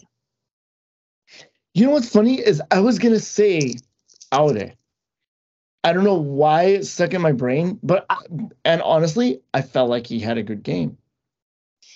You 1.73 1.85
know 1.85 1.91
what's 1.91 2.09
funny 2.09 2.39
is 2.39 2.61
I 2.69 2.79
was 2.79 2.99
gonna 2.99 3.19
say 3.19 3.73
Aude. 4.31 4.75
I 5.83 5.93
don't 5.93 6.03
know 6.03 6.15
why 6.15 6.63
it 6.63 6.85
stuck 6.85 7.13
in 7.13 7.21
my 7.21 7.31
brain, 7.31 7.79
but 7.81 8.05
I, 8.09 8.17
and 8.63 8.81
honestly, 8.83 9.41
I 9.53 9.61
felt 9.63 9.89
like 9.89 10.05
he 10.05 10.19
had 10.19 10.37
a 10.37 10.43
good 10.43 10.61
game. 10.61 10.97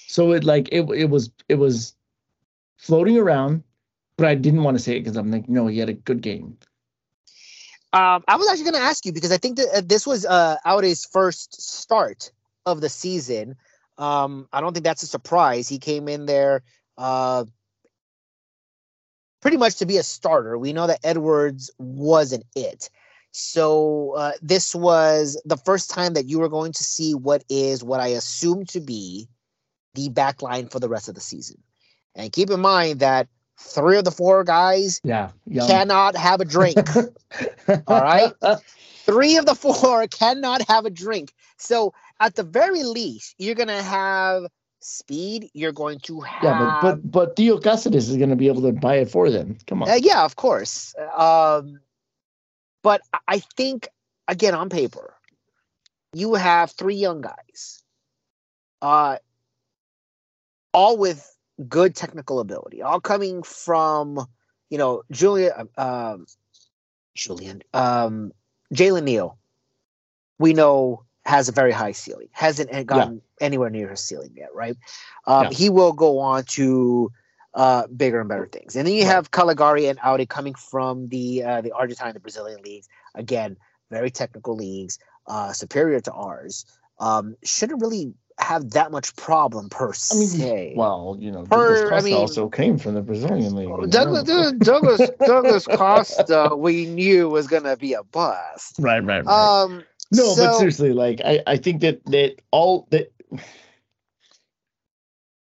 So 0.08 0.32
it 0.32 0.44
like 0.44 0.70
it 0.72 0.90
it 0.92 1.10
was 1.10 1.32
it 1.50 1.56
was 1.56 1.96
floating 2.78 3.18
around, 3.18 3.64
but 4.18 4.28
I 4.28 4.36
didn't 4.36 4.64
want 4.64 4.78
to 4.78 4.84
say 4.84 4.98
it 4.98 5.02
because 5.02 5.18
I'm 5.18 5.32
like, 5.32 5.48
no, 5.48 5.68
he 5.68 5.78
had 5.78 5.90
a 5.90 5.94
good 5.94 6.22
game. 6.22 6.58
Um, 7.94 8.24
I 8.28 8.38
was 8.38 8.48
actually 8.50 8.72
going 8.72 8.82
to 8.82 8.88
ask 8.88 9.06
you 9.06 9.12
because 9.12 9.32
I 9.32 9.38
think 9.38 9.58
that 9.58 9.68
uh, 9.74 9.82
this 9.86 10.08
was 10.08 10.26
uh, 10.26 10.58
first 11.12 11.62
start 11.62 12.32
of 12.66 12.80
the 12.80 12.90
season. 12.90 13.56
Um, 13.98 14.48
I 14.54 14.62
don't 14.62 14.74
think 14.74 14.86
that's 14.86 15.04
a 15.04 15.08
surprise. 15.08 15.68
He 15.68 15.78
came 15.78 16.08
in 16.08 16.26
there 16.26 16.64
uh, 16.98 17.46
pretty 19.42 19.58
much 19.58 19.76
to 19.78 19.86
be 19.86 19.98
a 19.98 20.04
starter. 20.04 20.58
We 20.58 20.72
know 20.72 20.88
that 20.88 21.02
Edwards 21.04 21.70
wasn't 21.78 22.46
it. 22.56 22.90
So 23.32 24.14
uh, 24.18 24.34
this 24.42 24.76
was 24.76 25.42
the 25.46 25.58
first 25.58 25.90
time 25.90 26.14
that 26.14 26.28
you 26.28 26.40
were 26.40 26.50
going 26.50 26.74
to 26.74 26.84
see 26.84 27.14
what 27.14 27.44
is 27.50 27.84
what 27.84 28.00
I 28.00 28.08
assume 28.08 28.66
to 28.68 28.80
be 28.80 29.28
the 29.96 30.10
back 30.10 30.42
line 30.42 30.68
for 30.68 30.80
the 30.80 30.90
rest 30.90 31.10
of 31.10 31.16
the 31.16 31.22
season. 31.22 31.58
And 32.16 32.32
keep 32.32 32.50
in 32.50 32.60
mind 32.60 33.00
that 33.00 33.28
three 33.62 33.98
of 33.98 34.04
the 34.04 34.12
four 34.12 34.44
guys 34.44 35.02
Yeah, 35.04 35.32
cannot 35.60 36.16
have 36.16 36.42
a 36.42 36.46
drink. 36.46 36.78
All 37.88 38.02
right. 38.02 38.34
Three 39.06 39.38
of 39.38 39.46
the 39.46 39.56
four 39.56 40.08
cannot 40.12 40.68
have 40.68 40.86
a 40.86 40.90
drink. 40.90 41.34
So 41.58 41.94
at 42.20 42.36
the 42.36 42.44
very 42.44 42.84
least, 42.84 43.36
you're 43.38 43.56
gonna 43.56 43.82
have 43.82 44.44
speed. 44.80 45.50
You're 45.54 45.72
going 45.72 46.00
to 46.02 46.22
have 46.22 46.44
yeah, 46.44 46.80
but 46.82 47.02
but 47.02 47.12
but 47.12 47.36
Theo 47.36 47.60
Cáceres 47.60 48.10
is 48.10 48.18
gonna 48.18 48.36
be 48.36 48.48
able 48.48 48.62
to 48.64 48.72
buy 48.72 48.96
it 48.96 49.10
for 49.10 49.30
them. 49.30 49.58
Come 49.68 49.84
on. 49.84 49.90
Uh, 49.90 50.00
yeah, 50.02 50.24
of 50.24 50.36
course. 50.36 50.94
Um, 51.16 51.80
but 52.84 53.02
I- 53.14 53.20
I 53.28 53.40
think 53.40 53.88
again 54.28 54.56
on 54.56 54.70
paper, 54.70 55.16
you 56.14 56.34
have 56.36 56.72
three 56.72 56.96
young 56.96 57.22
guys, 57.22 57.84
uh, 58.82 59.18
all 60.74 60.98
with 60.98 61.26
good 61.68 61.96
technical 61.96 62.40
ability, 62.40 62.82
all 62.82 63.00
coming 63.00 63.44
from 63.44 64.26
you 64.70 64.78
know 64.78 65.04
Julia, 65.12 65.68
um, 65.78 66.26
Julian, 67.16 67.62
um, 67.74 68.32
Jalen 68.74 69.04
Neal. 69.04 69.38
We 70.40 70.54
know 70.54 71.06
has 71.26 71.50
a 71.50 71.52
very 71.52 71.72
high 71.72 71.92
ceiling, 71.92 72.30
hasn't 72.32 72.86
gotten 72.86 73.22
anywhere 73.40 73.70
near 73.70 73.90
his 73.90 74.02
ceiling 74.02 74.34
yet, 74.36 74.50
right? 74.56 74.76
Um, 75.28 75.44
Yeah. 75.44 75.50
He 75.52 75.70
will 75.70 75.94
go 75.94 76.20
on 76.20 76.44
to 76.46 77.12
uh, 77.54 77.88
bigger 77.88 78.20
and 78.20 78.30
better 78.30 78.48
things. 78.48 78.76
And 78.76 78.88
then 78.88 78.94
you 78.94 79.06
Right. 79.06 79.12
have 79.14 79.32
Calegari 79.32 79.90
and 79.90 80.00
Aude 80.04 80.28
coming 80.28 80.56
from 80.56 81.10
the 81.10 81.44
uh, 81.44 81.62
the 81.62 81.72
Argentine, 81.74 82.14
the 82.14 82.20
Brazilian 82.20 82.62
leagues. 82.62 82.88
Again, 83.16 83.58
very 83.90 84.10
technical 84.10 84.56
leagues, 84.56 85.00
uh, 85.28 85.52
superior 85.54 86.00
to 86.02 86.12
ours. 86.12 86.66
Um, 87.00 87.36
shouldn't 87.44 87.82
really 87.82 88.14
have 88.42 88.72
that 88.72 88.92
much 88.92 89.16
problem 89.16 89.70
per 89.70 89.86
I 90.12 90.16
mean, 90.16 90.28
se. 90.28 90.74
well, 90.76 91.16
you 91.20 91.32
know, 91.32 91.44
Per- 91.44 91.84
Douglas 91.86 92.02
I 92.02 92.06
mean- 92.06 92.16
also 92.16 92.50
came 92.50 92.78
from 92.78 92.96
the 92.96 93.02
Brazilian 93.02 93.56
league. 93.56 93.70
you 93.70 93.88
Douglas, 93.88 94.28
know? 94.28 94.52
Douglas, 94.58 95.10
Douglas 95.26 95.68
Costa, 95.68 96.56
we 96.58 96.86
knew 96.86 97.30
was 97.30 97.48
gonna 97.48 97.78
be 97.78 97.94
a 97.94 98.04
bust. 98.04 98.76
Right, 98.80 99.04
right, 99.04 99.24
right. 99.26 99.62
Um, 99.64 99.84
No, 100.12 100.36
but 100.36 100.58
seriously, 100.58 100.92
like 100.94 101.22
I, 101.24 101.42
I 101.48 101.58
think 101.58 101.82
that 101.82 102.04
that 102.06 102.36
all 102.52 102.88
that 102.92 103.12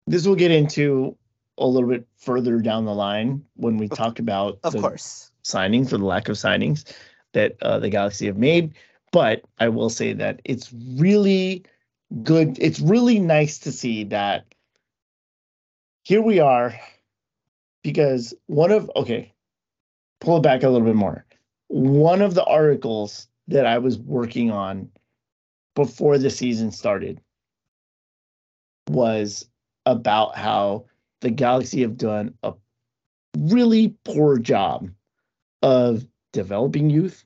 this 0.07 0.25
will 0.25 0.35
get 0.35 0.51
into 0.51 1.15
a 1.57 1.65
little 1.65 1.89
bit 1.89 2.07
further 2.17 2.59
down 2.59 2.85
the 2.85 2.93
line 2.93 3.43
when 3.55 3.77
we 3.77 3.87
talk 3.87 4.19
about 4.19 4.59
of 4.63 4.73
the 4.73 4.79
course, 4.81 5.31
signings 5.43 5.93
or 5.93 5.97
the 5.97 6.05
lack 6.05 6.29
of 6.29 6.35
signings 6.35 6.91
that 7.33 7.55
uh, 7.61 7.79
the 7.79 7.89
Galaxy 7.89 8.25
have 8.27 8.37
made. 8.37 8.73
But 9.11 9.43
I 9.59 9.69
will 9.69 9.89
say 9.89 10.13
that 10.13 10.41
it's 10.43 10.73
really 10.73 11.63
good. 12.23 12.57
It's 12.59 12.79
really 12.79 13.19
nice 13.19 13.59
to 13.59 13.71
see 13.71 14.05
that 14.05 14.45
here 16.03 16.21
we 16.21 16.39
are 16.39 16.79
because 17.83 18.33
one 18.47 18.71
of 18.71 18.89
okay, 18.95 19.33
pull 20.21 20.37
it 20.37 20.43
back 20.43 20.63
a 20.63 20.69
little 20.69 20.87
bit 20.87 20.95
more. 20.95 21.25
One 21.67 22.21
of 22.21 22.33
the 22.33 22.45
articles 22.45 23.27
that 23.47 23.65
I 23.65 23.77
was 23.77 23.97
working 23.97 24.51
on 24.51 24.89
before 25.75 26.17
the 26.17 26.29
season 26.29 26.71
started 26.71 27.21
was 28.89 29.47
about 29.85 30.37
how 30.37 30.85
the 31.21 31.29
Galaxy 31.29 31.81
have 31.81 31.97
done 31.97 32.33
a 32.43 32.53
really 33.37 33.95
poor 34.03 34.37
job 34.37 34.89
of 35.61 36.05
developing 36.33 36.89
youth 36.89 37.25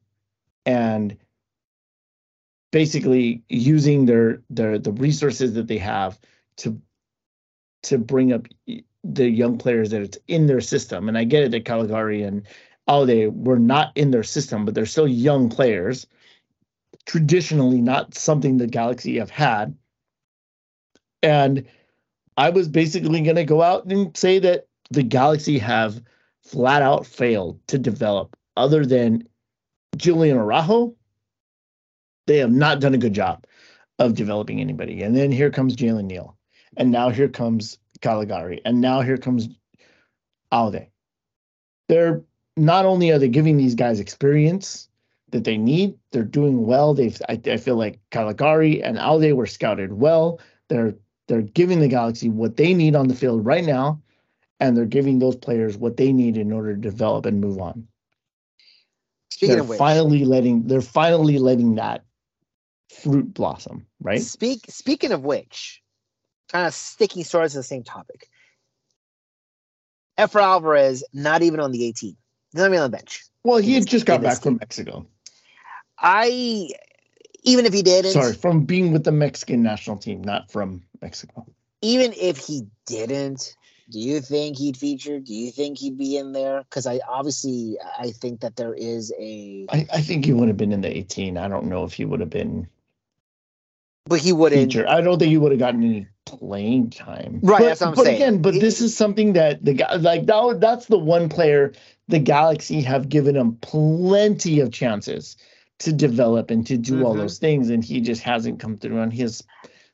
and 0.65 1.17
basically 2.71 3.43
using 3.49 4.05
their 4.05 4.41
their 4.49 4.77
the 4.77 4.91
resources 4.91 5.53
that 5.53 5.67
they 5.67 5.77
have 5.77 6.19
to 6.57 6.79
to 7.83 7.97
bring 7.97 8.33
up 8.33 8.47
the 9.03 9.29
young 9.29 9.57
players 9.57 9.91
that 9.91 10.01
it's 10.01 10.17
in 10.27 10.47
their 10.47 10.61
system. 10.61 11.07
And 11.07 11.17
I 11.17 11.23
get 11.23 11.43
it 11.43 11.51
that 11.51 11.65
Calegari 11.65 12.27
and 12.27 12.45
Aude 12.87 13.33
were 13.33 13.59
not 13.59 13.91
in 13.95 14.11
their 14.11 14.23
system, 14.23 14.65
but 14.65 14.73
they're 14.75 14.85
still 14.85 15.07
young 15.07 15.49
players. 15.49 16.05
Traditionally, 17.05 17.81
not 17.81 18.13
something 18.13 18.57
the 18.57 18.67
Galaxy 18.67 19.17
have 19.17 19.29
had. 19.29 19.75
And 21.23 21.65
I 22.37 22.49
was 22.49 22.67
basically 22.67 23.21
going 23.21 23.35
to 23.35 23.45
go 23.45 23.61
out 23.61 23.85
and 23.85 24.15
say 24.15 24.39
that 24.39 24.67
the 24.91 25.03
Galaxy 25.03 25.57
have 25.59 26.01
flat 26.43 26.81
out 26.81 27.05
failed 27.05 27.59
to 27.67 27.77
develop, 27.77 28.35
other 28.57 28.85
than 28.85 29.27
Julian 29.97 30.37
Araujo. 30.37 30.95
They 32.29 32.37
have 32.37 32.51
not 32.51 32.79
done 32.79 32.93
a 32.93 32.99
good 32.99 33.15
job 33.15 33.47
of 33.97 34.13
developing 34.13 34.61
anybody. 34.61 35.01
And 35.01 35.17
then 35.17 35.31
here 35.31 35.49
comes 35.49 35.75
Jalen 35.75 36.05
Neal. 36.05 36.37
And 36.77 36.91
now 36.91 37.09
here 37.09 37.27
comes 37.27 37.79
Calegari. 38.01 38.61
And 38.65 38.79
now 38.79 39.01
here 39.01 39.17
comes 39.17 39.49
Aude. 40.51 40.85
They're 41.87 42.21
not 42.55 42.85
only 42.85 43.09
are 43.09 43.17
they 43.17 43.29
giving 43.29 43.57
these 43.57 43.73
guys 43.73 43.99
experience 43.99 44.89
that 45.31 45.43
they 45.43 45.57
need, 45.57 45.95
they're 46.11 46.21
doing 46.21 46.67
well. 46.67 46.93
They've 46.93 47.19
I, 47.27 47.41
I 47.47 47.57
feel 47.57 47.77
like 47.77 47.99
Calegari 48.11 48.79
and 48.83 48.99
Aude 48.99 49.33
were 49.33 49.47
scouted 49.47 49.93
well. 49.93 50.39
They're 50.67 50.93
they're 51.27 51.41
giving 51.41 51.79
the 51.79 51.87
Galaxy 51.87 52.29
what 52.29 52.57
they 52.57 52.75
need 52.75 52.95
on 52.95 53.07
the 53.07 53.15
field 53.15 53.43
right 53.43 53.65
now, 53.65 54.03
and 54.59 54.77
they're 54.77 54.85
giving 54.85 55.17
those 55.17 55.35
players 55.35 55.77
what 55.77 55.97
they 55.97 56.13
need 56.13 56.37
in 56.37 56.51
order 56.51 56.75
to 56.75 56.79
develop 56.79 57.25
and 57.25 57.41
move 57.41 57.57
on. 57.57 57.87
Speaking 59.31 59.55
they're 59.55 59.63
of 59.63 59.69
which, 59.69 59.79
finally 59.79 60.25
letting 60.25 60.67
they're 60.67 60.81
finally 60.81 61.39
letting 61.39 61.73
that 61.73 62.03
fruit 62.89 63.33
blossom, 63.33 63.85
right? 64.01 64.21
Speak 64.21 64.65
speaking 64.69 65.11
of 65.11 65.23
which, 65.23 65.81
kind 66.49 66.67
of 66.67 66.73
sticking 66.73 67.23
swords 67.23 67.53
to 67.53 67.59
the 67.59 67.63
same 67.63 67.83
topic. 67.83 68.29
Efra 70.17 70.41
Alvarez 70.41 71.03
not 71.13 71.41
even 71.41 71.59
on 71.59 71.71
the 71.71 71.85
18, 71.85 72.15
not 72.53 72.65
even 72.67 72.79
on 72.79 72.91
the 72.91 72.97
bench. 72.97 73.23
Well, 73.43 73.57
he 73.57 73.73
had 73.73 73.87
just 73.87 74.05
got 74.05 74.21
back 74.21 74.41
from 74.41 74.57
Mexico. 74.57 75.07
I 75.97 76.69
even 77.43 77.65
if 77.65 77.73
he 77.73 77.83
didn't. 77.83 78.11
Sorry, 78.11 78.33
from 78.33 78.65
being 78.65 78.91
with 78.91 79.03
the 79.03 79.11
Mexican 79.11 79.63
national 79.63 79.97
team, 79.97 80.21
not 80.21 80.51
from 80.51 80.83
Mexico. 81.01 81.45
Even 81.81 82.13
if 82.13 82.37
he 82.37 82.67
didn't, 82.85 83.55
do 83.89 83.99
you 83.99 84.21
think 84.21 84.57
he'd 84.57 84.77
feature? 84.77 85.19
Do 85.19 85.33
you 85.33 85.51
think 85.51 85.77
he'd 85.77 85.97
be 85.97 86.17
in 86.17 86.33
there? 86.33 86.63
Because 86.63 86.85
I 86.85 86.99
obviously 87.07 87.77
I 87.97 88.11
think 88.11 88.41
that 88.41 88.55
there 88.55 88.73
is 88.73 89.13
a. 89.17 89.65
I, 89.69 89.87
I 89.93 90.01
think 90.01 90.25
he 90.25 90.33
would 90.33 90.47
have 90.47 90.57
been 90.57 90.71
in 90.71 90.81
the 90.81 90.95
18. 90.95 91.37
I 91.37 91.47
don't 91.47 91.65
know 91.65 91.83
if 91.85 91.93
he 91.93 92.05
would 92.05 92.19
have 92.19 92.29
been. 92.29 92.67
But 94.09 94.19
he 94.19 94.33
wouldn't. 94.33 94.73
Feature. 94.73 94.89
I 94.89 95.01
don't 95.01 95.19
think 95.19 95.29
he 95.29 95.37
would 95.37 95.51
have 95.51 95.59
gotten 95.59 95.83
any 95.83 96.07
playing 96.25 96.89
time. 96.89 97.39
Right. 97.43 97.59
But, 97.59 97.65
that's 97.65 97.81
what 97.81 97.87
I'm 97.87 97.95
but 97.95 98.05
saying. 98.05 98.15
again, 98.15 98.41
but 98.41 98.55
this 98.55 98.81
is 98.81 98.97
something 98.97 99.33
that 99.33 99.63
the 99.63 99.73
guy 99.73 99.95
like 99.95 100.25
that. 100.25 100.57
That's 100.59 100.87
the 100.87 100.97
one 100.97 101.29
player 101.29 101.73
the 102.07 102.19
Galaxy 102.19 102.81
have 102.81 103.07
given 103.07 103.35
him 103.35 103.57
plenty 103.61 104.59
of 104.59 104.71
chances 104.71 105.37
to 105.79 105.93
develop 105.93 106.51
and 106.51 106.65
to 106.67 106.77
do 106.77 106.95
mm-hmm. 106.95 107.05
all 107.05 107.13
those 107.13 107.37
things, 107.37 107.69
and 107.69 107.83
he 107.85 108.01
just 108.01 108.21
hasn't 108.21 108.59
come 108.59 108.77
through 108.77 108.99
on 108.99 109.11
his 109.11 109.43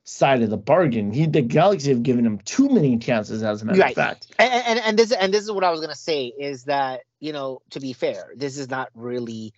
side 0.05 0.41
of 0.41 0.49
the 0.49 0.57
bargain. 0.57 1.11
He 1.11 1.25
the 1.25 1.41
Galaxy 1.41 1.89
have 1.89 2.03
given 2.03 2.25
him 2.25 2.39
too 2.39 2.69
many 2.69 2.97
chances, 2.97 3.43
as 3.43 3.61
a 3.61 3.65
matter 3.65 3.79
right. 3.79 3.91
of 3.91 3.95
fact. 3.95 4.27
And, 4.39 4.53
and 4.53 4.79
and 4.79 4.99
this 4.99 5.11
and 5.11 5.33
this 5.33 5.43
is 5.43 5.51
what 5.51 5.65
I 5.65 5.71
was 5.71 5.81
gonna 5.81 5.93
say 5.93 6.27
is 6.27 6.63
that 6.65 7.01
you 7.19 7.33
know 7.33 7.61
to 7.71 7.79
be 7.81 7.91
fair, 7.91 8.31
this 8.35 8.57
is 8.57 8.69
not 8.69 8.89
really 8.95 9.53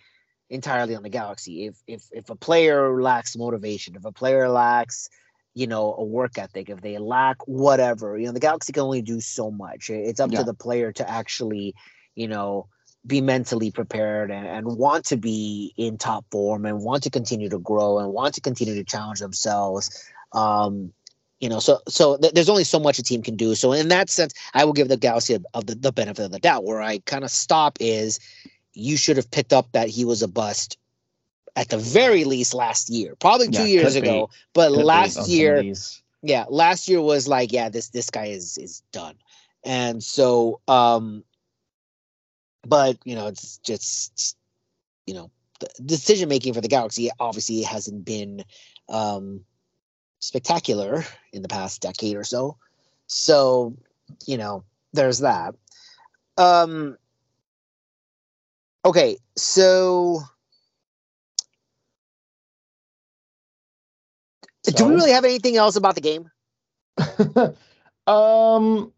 entirely 0.50 0.94
on 0.94 1.02
the 1.02 1.08
Galaxy. 1.08 1.66
If 1.66 1.76
if 1.86 2.02
if 2.12 2.30
a 2.30 2.36
player 2.36 3.00
lacks 3.00 3.36
motivation, 3.36 3.96
if 3.96 4.04
a 4.04 4.12
player 4.12 4.48
lacks 4.48 5.08
you 5.54 5.66
know 5.66 5.94
a 5.96 6.04
work 6.04 6.38
ethic, 6.38 6.70
if 6.70 6.80
they 6.80 6.98
lack 6.98 7.36
whatever, 7.46 8.18
you 8.18 8.26
know 8.26 8.32
the 8.32 8.40
Galaxy 8.40 8.72
can 8.72 8.82
only 8.82 9.02
do 9.02 9.20
so 9.20 9.50
much. 9.50 9.90
It's 9.90 10.20
up 10.20 10.32
yeah. 10.32 10.40
to 10.40 10.44
the 10.44 10.54
player 10.54 10.92
to 10.92 11.08
actually 11.08 11.74
you 12.14 12.28
know 12.28 12.68
be 13.06 13.20
mentally 13.20 13.70
prepared 13.70 14.30
and, 14.30 14.46
and 14.46 14.66
want 14.76 15.04
to 15.06 15.16
be 15.16 15.72
in 15.76 15.96
top 15.96 16.24
form 16.30 16.66
and 16.66 16.80
want 16.80 17.02
to 17.04 17.10
continue 17.10 17.48
to 17.48 17.58
grow 17.58 17.98
and 17.98 18.12
want 18.12 18.34
to 18.34 18.40
continue 18.40 18.74
to 18.74 18.84
challenge 18.84 19.20
themselves 19.20 20.04
um, 20.32 20.92
you 21.40 21.48
know 21.48 21.60
so 21.60 21.78
so 21.88 22.16
th- 22.16 22.34
there's 22.34 22.48
only 22.48 22.64
so 22.64 22.78
much 22.78 22.98
a 22.98 23.02
team 23.02 23.22
can 23.22 23.36
do 23.36 23.54
so 23.54 23.72
in 23.72 23.88
that 23.88 24.10
sense 24.10 24.34
i 24.54 24.64
will 24.64 24.72
give 24.72 24.88
the 24.88 24.96
galaxy 24.96 25.34
of, 25.34 25.46
of 25.54 25.66
the, 25.66 25.74
the 25.76 25.92
benefit 25.92 26.24
of 26.24 26.32
the 26.32 26.38
doubt 26.40 26.64
where 26.64 26.82
i 26.82 26.98
kind 27.00 27.24
of 27.24 27.30
stop 27.30 27.78
is 27.80 28.18
you 28.78 28.96
should 28.96 29.16
have 29.16 29.30
picked 29.30 29.52
up 29.52 29.70
that 29.72 29.88
he 29.88 30.04
was 30.04 30.22
a 30.22 30.28
bust 30.28 30.78
at 31.56 31.68
the 31.68 31.78
very 31.78 32.24
least 32.24 32.54
last 32.54 32.88
year 32.88 33.14
probably 33.16 33.48
two 33.48 33.62
yeah, 33.62 33.80
years 33.80 33.96
ago 33.96 34.26
be, 34.26 34.32
but 34.52 34.72
last 34.72 35.28
year 35.28 35.62
yeah 36.22 36.44
last 36.48 36.88
year 36.88 37.00
was 37.00 37.26
like 37.26 37.52
yeah 37.52 37.68
this 37.68 37.88
this 37.88 38.10
guy 38.10 38.26
is 38.26 38.56
is 38.58 38.82
done 38.92 39.14
and 39.64 40.02
so 40.02 40.60
um 40.68 41.24
but 42.68 42.98
you 43.04 43.14
know, 43.14 43.26
it's 43.26 43.58
just 43.58 44.36
you 45.06 45.14
know, 45.14 45.30
the 45.58 45.68
decision 45.84 46.28
making 46.28 46.54
for 46.54 46.60
the 46.60 46.68
Galaxy 46.68 47.10
obviously 47.18 47.62
hasn't 47.62 48.04
been 48.04 48.44
um, 48.88 49.40
spectacular 50.20 51.04
in 51.32 51.42
the 51.42 51.48
past 51.48 51.80
decade 51.80 52.16
or 52.16 52.24
so. 52.24 52.56
So, 53.06 53.74
you 54.26 54.36
know, 54.36 54.64
there's 54.92 55.20
that. 55.20 55.54
Um, 56.36 56.98
okay, 58.84 59.16
so, 59.36 60.20
so 64.64 64.72
do 64.72 64.86
we 64.86 64.94
really 64.94 65.12
have 65.12 65.24
anything 65.24 65.56
else 65.56 65.76
about 65.76 65.94
the 65.94 66.00
game? 66.00 66.30
um, 68.06 68.92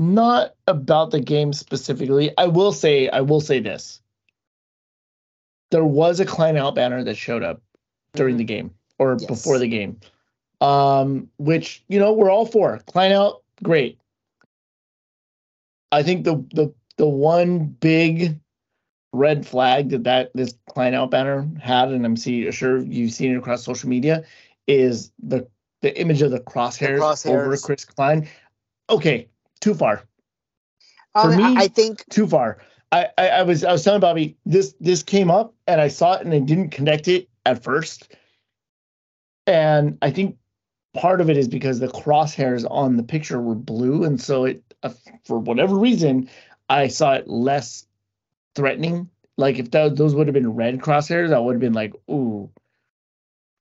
not 0.00 0.54
about 0.66 1.10
the 1.10 1.20
game 1.20 1.52
specifically. 1.52 2.32
I 2.38 2.46
will 2.46 2.72
say, 2.72 3.08
I 3.08 3.20
will 3.20 3.40
say 3.40 3.60
this. 3.60 4.00
There 5.70 5.84
was 5.84 6.20
a 6.20 6.24
Klein 6.24 6.56
out 6.56 6.74
banner 6.74 7.04
that 7.04 7.16
showed 7.16 7.42
up 7.42 7.60
during 8.14 8.34
mm-hmm. 8.34 8.38
the 8.38 8.44
game 8.44 8.74
or 8.98 9.16
yes. 9.18 9.26
before 9.26 9.58
the 9.58 9.68
game. 9.68 10.00
Um, 10.60 11.28
which, 11.38 11.84
you 11.88 11.98
know, 11.98 12.12
we're 12.12 12.30
all 12.30 12.46
for. 12.46 12.80
Klein 12.86 13.12
out, 13.12 13.42
great. 13.62 13.98
I 15.90 16.02
think 16.02 16.24
the 16.24 16.44
the 16.52 16.72
the 16.98 17.08
one 17.08 17.66
big 17.66 18.38
red 19.12 19.46
flag 19.46 19.90
that 19.90 20.04
that 20.04 20.30
this 20.34 20.54
Klein 20.68 20.94
out 20.94 21.10
banner 21.10 21.48
had, 21.60 21.90
and 21.90 22.04
I'm 22.04 22.16
see, 22.16 22.50
sure 22.50 22.78
you've 22.78 23.12
seen 23.12 23.32
it 23.32 23.38
across 23.38 23.64
social 23.64 23.88
media, 23.88 24.24
is 24.66 25.10
the 25.22 25.48
the 25.80 25.98
image 25.98 26.22
of 26.22 26.30
the 26.30 26.40
crosshairs, 26.40 26.96
the 26.96 27.30
crosshairs. 27.30 27.30
over 27.30 27.56
Chris 27.56 27.84
Klein. 27.84 28.28
Okay, 28.90 29.28
too 29.60 29.74
far. 29.74 30.02
For 31.14 31.32
um, 31.32 31.36
me, 31.36 31.54
I 31.56 31.68
think 31.68 32.04
too 32.10 32.26
far. 32.26 32.58
I, 32.92 33.08
I, 33.16 33.28
I 33.28 33.42
was 33.42 33.64
I 33.64 33.72
was 33.72 33.84
telling 33.84 34.00
Bobby 34.00 34.36
this 34.44 34.74
this 34.80 35.02
came 35.02 35.30
up 35.30 35.54
and 35.66 35.80
I 35.80 35.88
saw 35.88 36.14
it 36.14 36.24
and 36.24 36.34
I 36.34 36.38
didn't 36.38 36.70
connect 36.70 37.08
it 37.08 37.28
at 37.46 37.62
first, 37.62 38.12
and 39.46 39.98
I 40.02 40.10
think 40.10 40.36
part 40.94 41.20
of 41.20 41.30
it 41.30 41.36
is 41.36 41.48
because 41.48 41.80
the 41.80 41.88
crosshairs 41.88 42.66
on 42.70 42.96
the 42.96 43.02
picture 43.02 43.40
were 43.40 43.54
blue, 43.54 44.04
and 44.04 44.20
so 44.20 44.44
it 44.44 44.62
uh, 44.82 44.92
for 45.24 45.38
whatever 45.38 45.76
reason 45.76 46.28
I 46.68 46.88
saw 46.88 47.14
it 47.14 47.28
less 47.28 47.86
threatening. 48.54 49.08
Like 49.36 49.58
if 49.58 49.70
that, 49.70 49.96
those 49.96 50.14
would 50.14 50.26
have 50.26 50.34
been 50.34 50.54
red 50.54 50.80
crosshairs, 50.80 51.32
I 51.32 51.38
would 51.38 51.54
have 51.54 51.60
been 51.60 51.72
like, 51.72 51.94
"Ooh, 52.10 52.50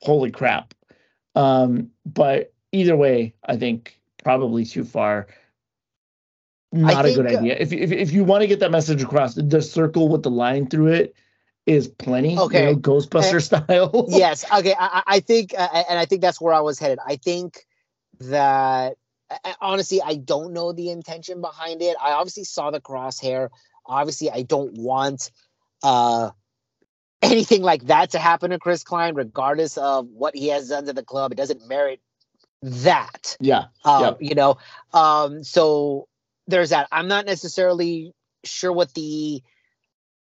holy 0.01 0.31
crap!" 0.31 0.73
Um, 1.35 1.91
but 2.05 2.53
either 2.71 2.95
way, 2.95 3.33
I 3.45 3.57
think 3.57 3.99
probably 4.23 4.65
too 4.65 4.83
far 4.83 5.27
not 6.71 7.05
think, 7.05 7.17
a 7.17 7.23
good 7.23 7.37
idea. 7.37 7.55
If, 7.57 7.71
if 7.71 7.91
if 7.91 8.11
you 8.11 8.23
want 8.23 8.41
to 8.41 8.47
get 8.47 8.59
that 8.59 8.71
message 8.71 9.01
across, 9.01 9.35
the 9.35 9.61
circle 9.61 10.09
with 10.09 10.23
the 10.23 10.31
line 10.31 10.67
through 10.67 10.87
it 10.87 11.15
is 11.65 11.87
plenty. 11.87 12.37
Okay, 12.37 12.69
you 12.69 12.75
know, 12.75 12.79
Ghostbuster 12.79 13.33
and, 13.33 13.43
style. 13.43 14.05
yes. 14.09 14.45
Okay. 14.51 14.75
I, 14.77 15.03
I 15.05 15.19
think, 15.19 15.53
uh, 15.57 15.83
and 15.89 15.99
I 15.99 16.05
think 16.05 16.21
that's 16.21 16.41
where 16.41 16.53
I 16.53 16.61
was 16.61 16.79
headed. 16.79 16.99
I 17.05 17.17
think 17.17 17.65
that 18.19 18.97
honestly, 19.61 20.01
I 20.03 20.15
don't 20.15 20.53
know 20.53 20.71
the 20.71 20.89
intention 20.89 21.41
behind 21.41 21.81
it. 21.81 21.95
I 22.01 22.11
obviously 22.11 22.43
saw 22.43 22.71
the 22.71 22.81
crosshair. 22.81 23.49
Obviously, 23.85 24.29
I 24.29 24.43
don't 24.43 24.73
want 24.73 25.31
uh 25.83 26.31
anything 27.21 27.63
like 27.63 27.87
that 27.87 28.11
to 28.11 28.19
happen 28.19 28.51
to 28.51 28.59
Chris 28.59 28.83
Klein, 28.83 29.15
regardless 29.15 29.77
of 29.77 30.07
what 30.07 30.35
he 30.35 30.49
has 30.49 30.69
done 30.69 30.85
to 30.85 30.93
the 30.93 31.03
club. 31.03 31.31
It 31.31 31.35
doesn't 31.35 31.67
merit 31.67 31.99
that. 32.61 33.37
Yeah. 33.39 33.65
Um, 33.83 34.01
yeah. 34.01 34.13
You 34.19 34.35
know. 34.35 34.57
Um. 34.93 35.43
So 35.43 36.07
there's 36.47 36.69
that. 36.69 36.87
I'm 36.91 37.07
not 37.07 37.25
necessarily 37.25 38.13
sure 38.43 38.71
what 38.71 38.93
the 38.93 39.41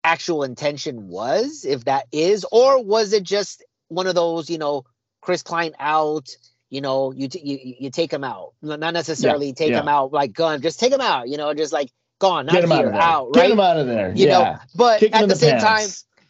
actual 0.03 0.43
intention 0.43 1.07
was, 1.07 1.65
if 1.65 1.85
that 1.85 2.05
is, 2.11 2.45
or 2.51 2.83
was 2.83 3.13
it 3.13 3.23
just 3.23 3.63
one 3.89 4.07
of 4.07 4.15
those, 4.15 4.49
you 4.49 4.57
know, 4.57 4.85
Chris 5.21 5.43
Klein 5.43 5.73
out, 5.79 6.29
you 6.69 6.81
know, 6.81 7.11
you 7.11 7.27
t- 7.27 7.41
you 7.43 7.75
you 7.79 7.89
take 7.91 8.11
him 8.11 8.23
out, 8.23 8.53
not 8.61 8.93
necessarily 8.93 9.47
Yeah, 9.47 9.53
take 9.53 9.71
yeah. 9.71 9.81
him 9.81 9.87
out 9.87 10.11
like 10.11 10.33
gun, 10.33 10.61
just 10.61 10.79
take 10.79 10.91
him 10.91 11.01
out, 11.01 11.29
you 11.29 11.37
know, 11.37 11.53
just 11.53 11.73
like 11.73 11.91
gone, 12.19 12.45
not 12.45 12.55
Get 12.55 12.71
out 12.71 12.79
here, 12.79 12.87
of 12.87 12.93
there. 12.93 13.01
out, 13.01 13.33
Get 13.33 13.39
right? 13.41 13.51
him 13.51 13.59
out 13.59 13.77
of 13.77 13.87
there. 13.87 14.13
You 14.15 14.27
know. 14.27 14.57
But 14.75 14.99
Kick 14.99 15.15
at 15.15 15.23
in 15.23 15.29
the, 15.29 15.35
same 15.35 15.59
time, 15.59 15.87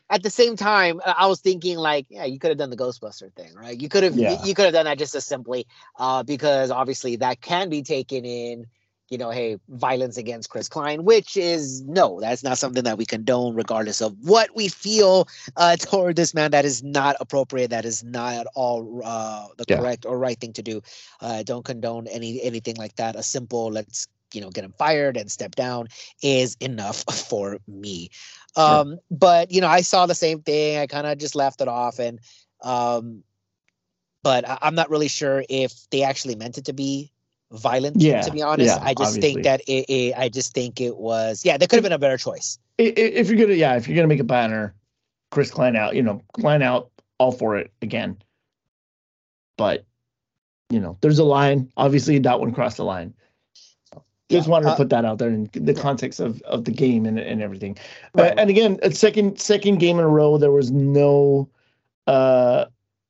at 0.10 0.24
the 0.24 0.30
same 0.30 0.56
time, 0.56 1.02
I 1.06 1.28
was 1.28 1.42
thinking 1.42 1.78
like, 1.78 2.08
yeah, 2.10 2.26
you 2.26 2.40
could 2.40 2.50
have 2.50 2.58
done 2.58 2.70
the 2.70 2.78
Ghostbuster 2.78 3.34
thing, 3.34 3.54
right? 3.56 3.80
You 3.80 3.90
could 3.90 4.04
have, 4.04 4.16
Yeah. 4.16 4.44
you, 4.44 4.54
could 4.54 4.66
have 4.66 4.74
done 4.74 4.86
that 4.86 4.98
just 4.98 5.16
as 5.16 5.26
simply, 5.26 5.68
uh, 5.98 6.24
because 6.24 6.72
obviously 6.72 7.18
that 7.18 7.42
can 7.42 7.70
be 7.70 7.82
taken 7.84 8.26
in, 8.26 8.68
you 9.10 9.18
know, 9.18 9.30
hey, 9.32 9.58
violence 9.70 10.18
against 10.18 10.50
Chris 10.50 10.68
Klein, 10.68 11.04
which 11.04 11.38
is 11.38 11.82
no, 11.84 12.20
that's 12.20 12.44
not 12.44 12.58
something 12.58 12.84
that 12.84 12.98
we 12.98 13.06
condone, 13.06 13.56
regardless 13.56 14.02
of 14.02 14.16
what 14.22 14.50
we 14.56 14.68
feel 14.68 15.28
uh, 15.56 15.76
toward 15.78 16.16
this 16.16 16.34
man. 16.34 16.52
That 16.52 16.66
is 16.66 16.84
not 16.84 17.16
appropriate. 17.20 17.70
That 17.70 17.86
is 17.86 18.04
not 18.04 18.34
at 18.36 18.48
all 18.56 19.02
uh, 19.04 19.48
the 19.58 19.66
Yeah. 19.68 19.78
correct 19.78 20.06
or 20.06 20.18
right 20.18 20.40
thing 20.40 20.54
to 20.54 20.62
do. 20.64 20.82
Uh, 21.22 21.44
don't 21.44 21.66
condone 21.66 22.08
any 22.08 22.42
anything 22.42 22.76
like 22.76 22.96
that. 22.96 23.16
A 23.16 23.24
simple 23.24 23.72
let's 23.72 24.08
you 24.34 24.42
know 24.42 24.50
get 24.50 24.64
him 24.66 24.74
fired 24.78 25.18
and 25.18 25.32
step 25.32 25.56
down 25.56 25.88
is 26.22 26.56
enough 26.60 27.04
for 27.30 27.58
me. 27.68 28.10
Um, 28.56 28.98
but 29.12 29.52
you 29.52 29.62
know, 29.62 29.68
I 29.68 29.82
saw 29.82 30.06
the 30.06 30.16
same 30.16 30.42
thing. 30.42 30.78
I 30.78 30.88
kind 30.88 31.08
of 31.08 31.18
just 31.18 31.36
laughed 31.36 31.62
it 31.62 31.68
off, 31.68 32.00
and 32.00 32.20
um, 32.64 33.24
but 34.24 34.48
I, 34.48 34.58
I'm 34.62 34.76
not 34.76 34.90
really 34.90 35.08
sure 35.08 35.44
if 35.50 35.74
they 35.92 36.04
actually 36.04 36.36
meant 36.36 36.58
it 36.58 36.66
to 36.66 36.74
be 36.74 37.12
violent. 37.52 38.02
Yeah, 38.02 38.22
to 38.22 38.32
be 38.32 38.42
honest, 38.42 38.68
yeah, 38.68 38.84
I 38.84 38.94
just 38.94 39.16
obviously. 39.16 39.22
think 39.22 39.44
that 39.44 39.62
it, 39.68 39.86
it. 39.90 40.14
I 40.18 40.30
just 40.30 40.54
think 40.54 40.82
it 40.82 40.98
was. 40.98 41.46
Yeah, 41.46 41.58
there 41.58 41.68
could 41.68 41.78
have 41.78 41.84
been 41.84 41.92
a 41.92 42.00
better 42.00 42.18
choice. 42.18 42.60
If 42.78 43.30
you're 43.30 43.40
gonna, 43.40 43.56
yeah, 43.56 43.76
if 43.76 43.88
you're 43.88 43.96
gonna 43.96 44.08
make 44.08 44.20
a 44.20 44.24
banner, 44.24 44.76
Chris 45.32 45.52
Klein 45.52 45.76
out, 45.76 45.96
you 45.96 46.04
know, 46.04 46.22
Klein 46.34 46.62
out, 46.62 46.90
all 47.18 47.32
for 47.32 47.58
it 47.58 47.72
again. 47.82 48.18
But, 49.58 49.86
you 50.70 50.80
know, 50.80 50.98
there's 51.02 51.18
a 51.18 51.24
line. 51.24 51.72
Obviously, 51.78 52.20
that 52.20 52.40
one 52.40 52.54
crossed 52.54 52.78
the 52.78 52.86
line. 52.86 53.14
Just 54.30 54.48
Yeah, 54.48 54.52
wanted 54.52 54.66
to 54.66 54.72
uh, 54.74 54.76
put 54.76 54.90
that 54.90 55.06
out 55.06 55.18
there 55.18 55.30
in 55.30 55.50
the 55.54 55.74
context 55.74 56.20
of, 56.20 56.42
of 56.44 56.66
the 56.66 56.72
game 56.72 57.06
and, 57.06 57.18
and 57.18 57.42
everything. 57.42 57.78
Right. 58.14 58.34
Uh, 58.34 58.36
and 58.38 58.50
again, 58.50 58.78
a 58.84 58.92
second 58.92 59.40
second 59.40 59.80
game 59.80 59.98
in 59.98 60.06
a 60.06 60.08
row, 60.10 60.38
there 60.38 60.52
was 60.52 60.70
no, 60.70 61.50
uh, 62.06 62.66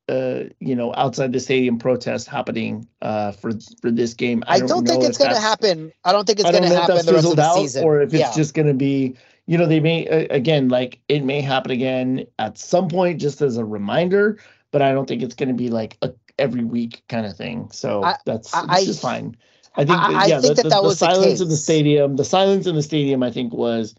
uh, 0.08 0.44
you 0.60 0.74
know, 0.74 0.94
outside 0.96 1.32
the 1.32 1.40
stadium 1.40 1.78
protest 1.78 2.28
happening 2.28 2.88
uh, 3.02 3.32
for 3.32 3.52
for 3.80 3.90
this 3.90 4.14
game. 4.14 4.42
I 4.46 4.60
don't, 4.60 4.86
think 4.86 5.04
it's 5.04 5.18
going 5.18 5.34
to 5.34 5.40
happen. 5.40 5.92
I 6.04 6.12
don't 6.12 6.26
think 6.26 6.40
it's 6.40 6.50
going 6.50 6.62
to 6.62 6.68
happen 6.68 7.04
the 7.04 7.12
rest 7.12 7.28
of 7.28 7.36
the 7.36 7.54
season. 7.54 7.84
or 7.84 8.00
if 8.00 8.14
it's 8.14 8.20
yeah. 8.20 8.34
just 8.34 8.54
going 8.54 8.68
to 8.68 8.74
be, 8.74 9.16
you 9.46 9.58
know, 9.58 9.66
they 9.66 9.80
may 9.80 10.08
uh, 10.08 10.26
again 10.34 10.68
like 10.68 11.00
it 11.08 11.24
may 11.24 11.40
happen 11.40 11.70
again 11.70 12.26
at 12.38 12.56
some 12.58 12.88
point 12.88 13.20
just 13.20 13.42
as 13.42 13.56
a 13.56 13.64
reminder, 13.64 14.38
but 14.70 14.82
I 14.82 14.92
don't 14.92 15.06
think 15.06 15.22
it's 15.22 15.34
going 15.34 15.50
to 15.50 15.54
be 15.54 15.68
like 15.68 15.98
a 16.02 16.12
every 16.38 16.64
week 16.64 17.02
kind 17.08 17.26
of 17.26 17.36
thing. 17.36 17.70
So 17.70 18.02
I- 18.02 18.16
that's 18.24 18.54
I- 18.54 18.64
I- 18.68 18.86
fine. 18.92 19.36
I 19.74 19.84
think 19.84 19.98
I- 19.98 20.26
yeah, 20.26 20.40
think 20.40 20.56
the, 20.56 20.62
that 20.62 20.70
that 20.70 20.76
the 20.76 20.82
was 20.82 20.98
the 20.98 21.06
silence 21.06 21.40
in 21.40 21.48
the 21.48 21.56
stadium, 21.56 22.16
the 22.16 22.24
silence 22.24 22.66
in 22.66 22.74
the 22.74 22.82
stadium, 22.82 23.22
I 23.22 23.30
think 23.30 23.52
was 23.52 23.94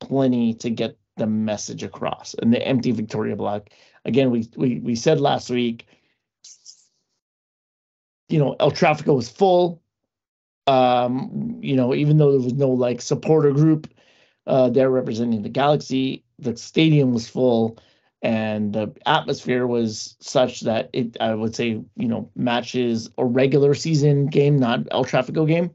plenty 0.00 0.54
to 0.54 0.70
get 0.70 0.96
the 1.16 1.26
message 1.26 1.82
across. 1.82 2.34
And 2.34 2.52
the 2.52 2.66
empty 2.66 2.90
Victoria 2.90 3.36
block, 3.36 3.70
again, 4.04 4.30
we 4.30 4.48
we 4.56 4.78
we 4.80 4.94
said 4.94 5.20
last 5.20 5.50
week, 5.50 5.86
you 8.28 8.38
know, 8.38 8.56
El 8.60 8.70
Trafico 8.70 9.16
was 9.16 9.28
full. 9.28 9.82
Um, 10.66 11.58
you 11.60 11.76
know, 11.76 11.94
even 11.94 12.16
though 12.16 12.32
there 12.32 12.40
was 12.40 12.54
no 12.54 12.70
like 12.70 13.02
supporter 13.02 13.52
group 13.52 13.88
uh 14.46 14.70
there 14.70 14.90
representing 14.90 15.42
the 15.42 15.48
Galaxy, 15.48 16.24
the 16.38 16.56
stadium 16.56 17.12
was 17.12 17.28
full 17.28 17.78
and 18.22 18.72
the 18.72 18.94
atmosphere 19.04 19.66
was 19.66 20.16
such 20.20 20.60
that 20.60 20.88
it 20.92 21.16
I 21.20 21.34
would 21.34 21.54
say, 21.54 21.82
you 21.96 22.08
know, 22.08 22.30
matches 22.34 23.10
a 23.18 23.24
regular 23.24 23.74
season 23.74 24.26
game, 24.26 24.58
not 24.58 24.80
El 24.90 25.04
Trafico 25.04 25.46
game. 25.46 25.70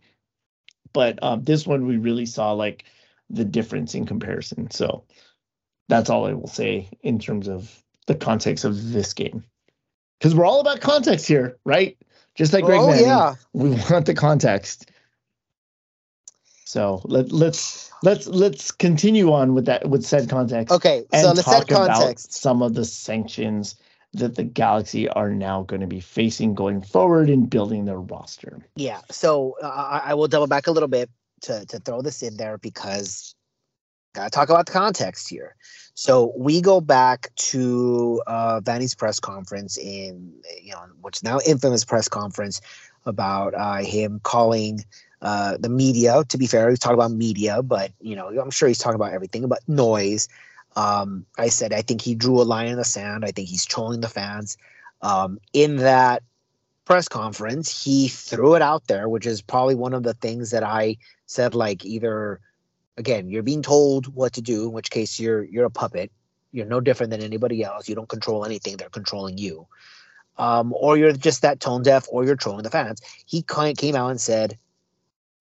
But 0.93 1.19
um 1.23 1.43
this 1.43 1.67
one 1.67 1.85
we 1.85 1.97
really 1.97 2.25
saw 2.25 2.53
like 2.53 2.85
the 3.29 3.45
difference 3.45 3.93
in 3.93 4.05
comparison. 4.07 4.71
So 4.71 5.05
that's 5.87 6.09
all 6.09 6.25
I 6.25 6.33
will 6.33 6.47
say 6.47 6.89
in 7.01 7.19
terms 7.19 7.47
of 7.47 7.83
the 8.09 8.15
context 8.15 8.65
of 8.65 8.91
this 8.91 9.13
game. 9.13 9.43
Because 10.17 10.35
we're 10.35 10.45
all 10.45 10.59
about 10.59 10.81
context 10.81 11.27
here, 11.27 11.57
right? 11.63 11.95
Just 12.35 12.51
like 12.51 12.65
Greg 12.65 12.81
oh 12.81 12.87
Manning, 12.87 13.05
yeah. 13.05 13.35
we 13.53 13.69
want 13.69 14.05
the 14.05 14.13
context. 14.13 14.91
So 16.65 17.01
let 17.05 17.31
let's 17.31 17.91
let's 18.03 18.27
let's 18.27 18.71
continue 18.71 19.31
on 19.31 19.53
with 19.53 19.65
that 19.65 19.87
with 19.89 20.03
said 20.05 20.29
context 20.29 20.73
Okay. 20.73 21.05
and 21.11 21.21
So 21.21 21.27
let's 21.33 21.45
set 21.45 21.67
talk 21.67 21.71
about 21.71 21.97
context. 21.97 22.33
some 22.33 22.61
of 22.61 22.73
the 22.73 22.85
sanctions 22.85 23.75
that 24.13 24.35
the 24.35 24.43
Galaxy 24.43 25.07
are 25.09 25.29
now 25.29 25.63
going 25.63 25.81
to 25.81 25.87
be 25.87 25.99
facing 25.99 26.55
going 26.55 26.81
forward 26.81 27.29
in 27.29 27.45
building 27.45 27.85
their 27.85 27.99
roster. 27.99 28.59
Yeah. 28.75 29.01
So 29.11 29.55
uh, 29.61 30.01
I 30.03 30.15
will 30.15 30.27
double 30.27 30.47
back 30.47 30.67
a 30.67 30.71
little 30.71 30.89
bit 30.89 31.09
to 31.41 31.65
to 31.67 31.79
throw 31.79 32.01
this 32.01 32.23
in 32.23 32.37
there 32.37 32.57
because 32.57 33.35
gotta 34.13 34.29
talk 34.29 34.49
about 34.49 34.65
the 34.65 34.71
context 34.71 35.29
here. 35.29 35.55
So 35.93 36.33
we 36.37 36.61
go 36.61 36.81
back 36.81 37.29
to 37.35 38.21
uh, 38.25 38.61
Vanney's 38.61 38.95
press 38.95 39.19
conference 39.19 39.77
in 39.77 40.33
you 40.61 40.71
know 40.71 40.83
what's 41.01 41.23
now 41.23 41.39
infamous 41.45 41.85
press 41.85 42.07
conference 42.07 42.61
about 43.05 43.53
uh, 43.53 43.77
him 43.77 44.19
calling 44.23 44.85
uh, 45.21 45.57
the 45.59 45.69
media. 45.69 46.23
To 46.29 46.37
be 46.37 46.47
fair, 46.47 46.69
he's 46.69 46.79
talking 46.79 46.95
about 46.95 47.11
media, 47.11 47.61
but 47.61 47.91
you 47.99 48.15
know 48.15 48.29
I'm 48.29 48.51
sure 48.51 48.67
he's 48.67 48.77
talking 48.77 48.95
about 48.95 49.13
everything 49.13 49.43
about 49.43 49.59
noise. 49.67 50.29
Um, 50.75 51.25
I 51.37 51.49
said 51.49 51.73
I 51.73 51.81
think 51.81 52.01
he 52.01 52.15
drew 52.15 52.41
a 52.41 52.43
line 52.43 52.67
in 52.67 52.77
the 52.77 52.85
sand. 52.85 53.25
I 53.25 53.31
think 53.31 53.49
he's 53.49 53.65
trolling 53.65 54.01
the 54.01 54.07
fans. 54.07 54.57
Um, 55.01 55.39
in 55.53 55.77
that 55.77 56.23
press 56.85 57.07
conference, 57.07 57.83
he 57.83 58.07
threw 58.07 58.55
it 58.55 58.61
out 58.61 58.87
there, 58.87 59.07
which 59.09 59.25
is 59.25 59.41
probably 59.41 59.75
one 59.75 59.93
of 59.93 60.03
the 60.03 60.13
things 60.13 60.51
that 60.51 60.63
I 60.63 60.97
said. 61.25 61.55
Like 61.55 61.85
either, 61.85 62.39
again, 62.99 63.29
you're 63.29 63.41
being 63.41 63.63
told 63.63 64.13
what 64.13 64.33
to 64.33 64.41
do, 64.41 64.65
in 64.65 64.73
which 64.73 64.91
case 64.91 65.19
you're 65.19 65.43
you're 65.43 65.65
a 65.65 65.71
puppet. 65.71 66.11
You're 66.51 66.65
no 66.67 66.81
different 66.81 67.11
than 67.11 67.21
anybody 67.21 67.63
else. 67.63 67.89
You 67.89 67.95
don't 67.95 68.09
control 68.09 68.45
anything; 68.45 68.77
they're 68.77 68.89
controlling 68.89 69.39
you. 69.39 69.65
Um, 70.37 70.73
or 70.73 70.97
you're 70.97 71.13
just 71.13 71.41
that 71.41 71.59
tone 71.59 71.81
deaf, 71.81 72.05
or 72.11 72.23
you're 72.23 72.35
trolling 72.35 72.63
the 72.63 72.69
fans. 72.69 73.01
He 73.25 73.41
came 73.41 73.95
out 73.95 74.09
and 74.09 74.21
said, 74.21 74.57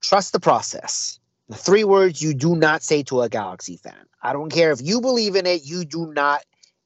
"Trust 0.00 0.32
the 0.32 0.40
process." 0.40 1.18
The 1.48 1.56
three 1.56 1.84
words 1.84 2.22
you 2.22 2.34
do 2.34 2.56
not 2.56 2.82
say 2.82 3.02
to 3.04 3.22
a 3.22 3.28
Galaxy 3.28 3.78
fan. 3.78 4.06
I 4.22 4.34
don't 4.34 4.52
care 4.52 4.70
if 4.70 4.82
you 4.82 5.00
believe 5.00 5.34
in 5.34 5.46
it. 5.46 5.64
You 5.64 5.84
do 5.84 6.12
not 6.12 6.42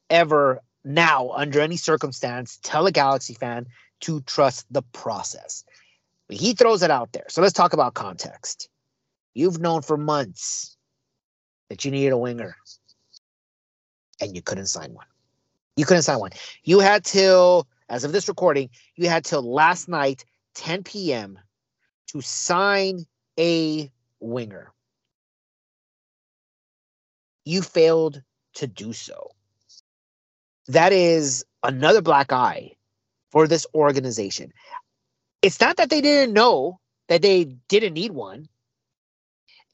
ever 0.08 0.62
now, 0.84 1.30
under 1.30 1.60
any 1.60 1.76
circumstance, 1.76 2.58
tell 2.62 2.86
a 2.86 2.92
Galaxy 2.92 3.34
fan 3.34 3.66
to 4.00 4.20
trust 4.22 4.66
the 4.70 4.82
process. 4.82 5.64
He 6.28 6.54
throws 6.54 6.82
it 6.82 6.90
out 6.90 7.12
there. 7.12 7.26
So 7.28 7.42
let's 7.42 7.52
talk 7.52 7.72
about 7.72 7.94
context. 7.94 8.68
You've 9.34 9.60
known 9.60 9.82
for 9.82 9.96
months 9.96 10.76
that 11.68 11.84
you 11.84 11.90
needed 11.90 12.12
a 12.12 12.18
winger, 12.18 12.56
and 14.20 14.34
you 14.34 14.42
couldn't 14.42 14.66
sign 14.66 14.92
one. 14.92 15.06
You 15.76 15.86
couldn't 15.86 16.02
sign 16.02 16.18
one. 16.18 16.32
You 16.64 16.80
had 16.80 17.04
till, 17.04 17.66
as 17.88 18.04
of 18.04 18.12
this 18.12 18.28
recording, 18.28 18.68
you 18.96 19.08
had 19.08 19.24
till 19.24 19.42
last 19.42 19.88
night, 19.88 20.24
10 20.54 20.84
p.m., 20.84 21.38
to 22.08 22.20
sign 22.20 23.06
a 23.38 23.90
winger. 24.20 24.72
You 27.44 27.62
failed 27.62 28.22
to 28.54 28.66
do 28.66 28.92
so. 28.92 29.30
That 30.68 30.92
is 30.92 31.44
another 31.62 32.02
black 32.02 32.32
eye 32.32 32.72
for 33.30 33.48
this 33.48 33.66
organization. 33.74 34.52
It's 35.40 35.60
not 35.60 35.78
that 35.78 35.90
they 35.90 36.02
didn't 36.02 36.34
know 36.34 36.78
that 37.08 37.22
they 37.22 37.44
didn't 37.68 37.94
need 37.94 38.12
one. 38.12 38.48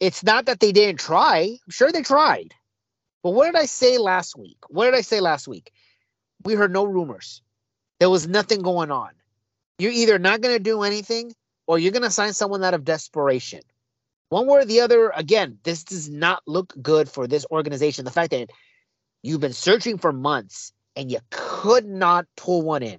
It's 0.01 0.23
not 0.23 0.47
that 0.47 0.61
they 0.61 0.73
didn't 0.73 1.01
try. 1.01 1.59
I'm 1.65 1.71
sure 1.71 1.91
they 1.91 2.03
tried. 2.03 2.55
But 3.23 3.31
what 3.31 3.47
did 3.47 3.57
I 3.57 3.67
say 3.67 3.99
last 3.99 4.37
week? 4.37 4.59
What 4.69 4.85
did 4.85 4.95
I 4.95 5.01
say 5.01 5.21
last 5.21 5.49
week? 5.49 5.73
We 6.45 6.55
heard 6.55 6.73
no 6.73 6.85
rumors. 6.85 7.43
There 7.99 8.11
was 8.11 8.29
nothing 8.29 8.63
going 8.63 8.93
on. 8.93 9.11
You're 9.79 9.93
either 9.93 10.19
not 10.19 10.41
going 10.41 10.57
to 10.57 10.63
do 10.63 10.83
anything 10.83 11.33
or 11.67 11.79
you're 11.79 11.93
going 11.93 12.03
to 12.03 12.11
sign 12.11 12.33
someone 12.33 12.63
out 12.63 12.75
of 12.75 12.85
desperation. 12.85 13.61
One 14.29 14.47
way 14.47 14.59
or 14.59 14.65
the 14.65 14.81
other, 14.81 15.11
again, 15.11 15.59
this 15.63 15.85
does 15.85 16.09
not 16.09 16.43
look 16.47 16.75
good 16.81 17.09
for 17.09 17.27
this 17.27 17.47
organization. 17.51 18.05
The 18.05 18.11
fact 18.11 18.31
that 18.31 18.51
you've 19.23 19.41
been 19.41 19.53
searching 19.53 19.99
for 19.99 20.13
months 20.13 20.73
and 20.97 21.11
you 21.11 21.19
could 21.31 21.87
not 21.87 22.27
pull 22.37 22.63
one 22.63 22.83
in. 22.83 22.99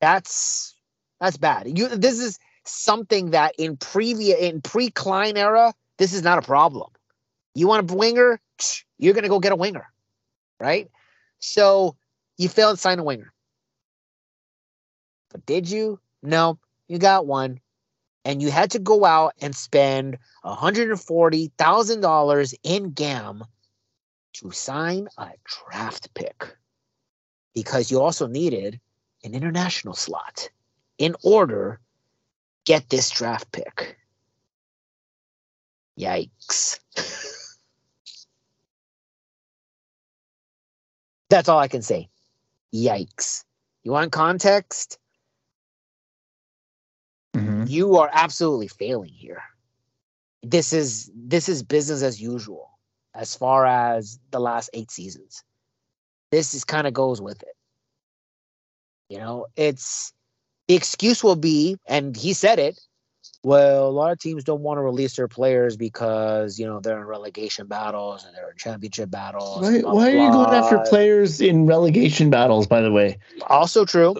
That's 0.00 0.74
that's 1.20 1.36
bad. 1.36 1.78
You 1.78 1.88
this 1.88 2.20
is 2.20 2.38
something 2.64 3.30
that 3.30 3.54
in 3.58 3.76
previous 3.76 4.38
in 4.38 4.62
pre-Klein 4.62 5.36
era, 5.36 5.74
this 5.98 6.12
is 6.12 6.22
not 6.22 6.38
a 6.38 6.42
problem. 6.42 6.90
You 7.54 7.68
want 7.68 7.90
a 7.90 7.94
winger, 7.94 8.40
you're 8.98 9.14
gonna 9.14 9.28
go 9.28 9.40
get 9.40 9.52
a 9.52 9.56
winger, 9.56 9.86
right? 10.58 10.90
So 11.40 11.96
you 12.36 12.48
failed 12.48 12.76
to 12.76 12.80
sign 12.80 12.98
a 12.98 13.04
winger. 13.04 13.32
But 15.30 15.44
did 15.44 15.70
you? 15.70 16.00
No, 16.22 16.58
you 16.88 16.98
got 16.98 17.26
one. 17.26 17.60
And 18.24 18.42
you 18.42 18.50
had 18.50 18.72
to 18.72 18.78
go 18.78 19.04
out 19.04 19.34
and 19.40 19.54
spend 19.54 20.18
$140,000 20.44 22.54
in 22.62 22.90
GAM 22.90 23.44
to 24.34 24.50
sign 24.50 25.08
a 25.16 25.30
draft 25.44 26.12
pick 26.14 26.56
because 27.54 27.90
you 27.90 28.00
also 28.00 28.26
needed 28.26 28.80
an 29.24 29.34
international 29.34 29.94
slot 29.94 30.50
in 30.98 31.16
order 31.22 31.80
get 32.64 32.90
this 32.90 33.10
draft 33.10 33.50
pick. 33.52 33.96
Yikes. 35.98 36.78
That's 41.30 41.48
all 41.48 41.58
I 41.58 41.68
can 41.68 41.82
say. 41.82 42.08
Yikes. 42.74 43.44
You 43.82 43.92
want 43.92 44.12
context? 44.12 44.98
Mm-hmm. 47.34 47.64
You 47.66 47.96
are 47.96 48.10
absolutely 48.12 48.68
failing 48.68 49.12
here. 49.12 49.42
This 50.42 50.72
is 50.72 51.10
this 51.14 51.48
is 51.48 51.62
business 51.62 52.02
as 52.02 52.20
usual 52.20 52.70
as 53.14 53.34
far 53.34 53.66
as 53.66 54.20
the 54.30 54.38
last 54.40 54.70
8 54.72 54.90
seasons. 54.90 55.42
This 56.30 56.54
is 56.54 56.64
kind 56.64 56.86
of 56.86 56.92
goes 56.92 57.20
with 57.20 57.42
it. 57.42 57.56
You 59.08 59.18
know, 59.18 59.46
it's 59.56 60.12
the 60.68 60.74
excuse 60.74 61.24
will 61.24 61.36
be 61.36 61.76
and 61.86 62.16
he 62.16 62.32
said 62.34 62.58
it 62.58 62.78
well, 63.42 63.88
a 63.88 63.90
lot 63.90 64.12
of 64.12 64.18
teams 64.18 64.44
don't 64.44 64.62
want 64.62 64.78
to 64.78 64.82
release 64.82 65.16
their 65.16 65.28
players 65.28 65.76
because 65.76 66.58
you 66.58 66.66
know 66.66 66.80
they're 66.80 66.98
in 66.98 67.06
relegation 67.06 67.66
battles 67.66 68.24
and 68.24 68.34
they're 68.34 68.50
in 68.50 68.56
championship 68.56 69.10
battles. 69.10 69.62
Why, 69.62 69.80
blah, 69.80 69.94
why 69.94 70.06
are 70.10 70.14
you 70.14 70.30
going 70.30 70.54
after 70.54 70.78
players 70.80 71.40
in 71.40 71.66
relegation 71.66 72.30
battles? 72.30 72.66
By 72.66 72.80
the 72.80 72.90
way, 72.90 73.18
Also 73.46 73.84
true. 73.84 74.16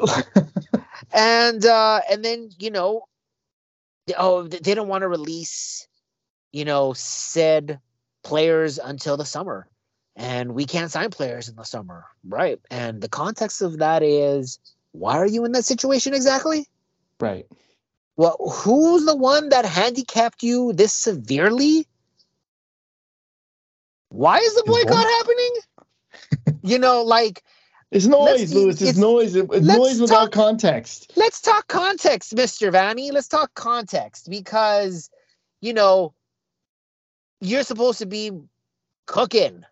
and 1.12 1.64
uh, 1.64 2.00
and 2.10 2.24
then 2.24 2.50
you 2.58 2.70
know, 2.70 3.02
oh, 4.16 4.44
they 4.44 4.74
don't 4.74 4.88
want 4.88 5.02
to 5.02 5.08
release, 5.08 5.88
you 6.52 6.64
know, 6.64 6.92
said 6.92 7.80
players 8.22 8.78
until 8.78 9.16
the 9.16 9.24
summer, 9.24 9.68
and 10.16 10.54
we 10.54 10.64
can't 10.64 10.90
sign 10.90 11.10
players 11.10 11.48
in 11.48 11.56
the 11.56 11.64
summer, 11.64 12.04
right? 12.26 12.60
And 12.70 13.00
the 13.00 13.08
context 13.08 13.62
of 13.62 13.78
that 13.78 14.02
is, 14.02 14.58
why 14.92 15.18
are 15.18 15.26
you 15.26 15.44
in 15.44 15.52
that 15.52 15.64
situation 15.64 16.14
exactly? 16.14 16.66
right? 17.20 17.46
Well, 18.18 18.36
who's 18.64 19.04
the 19.06 19.14
one 19.16 19.50
that 19.50 19.64
handicapped 19.64 20.42
you 20.42 20.72
this 20.72 20.92
severely? 20.92 21.86
Why 24.08 24.38
is 24.38 24.54
the 24.56 24.64
boycott 24.66 25.04
boy? 25.04 25.10
happening? 25.18 26.56
you 26.64 26.80
know, 26.80 27.02
like 27.04 27.44
It's 27.92 28.06
noise, 28.06 28.52
Lewis. 28.52 28.74
It's, 28.74 28.82
it's- 28.82 28.96
noise. 28.96 29.36
It's 29.36 29.64
noise 29.64 30.00
without 30.00 30.24
talk- 30.24 30.32
context. 30.32 31.12
let's 31.14 31.40
talk 31.40 31.68
context, 31.68 32.34
Mr. 32.34 32.72
Vanney. 32.72 33.12
Let's 33.12 33.28
talk 33.28 33.54
context 33.54 34.28
because, 34.28 35.10
you 35.60 35.72
know, 35.72 36.12
you're 37.40 37.62
supposed 37.62 38.00
to 38.00 38.06
be 38.06 38.32
cooking. 39.06 39.64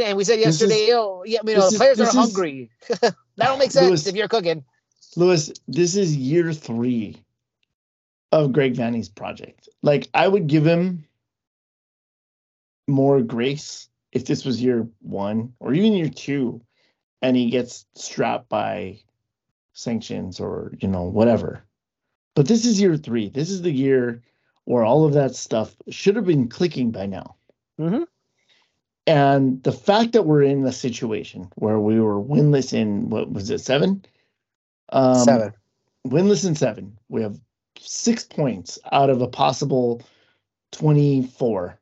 And 0.00 0.16
we 0.16 0.22
said 0.22 0.38
This 0.38 0.62
is- 0.62 0.70
yesterday, 0.70 0.92
oh, 0.94 1.24
yeah, 1.26 1.40
you 1.44 1.56
know, 1.56 1.68
the 1.68 1.76
players 1.76 1.98
this 1.98 2.14
are 2.14 2.20
hungry. 2.20 2.70
that 3.00 3.14
don't 3.38 3.58
make 3.58 3.72
sense 3.72 3.88
Louis- 3.88 4.06
if 4.06 4.14
you're 4.14 4.28
cooking. 4.28 4.64
Lewis, 5.16 5.52
this 5.66 5.96
is 5.96 6.16
year 6.16 6.52
three 6.52 7.22
of 8.32 8.52
Greg 8.52 8.74
Vanney's 8.74 9.08
project. 9.08 9.68
Like, 9.82 10.08
I 10.14 10.28
would 10.28 10.46
give 10.46 10.66
him 10.66 11.04
more 12.86 13.20
grace 13.22 13.88
if 14.12 14.24
this 14.24 14.44
was 14.44 14.62
year 14.62 14.88
one 15.00 15.52
or 15.60 15.74
even 15.74 15.92
year 15.92 16.08
two 16.08 16.60
and 17.22 17.36
he 17.36 17.50
gets 17.50 17.86
strapped 17.94 18.48
by 18.48 18.98
sanctions 19.72 20.40
or, 20.40 20.72
you 20.80 20.88
know, 20.88 21.02
whatever. 21.02 21.62
But 22.34 22.46
this 22.46 22.64
is 22.64 22.80
year 22.80 22.96
three. 22.96 23.28
This 23.28 23.50
is 23.50 23.62
the 23.62 23.72
year 23.72 24.22
where 24.64 24.84
all 24.84 25.04
of 25.04 25.14
that 25.14 25.34
stuff 25.34 25.74
should 25.88 26.16
have 26.16 26.26
been 26.26 26.48
clicking 26.48 26.90
by 26.90 27.06
now. 27.06 27.36
Mhm. 27.78 28.06
And 29.06 29.62
the 29.62 29.72
fact 29.72 30.12
that 30.12 30.26
we're 30.26 30.42
in 30.42 30.64
a 30.66 30.72
situation 30.72 31.50
where 31.56 31.80
we 31.80 31.98
were 31.98 32.22
winless 32.22 32.72
in 32.72 33.08
what 33.08 33.32
was 33.32 33.50
it, 33.50 33.60
seven? 33.60 34.04
Um, 34.90 35.14
Seven. 35.16 35.52
winless 36.06 36.46
in 36.46 36.54
seven. 36.54 36.98
We 37.08 37.22
have 37.22 37.38
six 37.78 38.24
points 38.24 38.78
out 38.92 39.10
of 39.10 39.20
a 39.22 39.28
possible 39.28 40.02
24. 40.72 41.78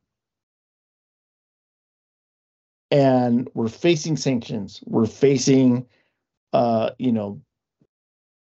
And 2.90 3.48
we're 3.54 3.68
facing 3.68 4.16
sanctions. 4.16 4.80
We're 4.86 5.06
facing, 5.06 5.86
uh, 6.52 6.90
you 6.98 7.12
know, 7.12 7.40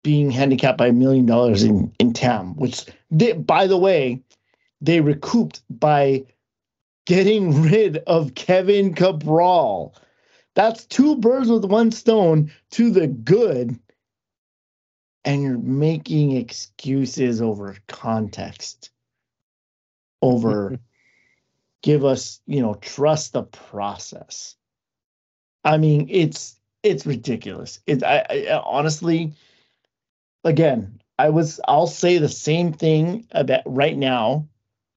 being 0.05 0.31
handicapped 0.31 0.79
by 0.79 0.89
a 0.89 0.93
million 0.93 1.27
dollars 1.27 1.63
in, 1.63 1.93
in 1.99 2.13
TAM, 2.13 2.55
which, 2.57 2.85
they, 3.11 3.33
by 3.33 3.67
the 3.67 3.79
way, 3.79 4.23
they 4.81 5.01
recouped 5.01 5.63
by 5.71 6.25
getting 7.07 7.63
rid 7.71 7.99
of 8.07 8.35
Kevin 8.35 8.95
Cabral. 8.95 9.95
That's 10.55 10.85
two 10.87 11.17
birds 11.17 11.49
with 11.49 11.65
one 11.65 11.91
stone 11.91 12.51
to 12.73 12.91
the 12.91 13.07
good 13.07 13.79
and 15.27 15.43
you're 15.43 15.59
making 15.59 16.37
excuses 16.37 17.43
over 17.43 17.77
context 17.89 18.91
over 20.22 20.79
give 21.83 22.05
us 22.05 22.41
you 22.47 22.62
know 22.62 22.74
trust 22.74 23.35
the 23.35 23.43
process. 23.43 24.57
I 25.64 25.77
mean 25.77 26.07
it's 26.09 26.59
it's 26.83 27.05
ridiculous. 27.05 27.81
It 27.87 28.03
I, 28.03 28.24
I 28.31 28.62
honestly 28.64 29.35
again 30.45 31.01
i 31.18 31.29
was 31.29 31.61
i'll 31.66 31.89
say 31.89 32.18
the 32.18 32.29
same 32.29 32.72
thing 32.72 33.27
about 33.33 33.62
right 33.66 33.97
now 33.97 34.47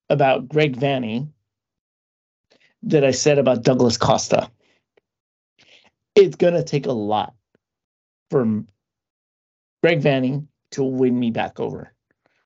about 0.09 0.47
greg 0.47 0.77
vanney 0.77 1.27
that 2.83 3.03
i 3.03 3.11
said 3.11 3.39
about 3.39 3.63
douglas 3.63 3.97
costa. 3.97 4.49
It's 6.15 6.35
going 6.35 6.53
to 6.53 6.63
take 6.63 6.85
a 6.85 6.91
lot 6.91 7.33
from 8.29 8.67
Greg 9.81 10.01
Vanney 10.01 10.45
to 10.71 10.83
win 10.83 11.19
me 11.19 11.31
back 11.31 11.59
over. 11.59 11.93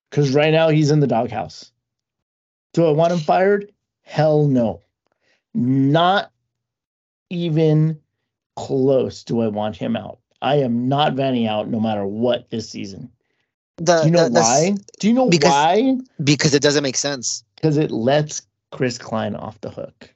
Because 0.09 0.33
right 0.33 0.51
now 0.51 0.69
he's 0.69 0.91
in 0.91 0.99
the 0.99 1.07
doghouse. 1.07 1.71
Do 2.73 2.85
I 2.85 2.91
want 2.91 3.13
him 3.13 3.19
fired? 3.19 3.71
Hell 4.03 4.47
no. 4.47 4.81
Not 5.53 6.31
even 7.29 7.99
close 8.55 9.23
do 9.23 9.41
I 9.41 9.47
want 9.47 9.75
him 9.75 9.95
out. 9.95 10.19
I 10.41 10.55
am 10.57 10.87
not 10.87 11.15
Vanney 11.15 11.47
out 11.47 11.69
no 11.69 11.79
matter 11.79 12.05
what 12.05 12.49
this 12.49 12.69
season. 12.69 13.09
The, 13.77 14.01
Do 14.01 14.05
you 14.07 14.11
know 14.11 14.23
the- 14.25 14.29
the- 14.35 14.39
why? 14.41 14.75
Do 14.99 15.07
you 15.07 15.13
know 15.13 15.29
because- 15.29 15.51
why? 15.51 15.97
Because 16.23 16.53
it 16.53 16.61
doesn't 16.61 16.83
make 16.83 16.97
sense. 16.97 17.43
Because 17.55 17.77
it 17.77 17.91
lets 17.91 18.43
Chris 18.71 18.97
Klein 18.97 19.35
off 19.35 19.59
the 19.61 19.69
hook. 19.71 20.13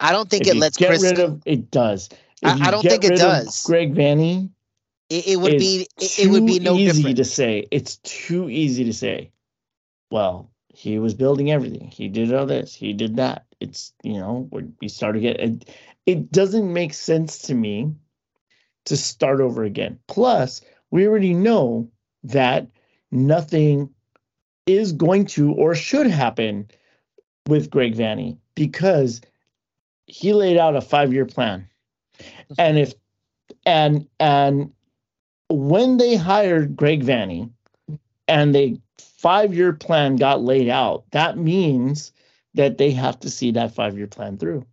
I 0.00 0.12
don't 0.12 0.28
think 0.28 0.46
If 0.46 0.54
it 0.54 0.58
lets 0.58 0.76
get 0.76 0.88
Chris. 0.88 1.02
rid 1.02 1.18
of 1.18 1.40
it 1.46 1.70
does. 1.70 2.08
If 2.42 2.50
I- 2.60 2.68
I 2.68 2.70
don't 2.70 2.82
think 2.82 3.04
it 3.04 3.16
does. 3.16 3.62
Greg 3.62 3.94
Vanney, 3.94 4.50
it, 5.10 5.26
it 5.28 5.36
would 5.36 5.54
it's 5.54 5.64
be. 5.64 5.88
It, 5.98 6.18
it 6.26 6.30
would 6.30 6.46
be 6.46 6.58
no 6.58 6.76
easy 6.76 7.02
different. 7.02 7.16
to 7.16 7.24
say. 7.24 7.66
It's 7.70 7.96
too 7.98 8.48
easy 8.50 8.84
to 8.84 8.92
say. 8.92 9.30
Well, 10.10 10.50
he 10.68 10.98
was 10.98 11.14
building 11.14 11.50
everything. 11.50 11.88
He 11.88 12.08
did 12.08 12.32
all 12.32 12.46
this. 12.46 12.74
He 12.74 12.92
did 12.92 13.16
that. 13.16 13.46
It's 13.60 13.92
you 14.02 14.14
know 14.14 14.48
we 14.80 14.88
started 14.88 15.20
get 15.20 15.40
it. 15.40 15.68
It 16.06 16.30
doesn't 16.30 16.72
make 16.72 16.94
sense 16.94 17.38
to 17.42 17.54
me 17.54 17.92
to 18.84 18.96
start 18.96 19.40
over 19.40 19.64
again. 19.64 19.98
Plus, 20.06 20.60
we 20.90 21.06
already 21.06 21.34
know 21.34 21.90
that 22.24 22.66
nothing 23.10 23.90
is 24.66 24.92
going 24.92 25.26
to 25.26 25.52
or 25.52 25.74
should 25.74 26.06
happen 26.06 26.68
with 27.46 27.70
Greg 27.70 27.94
Vanney 27.94 28.36
because 28.54 29.20
he 30.06 30.32
laid 30.32 30.56
out 30.56 30.76
a 30.76 30.80
five-year 30.80 31.26
plan. 31.26 31.68
Mm-hmm. 32.18 32.54
And 32.58 32.78
if 32.78 32.94
and 33.66 34.08
and 34.20 34.72
when 35.48 35.96
they 35.96 36.16
hired 36.16 36.76
Greg 36.76 37.04
Vanney 37.04 37.50
and 38.26 38.54
the 38.54 38.80
five-year 38.98 39.72
plan 39.72 40.16
got 40.16 40.42
laid 40.42 40.68
out, 40.68 41.04
that 41.12 41.38
means 41.38 42.12
that 42.54 42.78
they 42.78 42.90
have 42.90 43.18
to 43.20 43.30
see 43.30 43.50
that 43.52 43.74
five-year 43.74 44.06
plan 44.06 44.36
through. 44.38 44.64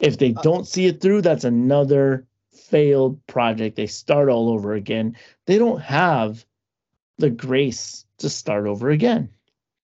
If 0.00 0.18
they 0.18 0.34
Uh, 0.34 0.42
don't 0.42 0.66
see 0.66 0.86
it 0.86 1.00
through, 1.00 1.22
that's 1.22 1.44
another 1.44 2.26
failed 2.52 3.24
project. 3.26 3.76
They 3.76 3.86
start 3.86 4.28
all 4.28 4.48
over 4.50 4.74
again. 4.74 5.16
They 5.46 5.58
don't 5.58 5.80
have 5.80 6.44
the 7.18 7.30
grace 7.30 8.04
to 8.18 8.28
start 8.28 8.66
over 8.66 8.90
again. 8.90 9.28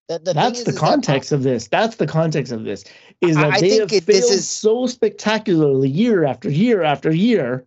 The- 0.08 0.18
the 0.18 0.32
That's 0.32 0.60
is- 0.60 0.64
the 0.64 0.70
is 0.70 0.74
that- 0.76 0.80
context 0.80 1.32
of 1.32 1.42
this. 1.42 1.68
That's 1.68 1.96
the 1.96 2.06
context 2.06 2.50
of 2.52 2.64
this. 2.64 2.84
Is 3.20 3.36
I- 3.36 3.42
that 3.42 3.52
I 3.52 3.60
they 3.60 3.68
think 3.68 3.80
have 3.82 3.92
it- 3.92 4.04
failed 4.04 4.22
this 4.22 4.30
is- 4.30 4.48
so 4.48 4.86
spectacularly 4.86 5.88
year 5.90 6.24
after 6.24 6.50
year 6.50 6.82
after 6.82 7.12
year 7.14 7.64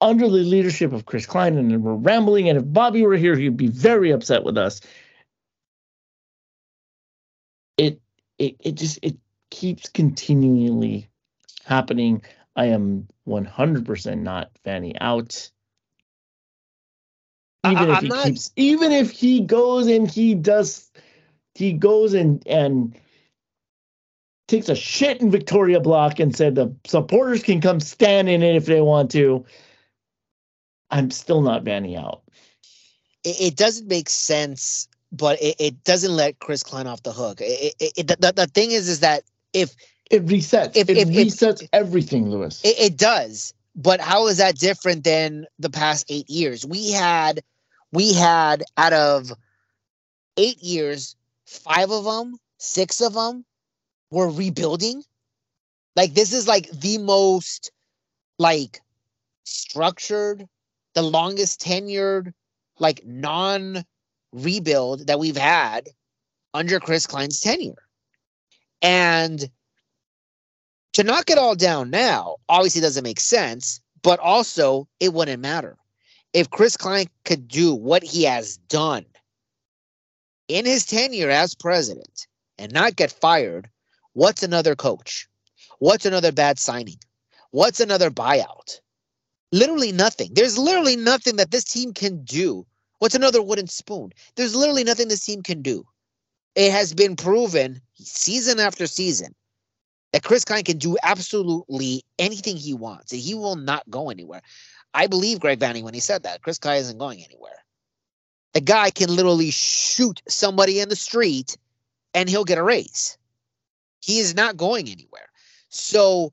under 0.00 0.28
the 0.28 0.38
leadership 0.38 0.92
of 0.92 1.06
Chris 1.06 1.26
Klein, 1.26 1.56
and 1.58 1.82
we're 1.82 1.94
rambling. 1.94 2.48
And 2.48 2.58
if 2.58 2.64
Bobby 2.66 3.02
were 3.02 3.16
here, 3.16 3.36
he'd 3.36 3.56
be 3.56 3.68
very 3.68 4.10
upset 4.10 4.44
with 4.44 4.56
us. 4.56 4.80
It 7.76 8.00
it 8.38 8.56
it 8.60 8.74
just 8.76 8.98
it 9.02 9.16
keeps 9.50 9.88
continually 9.88 11.08
happening. 11.64 12.22
I 12.56 12.66
am 12.66 13.06
100% 13.28 14.22
not 14.22 14.50
Vanney 14.66 14.96
out. 15.00 15.50
Even 17.64 17.90
if 17.90 17.96
I'm 17.96 18.02
he 18.02 18.08
not- 18.08 18.24
keeps, 18.26 18.50
even 18.56 18.92
if 18.92 19.10
he 19.10 19.40
goes 19.40 19.86
and 19.86 20.10
he 20.10 20.34
does, 20.34 20.90
he 21.54 21.72
goes 21.72 22.14
and 22.14 22.42
and 22.46 22.98
takes 24.48 24.68
a 24.68 24.74
shit 24.74 25.20
in 25.20 25.30
Victoria 25.30 25.78
Block 25.78 26.18
and 26.18 26.34
said 26.34 26.54
the 26.56 26.74
supporters 26.86 27.42
can 27.42 27.60
come 27.60 27.78
stand 27.78 28.28
in 28.28 28.42
it 28.42 28.56
if 28.56 28.66
they 28.66 28.80
want 28.80 29.10
to, 29.12 29.44
I'm 30.90 31.10
still 31.10 31.40
not 31.40 31.64
Vanney 31.64 31.98
out. 31.98 32.22
It, 33.24 33.40
it 33.40 33.56
doesn't 33.56 33.88
make 33.88 34.08
sense, 34.08 34.88
but 35.12 35.40
it, 35.40 35.56
it, 35.58 35.84
doesn't 35.84 36.14
let 36.14 36.38
Chris 36.38 36.62
Klein 36.62 36.86
off 36.86 37.02
the 37.02 37.12
hook. 37.12 37.40
It, 37.40 37.74
it, 37.80 38.06
the, 38.06 38.32
the 38.34 38.46
thing 38.46 38.70
is, 38.70 38.88
is 38.88 39.00
that 39.00 39.22
if 39.52 39.74
it 40.10 40.26
resets, 40.26 40.76
if, 40.76 40.88
it 40.88 40.96
if, 40.96 41.08
resets 41.08 41.66
everything, 41.72 42.30
Lewis. 42.30 42.60
It, 42.64 42.78
it 42.78 42.96
does, 42.96 43.54
but 43.76 44.00
how 44.00 44.26
is 44.26 44.38
that 44.38 44.56
different 44.56 45.04
than 45.04 45.46
the 45.58 45.70
past 45.70 46.06
eight 46.08 46.28
years? 46.28 46.66
We 46.66 46.90
had, 46.90 47.42
we 47.92 48.12
had 48.12 48.64
out 48.76 48.92
of 48.92 49.32
eight 50.36 50.60
years, 50.62 51.16
five 51.46 51.90
of 51.90 52.04
them, 52.04 52.36
six 52.58 53.00
of 53.00 53.14
them 53.14 53.44
were 54.10 54.28
rebuilding. 54.28 55.02
Like 55.96 56.14
this 56.14 56.32
is 56.32 56.48
like 56.48 56.70
the 56.70 56.98
most 56.98 57.72
like 58.38 58.80
structured, 59.44 60.48
the 60.94 61.02
longest 61.02 61.60
tenured, 61.60 62.32
like 62.78 63.04
non 63.04 63.84
rebuild 64.32 65.06
that 65.06 65.18
we've 65.18 65.36
had 65.36 65.88
under 66.54 66.80
Chris 66.80 67.06
Klein's 67.06 67.40
tenure. 67.40 67.82
And 68.82 69.50
to 70.94 71.04
knock 71.04 71.30
it 71.30 71.38
all 71.38 71.54
down 71.54 71.90
now 71.90 72.36
obviously 72.48 72.80
doesn't 72.80 73.04
make 73.04 73.20
sense, 73.20 73.80
but 74.02 74.18
also 74.18 74.88
it 74.98 75.12
wouldn't 75.12 75.42
matter. 75.42 75.76
If 76.32 76.50
Chris 76.50 76.76
Klein 76.76 77.06
could 77.24 77.48
do 77.48 77.74
what 77.74 78.02
he 78.02 78.24
has 78.24 78.56
done 78.56 79.04
in 80.48 80.64
his 80.64 80.86
tenure 80.86 81.30
as 81.30 81.54
president 81.54 82.26
and 82.58 82.72
not 82.72 82.96
get 82.96 83.12
fired, 83.12 83.68
what's 84.12 84.42
another 84.42 84.74
coach? 84.74 85.28
What's 85.78 86.06
another 86.06 86.32
bad 86.32 86.58
signing? 86.58 86.98
What's 87.50 87.80
another 87.80 88.10
buyout? 88.10 88.80
Literally 89.52 89.92
nothing. 89.92 90.30
There's 90.32 90.58
literally 90.58 90.96
nothing 90.96 91.36
that 91.36 91.50
this 91.50 91.64
team 91.64 91.92
can 91.92 92.22
do. 92.24 92.66
What's 92.98 93.14
another 93.14 93.42
wooden 93.42 93.66
spoon? 93.66 94.12
There's 94.36 94.54
literally 94.54 94.84
nothing 94.84 95.08
this 95.08 95.24
team 95.24 95.42
can 95.42 95.62
do. 95.62 95.84
It 96.54 96.70
has 96.72 96.94
been 96.94 97.16
proven 97.16 97.80
season 97.94 98.60
after 98.60 98.86
season 98.86 99.34
that 100.12 100.24
Chris 100.24 100.44
Klein 100.44 100.64
can 100.64 100.78
do 100.78 100.96
absolutely 101.02 102.02
anything 102.18 102.56
he 102.56 102.74
wants 102.74 103.12
and 103.12 103.20
he 103.20 103.34
will 103.34 103.56
not 103.56 103.88
go 103.88 104.10
anywhere. 104.10 104.42
I 104.92 105.06
believe 105.06 105.40
Greg 105.40 105.60
Vanney 105.60 105.82
when 105.82 105.94
he 105.94 106.00
said 106.00 106.24
that. 106.24 106.42
Chris 106.42 106.58
Klein 106.58 106.80
isn't 106.80 106.98
going 106.98 107.22
anywhere. 107.24 107.64
The 108.52 108.60
guy 108.60 108.90
can 108.90 109.14
literally 109.14 109.50
shoot 109.50 110.20
somebody 110.28 110.80
in 110.80 110.88
the 110.88 110.96
street 110.96 111.56
and 112.14 112.28
he'll 112.28 112.44
get 112.44 112.58
a 112.58 112.62
raise. 112.62 113.16
He 114.00 114.18
is 114.18 114.34
not 114.34 114.56
going 114.56 114.88
anywhere. 114.88 115.28
So, 115.68 116.32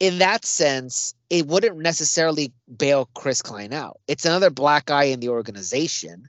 in 0.00 0.18
that 0.18 0.46
sense, 0.46 1.14
it 1.28 1.46
wouldn't 1.46 1.78
necessarily 1.78 2.52
bail 2.74 3.08
Chris 3.14 3.42
Klein 3.42 3.72
out. 3.72 4.00
It's 4.08 4.24
another 4.24 4.50
black 4.50 4.86
guy 4.86 5.04
in 5.04 5.20
the 5.20 5.28
organization, 5.28 6.28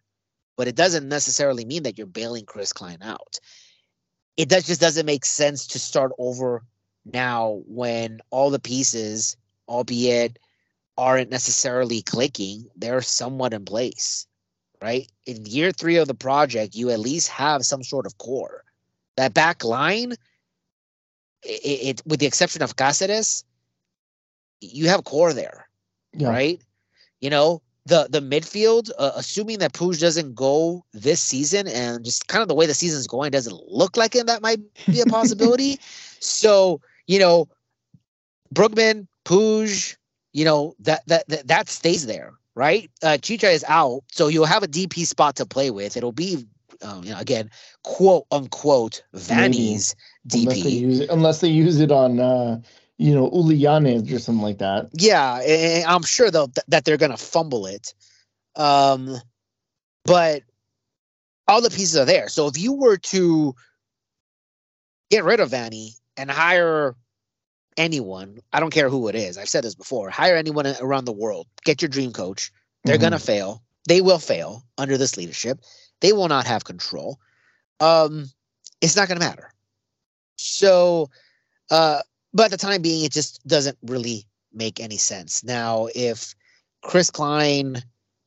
but 0.57 0.67
it 0.67 0.75
doesn't 0.75 1.07
necessarily 1.07 1.63
mean 1.63 1.83
that 1.83 1.97
you're 1.97 2.05
bailing 2.05 2.45
Chris 2.45 2.73
Klein 2.73 2.99
out. 3.01 3.39
It 4.35 4.49
does 4.49 4.67
just 4.67 4.81
doesn't 4.81 5.05
make 5.05 5.25
sense 5.25 5.67
to 5.67 5.79
start 5.79 6.11
over 6.19 6.63
now 7.05 7.61
when 7.65 8.19
all 8.29 8.49
the 8.49 8.59
pieces, 8.59 9.37
albeit 9.67 10.37
aren't 10.97 11.31
necessarily 11.31 12.01
clicking, 12.01 12.65
they're 12.75 13.01
somewhat 13.01 13.53
in 13.53 13.63
place, 13.63 14.27
right? 14.81 15.09
In 15.25 15.45
year 15.45 15.71
three 15.71 15.95
of 15.95 16.07
the 16.07 16.13
project, 16.13 16.75
you 16.75 16.89
at 16.89 16.99
least 16.99 17.29
have 17.29 17.65
some 17.65 17.83
sort 17.83 18.05
of 18.05 18.17
core. 18.17 18.63
That 19.15 19.33
back 19.33 19.63
line, 19.63 20.13
it, 21.43 21.47
it 21.63 22.01
with 22.05 22.19
the 22.19 22.25
exception 22.25 22.61
of 22.61 22.75
Cáceres, 22.75 23.43
you 24.61 24.87
have 24.87 25.03
core 25.03 25.33
there, 25.33 25.67
yeah. 26.13 26.29
right? 26.29 26.61
You 27.19 27.29
know, 27.29 27.61
the 27.85 28.07
the 28.09 28.19
midfield, 28.19 28.91
uh, 28.97 29.11
assuming 29.15 29.59
that 29.59 29.73
Puig 29.73 29.99
doesn't 29.99 30.35
go 30.35 30.85
this 30.93 31.21
season, 31.21 31.67
and 31.67 32.05
just 32.05 32.27
kind 32.27 32.41
of 32.41 32.47
the 32.47 32.55
way 32.55 32.65
the 32.65 32.73
season's 32.73 33.07
going, 33.07 33.31
doesn't 33.31 33.67
look 33.67 33.97
like 33.97 34.15
it. 34.15 34.27
That 34.27 34.41
might 34.41 34.59
be 34.85 35.01
a 35.01 35.05
possibility. 35.05 35.79
so 36.19 36.79
you 37.07 37.19
know, 37.19 37.47
Brugman, 38.53 39.07
Puig, 39.25 39.95
you 40.33 40.45
know 40.45 40.75
that 40.79 41.05
that 41.07 41.27
that, 41.27 41.47
that 41.47 41.69
stays 41.69 42.05
there, 42.05 42.33
right? 42.55 42.89
Uh, 43.03 43.17
Chicha 43.17 43.49
is 43.49 43.65
out, 43.67 44.03
so 44.11 44.27
you'll 44.27 44.45
have 44.45 44.63
a 44.63 44.67
DP 44.67 45.05
spot 45.05 45.35
to 45.37 45.45
play 45.45 45.71
with. 45.71 45.97
It'll 45.97 46.11
be 46.11 46.45
um, 46.83 47.03
you 47.03 47.11
know, 47.11 47.19
again, 47.19 47.49
quote 47.83 48.25
unquote, 48.31 49.03
Vanney's 49.15 49.95
DP. 50.27 50.43
Unless 50.43 50.63
they 50.63 50.69
use 50.69 50.99
it, 50.99 51.09
unless 51.09 51.41
they 51.41 51.49
use 51.49 51.79
it 51.79 51.91
on, 51.91 52.19
uh, 52.19 52.59
you 53.01 53.15
know, 53.15 53.29
Ulianes 53.31 54.13
or 54.13 54.19
something 54.19 54.43
like 54.43 54.59
that. 54.59 54.89
Yeah, 54.93 55.83
I'm 55.87 56.03
sure 56.03 56.29
though 56.29 56.51
that 56.67 56.85
they're 56.85 56.97
gonna 56.97 57.17
fumble 57.17 57.65
it. 57.65 57.93
Um, 58.55 59.15
but 60.05 60.43
all 61.47 61.61
the 61.61 61.69
pieces 61.69 61.97
are 61.97 62.05
there. 62.05 62.29
So 62.29 62.47
if 62.47 62.57
you 62.57 62.73
were 62.73 62.97
to 62.97 63.55
get 65.09 65.23
rid 65.23 65.39
of 65.39 65.49
Vanney 65.49 65.95
and 66.15 66.29
hire 66.29 66.95
anyone, 67.77 68.39
I 68.53 68.59
don't 68.59 68.73
care 68.73 68.89
who 68.89 69.07
it 69.07 69.15
is. 69.15 69.37
I've 69.37 69.49
said 69.49 69.63
this 69.63 69.75
before. 69.75 70.09
Hire 70.09 70.35
anyone 70.35 70.67
around 70.79 71.05
the 71.05 71.11
world. 71.11 71.47
Get 71.63 71.81
your 71.81 71.89
dream 71.89 72.13
coach. 72.13 72.51
They're 72.83 72.95
mm-hmm. 72.95 73.03
gonna 73.03 73.19
fail. 73.19 73.63
They 73.87 74.01
will 74.01 74.19
fail 74.19 74.63
under 74.77 74.97
this 74.97 75.17
leadership. 75.17 75.59
They 76.01 76.13
will 76.13 76.27
not 76.27 76.45
have 76.45 76.63
control. 76.63 77.19
Um, 77.79 78.29
it's 78.79 78.95
not 78.95 79.07
going 79.07 79.19
to 79.19 79.25
matter. 79.25 79.53
So, 80.35 81.09
uh, 81.69 82.01
but 82.33 82.45
at 82.45 82.51
the 82.51 82.57
time 82.57 82.81
being, 82.81 83.03
it 83.03 83.11
just 83.11 83.45
doesn't 83.47 83.77
really 83.83 84.25
make 84.53 84.79
any 84.79 84.97
sense. 84.97 85.43
Now, 85.43 85.87
if 85.95 86.35
Chris 86.81 87.09
Klein 87.09 87.81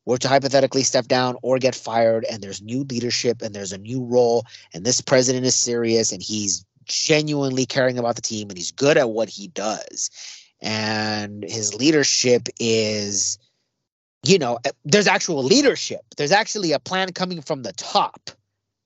were 0.06 0.18
to 0.18 0.28
hypothetically 0.28 0.82
step 0.82 1.06
down 1.06 1.36
or 1.42 1.58
get 1.58 1.74
fired, 1.74 2.24
and 2.30 2.42
there's 2.42 2.62
new 2.62 2.84
leadership 2.84 3.42
and 3.42 3.54
there's 3.54 3.72
a 3.72 3.78
new 3.78 4.04
role, 4.04 4.44
and 4.72 4.84
this 4.84 5.00
president 5.00 5.46
is 5.46 5.54
serious 5.54 6.12
and 6.12 6.22
he's 6.22 6.64
genuinely 6.84 7.64
caring 7.64 7.98
about 7.98 8.16
the 8.16 8.22
team 8.22 8.50
and 8.50 8.58
he's 8.58 8.70
good 8.70 8.98
at 8.98 9.10
what 9.10 9.28
he 9.28 9.48
does, 9.48 10.10
and 10.60 11.44
his 11.44 11.74
leadership 11.74 12.48
is 12.60 13.38
you 14.26 14.38
know, 14.38 14.58
eh, 14.64 14.70
there's 14.84 15.06
actual 15.06 15.42
leadership. 15.42 16.00
There's 16.16 16.32
actually 16.32 16.72
a 16.72 16.78
plan 16.78 17.12
coming 17.12 17.42
from 17.42 17.62
the 17.62 17.72
top, 17.72 18.30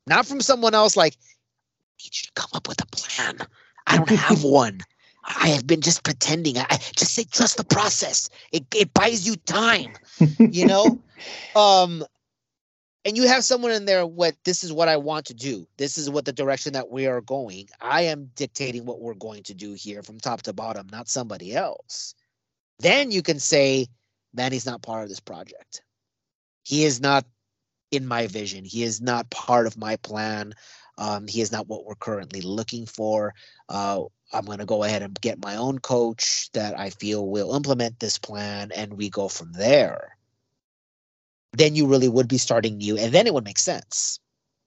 not 0.06 0.26
from 0.26 0.40
someone 0.40 0.74
else 0.74 0.96
like, 0.96 1.14
I 1.14 2.02
need 2.02 2.16
you 2.16 2.22
to 2.26 2.32
come 2.34 2.50
up 2.54 2.68
with 2.68 2.82
a 2.82 2.86
plan. 2.86 3.38
I 3.86 3.96
don't 3.96 4.10
have 4.10 4.42
one. 4.42 4.80
I 5.28 5.48
have 5.48 5.66
been 5.66 5.80
just 5.80 6.04
pretending. 6.04 6.58
I, 6.58 6.66
just 6.96 7.14
say 7.14 7.24
trust 7.24 7.56
the 7.56 7.64
process. 7.64 8.30
It 8.52 8.64
it 8.74 8.94
buys 8.94 9.26
you 9.26 9.36
time, 9.36 9.92
you 10.38 10.66
know. 10.66 10.98
um, 11.56 12.04
and 13.04 13.16
you 13.16 13.26
have 13.28 13.44
someone 13.44 13.72
in 13.72 13.84
there. 13.84 14.06
What 14.06 14.36
this 14.44 14.64
is 14.64 14.72
what 14.72 14.88
I 14.88 14.96
want 14.96 15.26
to 15.26 15.34
do. 15.34 15.66
This 15.76 15.98
is 15.98 16.10
what 16.10 16.24
the 16.24 16.32
direction 16.32 16.72
that 16.72 16.90
we 16.90 17.06
are 17.06 17.20
going. 17.20 17.68
I 17.80 18.02
am 18.02 18.30
dictating 18.34 18.86
what 18.86 19.00
we're 19.00 19.14
going 19.14 19.42
to 19.44 19.54
do 19.54 19.74
here 19.74 20.02
from 20.02 20.18
top 20.18 20.42
to 20.42 20.52
bottom, 20.52 20.88
not 20.90 21.08
somebody 21.08 21.54
else. 21.54 22.14
Then 22.80 23.10
you 23.10 23.22
can 23.22 23.38
say, 23.38 23.86
Vanney's 24.36 24.66
not 24.66 24.82
part 24.82 25.02
of 25.02 25.08
this 25.08 25.20
project. 25.20 25.82
He 26.62 26.84
is 26.84 27.00
not 27.00 27.24
in 27.90 28.06
my 28.06 28.26
vision. 28.26 28.64
He 28.64 28.82
is 28.82 29.00
not 29.00 29.30
part 29.30 29.66
of 29.66 29.78
my 29.78 29.96
plan. 29.96 30.54
Um, 30.98 31.26
he 31.26 31.40
is 31.40 31.52
not 31.52 31.68
what 31.68 31.84
we're 31.84 31.94
currently 31.94 32.40
looking 32.40 32.86
for. 32.86 33.34
Uh, 33.68 34.04
I'm 34.32 34.44
going 34.44 34.58
to 34.58 34.66
go 34.66 34.84
ahead 34.84 35.02
and 35.02 35.18
get 35.20 35.42
my 35.42 35.56
own 35.56 35.78
coach 35.78 36.50
that 36.52 36.78
I 36.78 36.90
feel 36.90 37.28
will 37.28 37.54
implement 37.54 38.00
this 38.00 38.18
plan, 38.18 38.70
and 38.74 38.94
we 38.94 39.08
go 39.08 39.28
from 39.28 39.52
there. 39.52 40.16
Then 41.52 41.74
you 41.74 41.86
really 41.86 42.08
would 42.08 42.28
be 42.28 42.38
starting 42.38 42.76
new, 42.78 42.98
and 42.98 43.12
then 43.12 43.26
it 43.26 43.34
would 43.34 43.44
make 43.44 43.58
sense. 43.58 44.20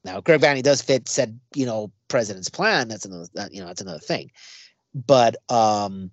Now, 0.03 0.19
Greg 0.19 0.41
Vanney 0.41 0.63
does 0.63 0.81
fit 0.81 1.07
said, 1.07 1.39
you 1.53 1.65
know, 1.65 1.91
president's 2.07 2.49
plan. 2.49 2.87
That's 2.87 3.05
another, 3.05 3.27
you 3.51 3.61
know, 3.61 3.67
that's 3.67 3.81
another 3.81 3.99
thing. 3.99 4.31
But 4.95 5.35
um, 5.49 6.11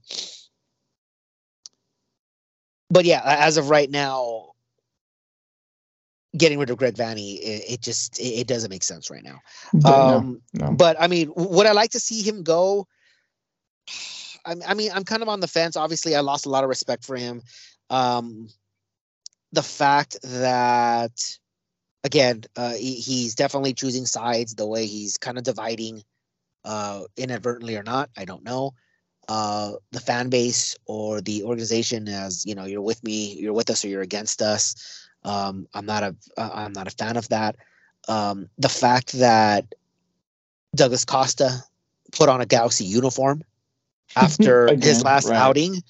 but 2.91 3.05
yeah, 3.05 3.23
as 3.25 3.57
of 3.57 3.71
right 3.71 3.91
now, 3.91 4.53
getting 6.37 6.59
rid 6.59 6.71
of 6.71 6.77
Greg 6.77 6.95
Vanney, 6.95 7.39
it, 7.39 7.65
it 7.69 7.81
just 7.81 8.21
it, 8.21 8.41
it, 8.41 8.47
doesn't 8.47 8.71
make 8.71 8.85
sense 8.85 9.11
right 9.11 9.25
now. 9.25 9.41
Um, 9.85 10.41
no, 10.53 10.67
no. 10.67 10.73
But 10.75 11.01
I 11.01 11.07
mean, 11.07 11.33
would 11.35 11.67
I 11.67 11.73
like 11.73 11.91
to 11.93 12.01
see 12.01 12.23
him 12.23 12.43
go? 12.43 12.87
I, 14.45 14.75
mean, 14.75 14.91
I'm 14.95 15.05
kind 15.05 15.23
of 15.23 15.29
on 15.29 15.41
the 15.41 15.49
fence. 15.49 15.77
Obviously, 15.77 16.17
I 16.17 16.21
lost 16.21 16.47
a 16.47 16.49
lot 16.49 16.65
of 16.65 16.71
respect 16.71 17.05
for 17.05 17.17
him. 17.17 17.43
Um, 17.91 18.49
the 19.53 19.63
fact 19.63 20.17
that, 20.23 21.39
again, 22.05 22.45
uh, 22.57 22.73
he, 22.73 22.95
he's 22.95 23.35
definitely 23.35 23.75
choosing 23.75 24.07
sides. 24.07 24.55
The 24.55 24.67
way 24.67 24.87
he's 24.87 25.19
kind 25.19 25.37
of 25.37 25.45
dividing, 25.45 26.03
uh, 26.65 27.03
inadvertently 27.17 27.77
or 27.77 27.83
not, 27.83 28.11
I 28.17 28.25
don't 28.25 28.45
know 28.45 28.73
uh, 29.29 29.73
the 29.93 30.01
fan 30.01 30.31
base 30.31 30.75
or 30.87 31.21
the 31.21 31.43
organization 31.43 32.09
as 32.09 32.47
you 32.47 32.55
know 32.55 32.65
you're 32.65 32.83
with 32.83 33.03
me 33.05 33.35
you're 33.35 33.53
with 33.53 33.69
us 33.71 33.85
or 33.85 33.89
you're 33.89 34.03
against 34.03 34.41
us 34.41 35.09
um, 35.25 35.69
i'm 35.75 35.85
not 35.85 36.03
a 36.03 36.17
i'm 36.39 36.73
not 36.73 36.87
a 36.87 36.97
fan 36.97 37.17
of 37.17 37.29
that 37.29 37.57
um, 38.09 38.49
the 38.59 38.69
fact 38.69 39.13
that 39.13 39.75
douglas 40.75 41.05
costa 41.05 41.63
put 42.13 42.29
on 42.29 42.41
a 42.41 42.47
Galaxy 42.47 42.85
uniform 42.85 43.43
after 44.17 44.67
Again, 44.69 44.83
his 44.83 45.05
last 45.05 45.29
right. 45.29 45.37
outing. 45.37 45.83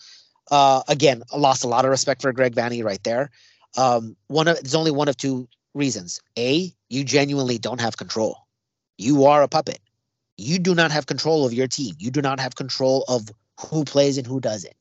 Uh, 0.51 0.83
again, 0.89 1.23
I 1.33 1.37
lost 1.37 1.65
a 1.65 1.69
lot 1.69 1.85
of 1.85 1.91
respect 1.91 2.23
for 2.23 2.33
Greg 2.33 2.55
Vanney 2.55 2.83
right 2.83 3.03
there. 3.05 3.31
Um, 3.77 4.17
one 4.29 4.49
of 4.49 4.57
there's 4.57 4.75
only 4.75 4.91
one 4.91 5.09
of 5.09 5.17
two 5.17 5.49
reasons. 5.75 6.21
A, 6.39 6.73
you 6.89 7.05
genuinely 7.05 7.59
don't 7.59 7.81
have 7.81 7.97
control. 7.97 8.39
You 8.97 9.27
are 9.27 9.43
a 9.43 9.49
puppet. 9.49 9.81
You 10.37 10.59
do 10.59 10.75
not 10.75 10.91
have 10.91 11.07
control 11.07 11.45
of 11.45 11.53
your 11.53 11.69
team. 11.69 11.95
You 11.99 12.11
do 12.11 12.23
not 12.23 12.41
have 12.41 12.55
control 12.55 13.05
of 13.09 13.29
who 13.61 13.85
plays 13.85 14.19
and 14.19 14.27
who 14.27 14.41
doesn't. 14.41 14.75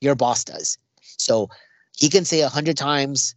Your 0.00 0.14
boss 0.14 0.44
does. 0.44 0.78
So 1.00 1.48
he 1.96 2.08
can 2.08 2.24
say 2.24 2.40
a 2.40 2.48
hundred 2.48 2.76
times 2.76 3.34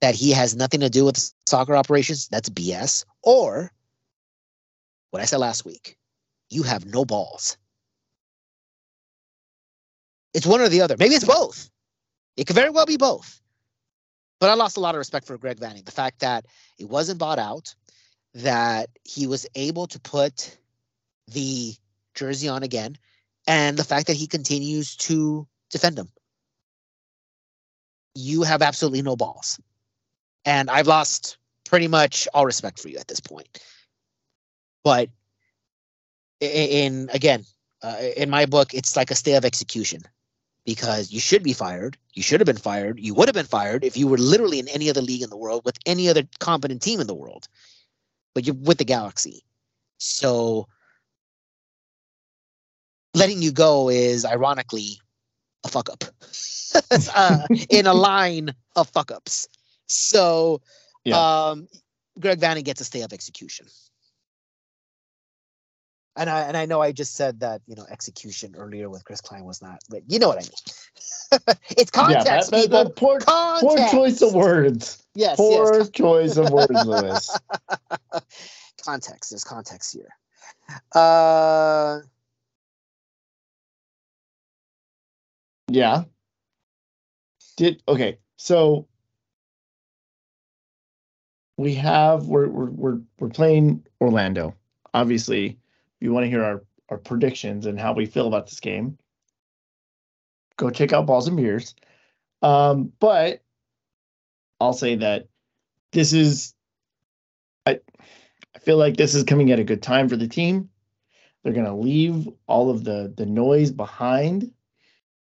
that 0.00 0.14
he 0.14 0.32
has 0.32 0.54
nothing 0.54 0.80
to 0.80 0.90
do 0.90 1.04
with 1.04 1.32
soccer 1.48 1.74
operations. 1.74 2.28
That's 2.28 2.50
BS. 2.50 3.04
Or 3.22 3.72
what 5.10 5.22
I 5.22 5.24
said 5.24 5.38
last 5.38 5.64
week, 5.64 5.96
you 6.50 6.62
have 6.64 6.84
no 6.84 7.04
balls. 7.04 7.56
It's 10.34 10.46
one 10.46 10.60
or 10.60 10.68
the 10.68 10.80
other. 10.80 10.96
Maybe 10.98 11.14
it's 11.14 11.24
both. 11.24 11.70
It 12.36 12.46
could 12.46 12.56
very 12.56 12.70
well 12.70 12.86
be 12.86 12.96
both. 12.96 13.40
But 14.40 14.50
I 14.50 14.54
lost 14.54 14.76
a 14.76 14.80
lot 14.80 14.96
of 14.96 14.98
respect 14.98 15.26
for 15.26 15.38
Greg 15.38 15.60
Vanney. 15.60 15.84
The 15.84 15.92
fact 15.92 16.20
that 16.20 16.44
it 16.78 16.88
wasn't 16.88 17.20
bought 17.20 17.38
out, 17.38 17.74
that 18.34 18.90
he 19.04 19.28
was 19.28 19.46
able 19.54 19.86
to 19.86 20.00
put 20.00 20.58
the 21.28 21.74
jersey 22.16 22.48
on 22.48 22.64
again, 22.64 22.98
and 23.46 23.76
the 23.76 23.84
fact 23.84 24.08
that 24.08 24.16
he 24.16 24.26
continues 24.26 24.96
to 24.96 25.46
defend 25.70 25.98
him. 25.98 26.08
You 28.16 28.42
have 28.42 28.60
absolutely 28.60 29.02
no 29.02 29.16
balls. 29.16 29.60
And 30.44 30.68
I've 30.68 30.88
lost 30.88 31.38
pretty 31.64 31.88
much 31.88 32.28
all 32.34 32.44
respect 32.44 32.80
for 32.80 32.88
you 32.88 32.98
at 32.98 33.08
this 33.08 33.20
point. 33.20 33.60
But 34.82 35.10
in 36.40 37.08
again, 37.12 37.44
uh, 37.82 37.96
in 38.16 38.30
my 38.30 38.46
book, 38.46 38.74
it's 38.74 38.96
like 38.96 39.10
a 39.10 39.14
stay 39.14 39.34
of 39.34 39.44
execution 39.44 40.02
because 40.64 41.12
you 41.12 41.20
should 41.20 41.42
be 41.42 41.52
fired. 41.52 41.96
You 42.14 42.22
should 42.22 42.40
have 42.40 42.46
been 42.46 42.56
fired. 42.56 42.98
You 43.00 43.14
would 43.14 43.28
have 43.28 43.34
been 43.34 43.46
fired 43.46 43.84
if 43.84 43.96
you 43.96 44.06
were 44.06 44.18
literally 44.18 44.58
in 44.58 44.68
any 44.68 44.88
other 44.90 45.02
league 45.02 45.22
in 45.22 45.30
the 45.30 45.36
world 45.36 45.62
with 45.64 45.78
any 45.86 46.08
other 46.08 46.22
competent 46.40 46.82
team 46.82 47.00
in 47.00 47.06
the 47.06 47.14
world. 47.14 47.48
But 48.34 48.46
you're 48.46 48.54
with 48.56 48.78
the 48.78 48.84
Galaxy. 48.84 49.44
So 49.98 50.68
letting 53.14 53.42
you 53.42 53.52
go 53.52 53.88
is 53.88 54.24
ironically 54.24 55.00
a 55.64 55.68
fuck 55.68 55.88
up 55.90 56.04
uh, 57.14 57.46
in 57.68 57.86
a 57.86 57.94
line 57.94 58.54
of 58.76 58.88
fuck 58.88 59.10
ups. 59.10 59.48
So 59.86 60.60
Yeah. 61.04 61.24
um, 61.50 61.68
Greg 62.18 62.40
Vanney 62.40 62.64
gets 62.64 62.80
a 62.80 62.84
stay 62.84 63.02
of 63.02 63.12
execution. 63.12 63.66
And 66.16 66.30
I 66.30 66.42
and 66.42 66.56
I 66.56 66.66
know 66.66 66.80
I 66.80 66.92
just 66.92 67.16
said 67.16 67.40
that 67.40 67.62
you 67.66 67.74
know 67.74 67.86
execution 67.90 68.54
earlier 68.56 68.88
with 68.88 69.04
Chris 69.04 69.20
Klein 69.20 69.44
was 69.44 69.60
not, 69.60 69.80
but 69.88 70.02
you 70.06 70.18
know 70.18 70.28
what 70.28 70.38
I 70.38 70.42
mean. 70.42 71.56
it's 71.70 71.90
yeah, 71.94 72.02
context, 72.02 72.50
that, 72.50 72.50
that, 72.50 72.62
people. 72.62 72.84
that 72.84 72.96
poor, 72.96 73.18
poor 73.60 73.90
choice 73.90 74.22
of 74.22 74.34
words. 74.34 75.02
Yes, 75.16 75.36
Poor 75.36 75.78
yes. 75.78 75.90
choice 75.90 76.36
of 76.36 76.50
words, 76.50 76.84
Lewis. 76.84 77.38
context. 78.84 79.30
There's 79.30 79.44
context 79.44 79.92
here. 79.92 80.08
Uh, 80.92 82.00
Yeah. 85.68 86.04
Did 87.56 87.82
okay. 87.88 88.18
So 88.36 88.86
we 91.56 91.74
have 91.74 92.26
we're 92.26 92.48
we're 92.48 92.70
we're 92.70 93.00
we're 93.18 93.28
playing 93.28 93.84
Orlando. 94.00 94.54
Obviously, 94.92 95.58
you 96.04 96.12
want 96.12 96.24
to 96.24 96.30
hear 96.30 96.44
our 96.44 96.62
our 96.90 96.98
predictions 96.98 97.64
and 97.64 97.80
how 97.80 97.94
we 97.94 98.04
feel 98.04 98.26
about 98.26 98.46
this 98.46 98.60
game, 98.60 98.98
go 100.58 100.68
check 100.68 100.92
out 100.92 101.06
Balls 101.06 101.26
and 101.26 101.36
Beers. 101.36 101.74
Um, 102.42 102.92
but 103.00 103.42
I'll 104.60 104.74
say 104.74 104.96
that 104.96 105.28
this 105.92 106.12
is 106.12 106.54
I 107.64 107.80
I 108.54 108.58
feel 108.58 108.76
like 108.76 108.98
this 108.98 109.14
is 109.14 109.24
coming 109.24 109.50
at 109.50 109.58
a 109.58 109.64
good 109.64 109.82
time 109.82 110.10
for 110.10 110.16
the 110.16 110.28
team. 110.28 110.68
They're 111.42 111.54
gonna 111.54 111.76
leave 111.76 112.28
all 112.46 112.70
of 112.70 112.84
the 112.84 113.12
the 113.16 113.26
noise 113.26 113.70
behind 113.70 114.52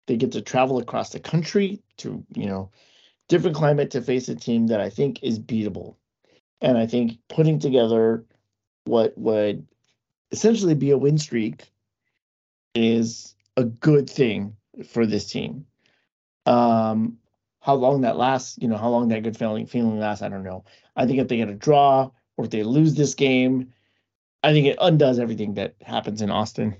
they 0.07 0.17
get 0.17 0.33
to 0.33 0.41
travel 0.41 0.79
across 0.79 1.11
the 1.11 1.21
country 1.21 1.83
to 1.99 2.25
you 2.35 2.47
know 2.47 2.71
different 3.29 3.57
climate 3.57 3.91
to 3.91 4.03
face 4.03 4.29
a 4.29 4.37
team 4.37 4.69
that 4.69 4.81
I 4.81 4.89
think 4.89 5.23
is 5.25 5.41
beatable, 5.41 5.97
and 6.61 6.79
I 6.79 6.87
think 6.87 7.19
putting 7.29 7.59
together 7.59 8.25
what 8.85 9.19
would 9.19 9.67
essentially 10.33 10.75
be 10.75 10.91
a 10.91 10.99
win 10.99 11.19
streak 11.19 11.71
is 12.75 13.35
a 13.57 13.65
good 13.65 14.09
thing 14.09 14.57
for 14.89 15.07
this 15.07 15.27
team. 15.27 15.67
Um, 16.47 17.19
how 17.61 17.75
long 17.75 18.03
that 18.03 18.17
lasts, 18.17 18.59
you 18.61 18.69
know, 18.69 18.77
how 18.77 18.89
long 18.89 19.09
that 19.09 19.23
good 19.23 19.37
feeling 19.37 19.67
feeling 19.67 19.99
lasts, 19.99 20.23
I 20.23 20.29
don't 20.29 20.45
know. 20.45 20.65
I 20.97 21.07
think 21.07 21.19
if 21.19 21.29
they 21.29 21.37
get 21.37 21.49
a 21.49 21.55
draw 21.55 22.11
or 22.37 22.45
if 22.45 22.51
they 22.51 22.63
lose 22.63 22.95
this 22.95 23.15
game, 23.15 23.73
I 24.43 24.53
think 24.53 24.67
it 24.67 24.79
undoes 24.81 25.19
everything 25.19 25.55
that 25.55 25.75
happens 25.83 26.23
in 26.23 26.31
Austin 26.31 26.77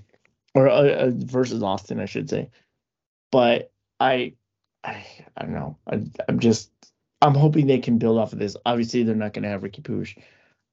or 0.55 0.67
uh, 0.67 0.81
uh, 0.81 1.11
versus 1.13 1.61
Austin, 1.61 1.99
I 1.99 2.05
should 2.05 2.29
say 2.29 2.49
but 3.31 3.71
I, 3.99 4.33
I, 4.83 5.05
I 5.35 5.43
don't 5.43 5.53
know. 5.53 5.77
I, 5.87 6.01
I'm 6.27 6.39
just, 6.39 6.69
I'm 7.21 7.33
hoping 7.33 7.65
they 7.65 7.79
can 7.79 7.97
build 7.97 8.19
off 8.19 8.33
of 8.33 8.39
this. 8.39 8.55
Obviously, 8.65 9.03
they're 9.03 9.15
not 9.15 9.33
going 9.33 9.43
to 9.43 9.49
have 9.49 9.61
Riqui 9.61 9.81
Puig, 9.81 10.17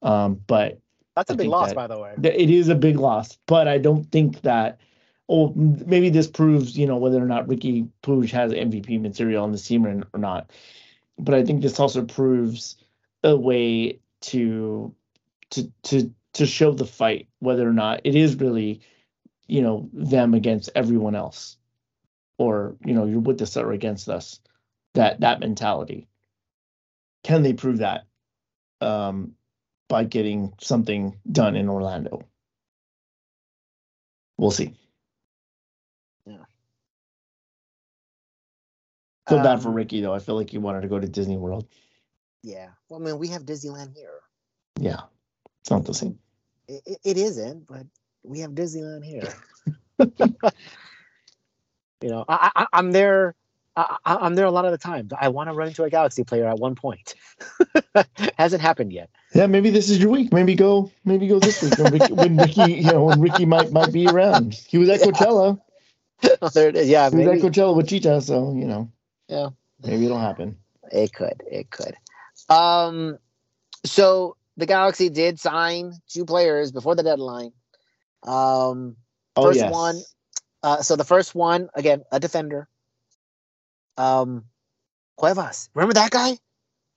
um, 0.01 0.39
but 0.45 0.79
that's 1.19 1.31
a 1.31 1.33
I 1.33 1.37
big 1.37 1.47
loss, 1.47 1.69
that- 1.69 1.75
by 1.75 1.87
the 1.87 1.99
way. 1.99 2.15
it 2.23 2.49
is 2.49 2.69
a 2.69 2.75
big 2.75 2.97
loss. 2.97 3.37
But 3.45 3.67
I 3.67 3.77
don't 3.77 4.05
think 4.11 4.41
that. 4.41 4.79
Oh, 5.31 5.53
maybe 5.55 6.09
this 6.09 6.25
proves, 6.25 6.75
you 6.75 6.87
know, 6.87 6.97
whether 6.97 7.21
or 7.21 7.27
not 7.27 7.45
Riqui 7.45 7.87
Puig 8.01 8.31
has 8.31 8.51
MVP 8.51 8.99
material 8.99 9.43
on 9.43 9.51
the 9.51 9.59
team 9.59 9.85
or, 9.85 10.03
or 10.11 10.19
not. 10.19 10.49
But 11.19 11.35
I 11.35 11.45
think 11.45 11.61
this 11.61 11.79
also 11.79 12.03
proves 12.03 12.77
a 13.23 13.37
way 13.37 13.99
to, 14.21 14.95
to, 15.51 15.71
to, 15.83 16.11
to 16.33 16.45
show 16.47 16.71
the 16.71 16.87
fight 16.87 17.27
whether 17.37 17.69
or 17.69 17.73
not 17.73 18.01
it 18.05 18.15
is 18.15 18.37
really, 18.37 18.81
you 19.47 19.61
know, 19.61 19.87
them 19.93 20.33
against 20.33 20.71
everyone 20.73 21.13
else 21.13 21.57
or 22.39 22.75
you 22.83 22.93
know 22.95 23.05
you're 23.05 23.19
with 23.19 23.39
us 23.43 23.55
or 23.55 23.71
against 23.71 24.09
us 24.09 24.39
that 24.95 25.19
that 25.19 25.39
mentality 25.39 26.07
can 27.23 27.43
they 27.43 27.53
prove 27.53 27.79
that 27.79 28.05
um 28.81 29.33
by 29.89 30.05
getting 30.05 30.53
something 30.61 31.19
done 31.31 31.57
in 31.57 31.69
orlando 31.69 32.23
we'll 34.37 34.51
see 34.51 34.73
Yeah. 36.25 36.45
feel 39.29 39.39
bad 39.39 39.61
for 39.61 39.69
Um, 39.69 39.75
ricky 39.75 40.01
though 40.01 40.13
i 40.13 40.19
feel 40.19 40.35
like 40.35 40.49
he 40.51 40.59
wanted 40.59 40.81
to 40.81 40.89
go 40.89 40.99
to 40.99 41.07
disney 41.07 41.37
world 41.37 41.67
Yeah. 42.43 42.69
Well, 42.89 43.01
I 43.01 43.05
mean, 43.05 43.19
we 43.19 43.29
have 43.29 43.43
Disneyland 43.43 43.95
here. 43.95 44.21
yeah 44.79 45.01
it's 45.61 45.71
not 45.71 45.85
the 45.85 45.93
same 45.93 46.19
It, 46.67 46.99
it, 47.03 47.17
isn't, 47.17 47.67
but 47.67 47.85
we 48.23 48.39
have 48.41 48.51
Disneyland 48.51 49.03
here. 49.05 49.33
you 52.01 52.09
know, 52.09 52.25
I, 52.29 52.51
I, 52.55 52.65
I'm 52.73 52.91
there. 52.91 53.35
I, 53.75 53.97
I- 54.05 54.17
I'm 54.17 54.35
there 54.35 54.45
a 54.45 54.51
lot 54.51 54.65
of 54.65 54.71
the 54.71 54.77
time. 54.77 55.09
I 55.19 55.29
want 55.29 55.49
to 55.49 55.53
run 55.53 55.67
into 55.69 55.83
a 55.83 55.89
Galaxy 55.89 56.23
player 56.23 56.47
at 56.47 56.59
one 56.59 56.75
point. 56.75 57.15
Hasn't 58.37 58.61
happened 58.61 58.93
yet. 58.93 59.09
Yeah 59.33 59.47
maybe 59.47 59.69
this 59.69 59.89
is 59.89 59.99
your 59.99 60.09
week 60.09 60.33
maybe 60.33 60.55
go 60.55 60.91
maybe 61.05 61.27
go 61.27 61.39
this 61.39 61.61
week 61.61 61.77
when 61.77 61.91
ricky, 61.91 62.13
when 62.13 62.39
ricky 62.39 62.71
you 62.73 62.91
know 62.91 63.03
when 63.05 63.19
ricky 63.21 63.45
might 63.45 63.71
might 63.71 63.91
be 63.93 64.07
around 64.07 64.53
he 64.53 64.77
was 64.77 64.89
at 64.89 64.99
Yeah. 64.99 65.05
coachella 65.05 65.59
there 66.53 66.69
it 66.69 66.75
is. 66.75 66.89
Yeah, 66.89 67.09
he 67.09 67.15
was 67.17 67.27
at 67.27 67.33
maybe. 67.33 67.41
coachella 67.41 67.75
with 67.75 67.87
Chicha 67.87 68.21
so 68.21 68.53
you 68.53 68.65
know 68.65 68.91
Yeah. 69.27 69.49
maybe 69.83 70.05
it'll 70.05 70.19
happen 70.19 70.57
It 70.91 71.13
could. 71.13 71.43
It 71.45 71.69
could. 71.69 71.95
Um, 72.49 73.19
so 73.85 74.35
the 74.57 74.65
Galaxy 74.65 75.09
did 75.09 75.39
sign 75.39 75.93
two 76.07 76.25
players 76.25 76.71
before 76.71 76.95
the 76.95 77.03
deadline. 77.03 77.51
Um, 78.23 78.97
oh 79.37 79.45
First 79.45 79.59
yes 79.59 79.71
one, 79.71 80.01
uh, 80.63 80.81
so 80.81 80.95
the 80.95 81.03
first 81.05 81.35
one 81.35 81.69
again, 81.75 82.03
a 82.11 82.19
defender. 82.19 82.67
Um, 83.97 84.45
Cuevas, 85.17 85.69
remember 85.75 85.93
that 85.93 86.11
guy? 86.11 86.37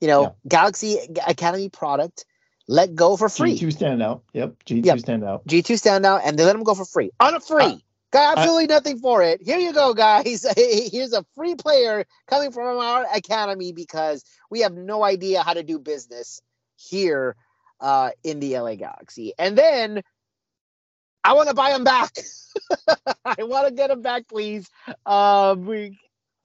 You 0.02 0.08
know, 0.08 0.22
Yeah. 0.22 0.30
Galaxy 0.48 0.98
Academy 1.28 1.68
product, 1.68 2.26
let 2.66 2.92
go 2.96 3.16
for 3.16 3.28
free. 3.28 3.56
G2 3.56 3.68
standout. 3.68 4.22
Yep, 4.34 4.64
G2 4.66 4.84
Yep. 4.84 4.98
standout. 4.98 5.46
G 5.46 5.62
two 5.62 5.74
standout, 5.74 6.22
and 6.24 6.36
they 6.36 6.44
let 6.44 6.54
them 6.54 6.64
go 6.64 6.74
for 6.74 6.84
free 6.84 7.12
on 7.20 7.36
a 7.36 7.40
free. 7.40 7.62
Uh, 7.62 7.76
Got 8.10 8.38
absolutely 8.38 8.66
nothing 8.66 8.98
for 8.98 9.22
it. 9.22 9.40
Here 9.42 9.58
you 9.58 9.72
go, 9.72 9.94
guys. 9.94 10.44
Here's 10.56 11.12
a 11.12 11.24
free 11.36 11.54
player 11.54 12.04
coming 12.26 12.50
from 12.50 12.78
our 12.78 13.06
academy 13.14 13.72
because 13.72 14.24
we 14.50 14.60
have 14.62 14.74
no 14.74 15.04
idea 15.04 15.42
how 15.42 15.54
to 15.54 15.62
do 15.62 15.78
business 15.78 16.42
here 16.76 17.36
uh, 17.80 18.10
in 18.24 18.40
the 18.40 18.58
LA 18.58 18.74
Galaxy. 18.74 19.32
And 19.38 19.56
then 19.56 20.02
I 21.24 21.34
want 21.34 21.48
to 21.48 21.54
buy 21.54 21.70
him 21.70 21.84
back. 21.84 22.10
I 23.24 23.44
want 23.44 23.68
to 23.68 23.72
get 23.72 23.90
him 23.90 24.02
back, 24.02 24.28
please. 24.28 24.68
Um, 25.06 25.64
we, 25.64 25.98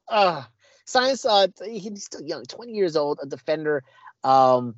uh, 0.08 0.43
science. 0.88 1.26
Uh, 1.26 1.48
he's 1.64 2.06
still 2.06 2.24
young, 2.24 2.44
20 2.46 2.72
years 2.72 2.96
old, 2.96 3.20
a 3.22 3.26
defender. 3.28 3.84
Um, 4.24 4.76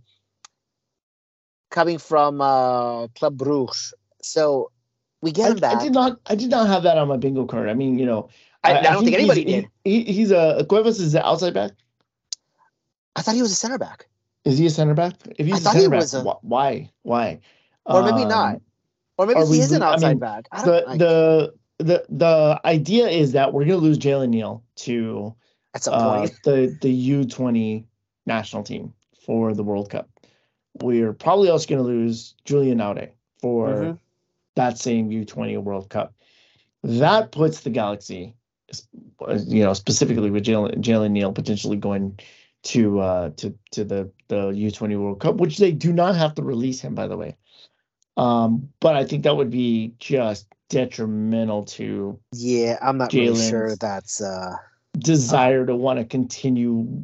coming 1.72 1.98
from 1.98 2.42
uh, 2.42 3.08
Club 3.10 3.38
Bruges. 3.38 3.94
So 4.22 4.72
We 5.22 5.32
get 5.32 5.52
him 5.52 5.58
I, 5.58 5.60
back. 5.60 5.76
I 5.78 5.84
did 5.84 5.94
not. 5.94 6.20
I 6.26 6.36
did 6.36 6.50
not 6.50 6.68
have 6.68 6.84
that 6.84 6.98
on 6.98 7.08
my 7.08 7.18
bingo 7.18 7.46
card. 7.46 7.70
I 7.70 7.74
mean, 7.74 7.98
you 7.98 8.06
know, 8.06 8.30
I, 8.64 8.78
I 8.80 8.82
don't 8.82 9.04
think 9.06 9.16
anybody 9.16 9.44
he's, 9.46 9.54
did. 9.54 9.70
He, 9.86 10.04
he, 10.04 10.12
he's 10.14 10.32
a 10.32 10.66
Cuevas 10.68 11.00
is 11.00 11.14
the 11.14 11.26
outside 11.26 11.54
back. 11.54 11.72
I 13.16 13.22
thought 13.22 13.36
he 13.36 13.42
was 13.42 13.52
a 13.52 13.56
center 13.56 13.78
back, 13.78 14.08
Is 14.46 14.58
he 14.58 14.66
a 14.66 14.70
center 14.70 14.94
back? 14.94 15.14
If 15.38 15.46
he's 15.46 15.56
I 15.56 15.58
a 15.58 15.62
thought 15.62 15.74
he 15.76 15.80
center 15.82 15.90
back, 15.92 16.00
was 16.02 16.14
a- 16.14 16.24
why? 16.42 16.92
Why? 17.04 17.40
or 17.86 18.04
maybe 18.04 18.24
Um, 18.24 18.30
not, 18.30 18.62
or 19.18 19.26
maybe 19.26 19.40
he 19.46 19.50
we 19.52 19.60
is 19.60 19.72
an 19.72 19.82
lo- 19.82 19.88
I 19.88 19.94
outside 19.94 20.10
mean, 20.10 20.20
back. 20.20 20.48
I 20.52 20.62
The 20.64 20.72
don't. 20.72 20.88
I- 20.90 20.98
the 20.98 21.54
the 21.80 22.06
the 22.10 22.62
idea 22.66 23.08
is 23.08 23.32
that 23.34 23.54
we're 23.54 23.64
gonna 23.66 23.78
lose 23.78 23.98
Jalen 23.98 24.30
Neal 24.30 24.64
to 24.78 25.34
at 25.74 25.84
some 25.84 25.94
uh, 25.94 26.28
the 26.44 26.76
the 26.82 26.90
U 26.92 27.26
twenty 27.26 27.86
national 28.26 28.64
team 28.64 28.94
for 29.26 29.54
the 29.54 29.64
World 29.64 29.90
Cup. 29.90 30.10
We're 30.82 31.14
probably 31.14 31.50
also 31.50 31.68
gonna 31.70 31.84
lose 31.84 32.36
Julian 32.46 32.82
Aude 32.82 33.12
for 33.42 33.68
Mhm. 33.68 34.00
that 34.56 34.78
same 34.78 35.12
U 35.12 35.26
twenty 35.26 35.58
World 35.58 35.90
Cup. 35.90 36.14
That 36.84 37.32
puts 37.32 37.60
the 37.62 37.70
Galaxy, 37.70 38.36
you 39.48 39.64
know, 39.64 39.74
specifically 39.74 40.32
with 40.32 40.46
Jalen 40.46 40.78
Jalen 40.78 41.12
Neal 41.12 41.34
potentially 41.34 41.76
going 41.78 42.20
to 42.64 43.00
uh 43.00 43.30
to 43.38 43.54
to 43.72 43.84
the 43.84 44.12
the 44.28 44.50
U 44.50 44.72
twenty 44.72 44.96
World 44.96 45.20
Cup, 45.20 45.36
which 45.36 45.58
they 45.58 45.72
do 45.72 45.92
not 45.92 46.16
have 46.16 46.36
to 46.36 46.44
release 46.44 46.80
him, 46.82 46.96
by 46.96 47.08
the 47.08 47.18
way. 47.18 47.36
Um, 48.18 48.70
but 48.80 48.96
I 48.96 49.06
think 49.06 49.24
that 49.24 49.36
would 49.38 49.50
be 49.50 49.94
just 50.00 50.48
detrimental 50.70 51.64
to 51.66 52.20
yeah, 52.34 52.78
I'm 52.82 52.98
not 52.98 53.14
really 53.14 53.50
sure 53.50 53.76
that's. 53.76 54.22
uh 54.22 54.56
desire 55.00 55.66
to 55.66 55.76
want 55.76 56.00
to 56.00 56.06
continue 56.06 57.04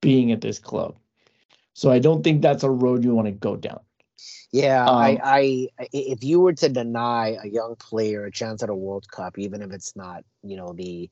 being 0.00 0.32
at 0.32 0.40
this 0.40 0.58
club. 0.58 0.96
So 1.74 1.90
I 1.90 1.98
don't 1.98 2.22
think 2.22 2.42
that's 2.42 2.62
a 2.62 2.70
road 2.70 3.02
you 3.04 3.14
want 3.14 3.26
to 3.26 3.32
go 3.32 3.56
down. 3.56 3.80
Yeah, 4.52 4.84
Um, 4.84 4.96
I, 4.96 5.18
I, 5.24 5.68
if 5.92 6.22
you 6.22 6.40
were 6.40 6.52
to 6.52 6.68
deny 6.68 7.36
a 7.42 7.48
young 7.48 7.74
player 7.76 8.24
a 8.24 8.30
chance 8.30 8.62
at 8.62 8.70
a 8.70 8.74
World 8.74 9.08
Cup, 9.10 9.38
even 9.38 9.60
if 9.62 9.72
it's 9.72 9.96
not, 9.96 10.24
you 10.42 10.56
know, 10.56 10.72
the 10.72 11.10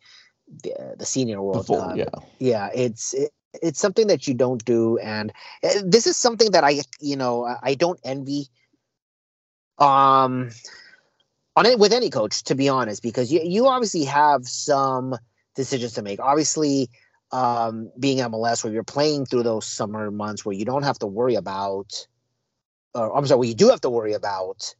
the, 0.62 0.94
the 0.98 1.04
senior 1.04 1.42
World 1.42 1.66
full- 1.66 1.80
Cup, 1.80 1.96
yeah. 1.96 2.04
yeah, 2.38 2.68
it's 2.74 3.14
it, 3.14 3.32
it's 3.62 3.80
something 3.80 4.06
that 4.06 4.28
you 4.28 4.34
don't 4.34 4.64
do, 4.64 4.98
and 4.98 5.32
uh, 5.64 5.82
this 5.84 6.06
is 6.06 6.16
something 6.16 6.52
that 6.52 6.62
I, 6.64 6.80
you 7.00 7.16
know, 7.16 7.44
I, 7.44 7.58
I 7.62 7.74
don't 7.74 8.00
envy. 8.04 8.46
Um, 9.78 10.50
on 11.56 11.66
it 11.66 11.78
with 11.78 11.92
any 11.92 12.10
coach, 12.10 12.44
to 12.44 12.54
be 12.54 12.68
honest, 12.68 13.02
because 13.02 13.32
you 13.32 13.40
you 13.42 13.66
obviously 13.66 14.04
have 14.04 14.46
some 14.46 15.16
decisions 15.54 15.94
to 15.94 16.02
make. 16.02 16.20
Obviously, 16.20 16.90
um, 17.30 17.90
being 17.98 18.18
MLS, 18.18 18.62
where 18.62 18.72
you're 18.72 18.84
playing 18.84 19.26
through 19.26 19.42
those 19.42 19.66
summer 19.66 20.10
months, 20.10 20.44
where 20.44 20.54
you 20.54 20.64
don't 20.64 20.82
have 20.82 20.98
to 21.00 21.06
worry 21.06 21.34
about, 21.34 22.06
or 22.94 23.16
I'm 23.16 23.26
sorry, 23.26 23.38
where 23.38 23.48
you 23.48 23.54
do 23.54 23.70
have 23.70 23.80
to 23.82 23.90
worry 23.90 24.12
about, 24.12 24.74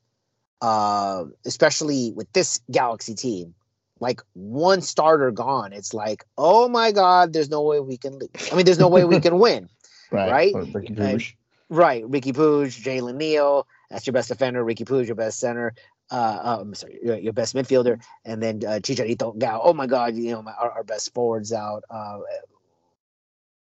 uh, 0.60 1.24
especially 1.44 2.12
with 2.12 2.32
this 2.32 2.60
Galaxy 2.70 3.14
team, 3.14 3.54
like 4.00 4.20
one 4.34 4.82
starter 4.82 5.30
gone, 5.30 5.72
it's 5.72 5.94
like, 5.94 6.24
oh 6.36 6.68
my 6.68 6.92
God, 6.92 7.32
there's 7.32 7.50
no 7.50 7.62
way 7.62 7.80
we 7.80 7.96
can 7.96 8.18
lose. 8.18 8.30
I 8.50 8.56
mean, 8.56 8.64
there's 8.64 8.78
no 8.78 8.88
way 8.88 9.04
we 9.04 9.20
can 9.20 9.38
win. 9.38 9.68
Right? 10.10 10.52
Or 10.54 10.64
Riqui 10.64 10.96
Puig. 10.96 11.34
Right, 11.70 12.04
Riqui 12.04 12.34
Puig, 12.34 12.78
Jalen 12.82 13.14
Neal, 13.14 13.66
that's 13.88 14.06
your 14.06 14.12
best 14.12 14.28
defender. 14.28 14.62
Riqui 14.62 14.84
Puig, 14.84 15.06
your 15.06 15.14
best 15.14 15.38
center. 15.38 15.74
Uh, 16.12 16.58
I'm 16.60 16.74
sorry, 16.74 16.98
your, 17.02 17.16
your 17.16 17.32
best 17.32 17.54
midfielder, 17.54 17.98
and 18.26 18.42
then 18.42 18.60
uh, 18.66 18.80
Chicharito 18.80 19.38
Gal. 19.38 19.62
Oh 19.64 19.72
my 19.72 19.86
God, 19.86 20.14
you 20.14 20.32
know 20.32 20.42
my, 20.42 20.52
our, 20.52 20.70
our 20.70 20.84
best 20.84 21.14
forwards 21.14 21.54
out. 21.54 21.84
Uh, 21.88 22.18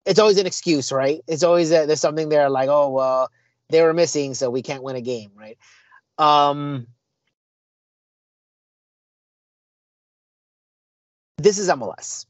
it's 0.06 0.18
always 0.18 0.38
an 0.38 0.46
excuse, 0.46 0.90
right? 0.90 1.20
It's 1.28 1.42
always 1.42 1.68
that 1.68 1.86
there's 1.86 2.00
something 2.00 2.30
there 2.30 2.48
like, 2.48 2.70
oh 2.70 2.88
well, 2.88 3.28
they 3.68 3.82
were 3.82 3.92
missing, 3.92 4.32
so 4.32 4.48
we 4.48 4.62
can't 4.62 4.82
win 4.82 4.96
a 4.96 5.02
game, 5.02 5.32
right? 5.36 5.58
Um, 6.16 6.86
this 11.36 11.58
is 11.58 11.68
MLS. 11.68 12.24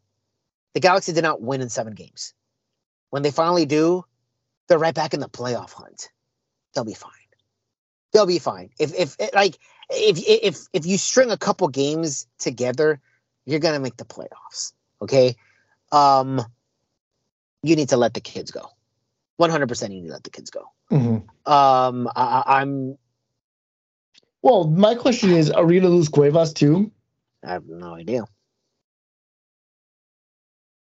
The 0.74 0.80
Galaxy 0.80 1.12
did 1.12 1.22
not 1.22 1.40
win 1.40 1.60
in 1.60 1.68
seven 1.68 1.94
games. 1.94 2.34
When 3.10 3.22
they 3.22 3.30
finally 3.30 3.66
do, 3.66 4.04
they're 4.68 4.78
right 4.78 4.94
back 4.94 5.14
in 5.14 5.20
the 5.20 5.28
playoff 5.28 5.72
hunt. 5.72 6.08
They'll 6.74 6.84
be 6.84 6.94
fine. 6.94 7.12
They'll 8.12 8.26
be 8.26 8.40
fine. 8.40 8.70
If 8.80 8.92
if 8.94 9.16
eh, 9.20 9.30
like 9.34 9.56
if 9.90 10.18
if 10.26 10.66
if 10.72 10.86
you 10.86 10.96
string 10.98 11.30
a 11.30 11.36
couple 11.36 11.68
games 11.68 12.26
together, 12.38 13.00
you're 13.46 13.60
gonna 13.60 13.80
make 13.80 13.96
the 13.96 14.04
playoffs. 14.04 14.72
Okay. 15.02 15.36
Um 15.92 16.40
you 17.62 17.76
need 17.76 17.90
to 17.90 17.96
let 17.96 18.14
the 18.14 18.20
kids 18.20 18.50
go. 18.50 18.70
100% 19.40 19.82
you 19.82 20.00
need 20.00 20.08
to 20.08 20.12
let 20.14 20.24
the 20.24 20.30
kids 20.30 20.50
go. 20.50 20.70
Mhm. 20.90 21.24
Um 21.50 22.08
I, 22.14 22.42
I'm 22.46 22.96
Well, 24.42 24.68
my 24.68 24.94
question 24.94 25.30
is, 25.30 25.50
are 25.50 25.64
we 25.66 25.80
gonna 25.80 25.94
lose 25.94 26.08
Cuevas 26.08 26.52
too? 26.52 26.90
I 27.44 27.50
have 27.50 27.66
no 27.66 27.94
idea. 27.94 28.24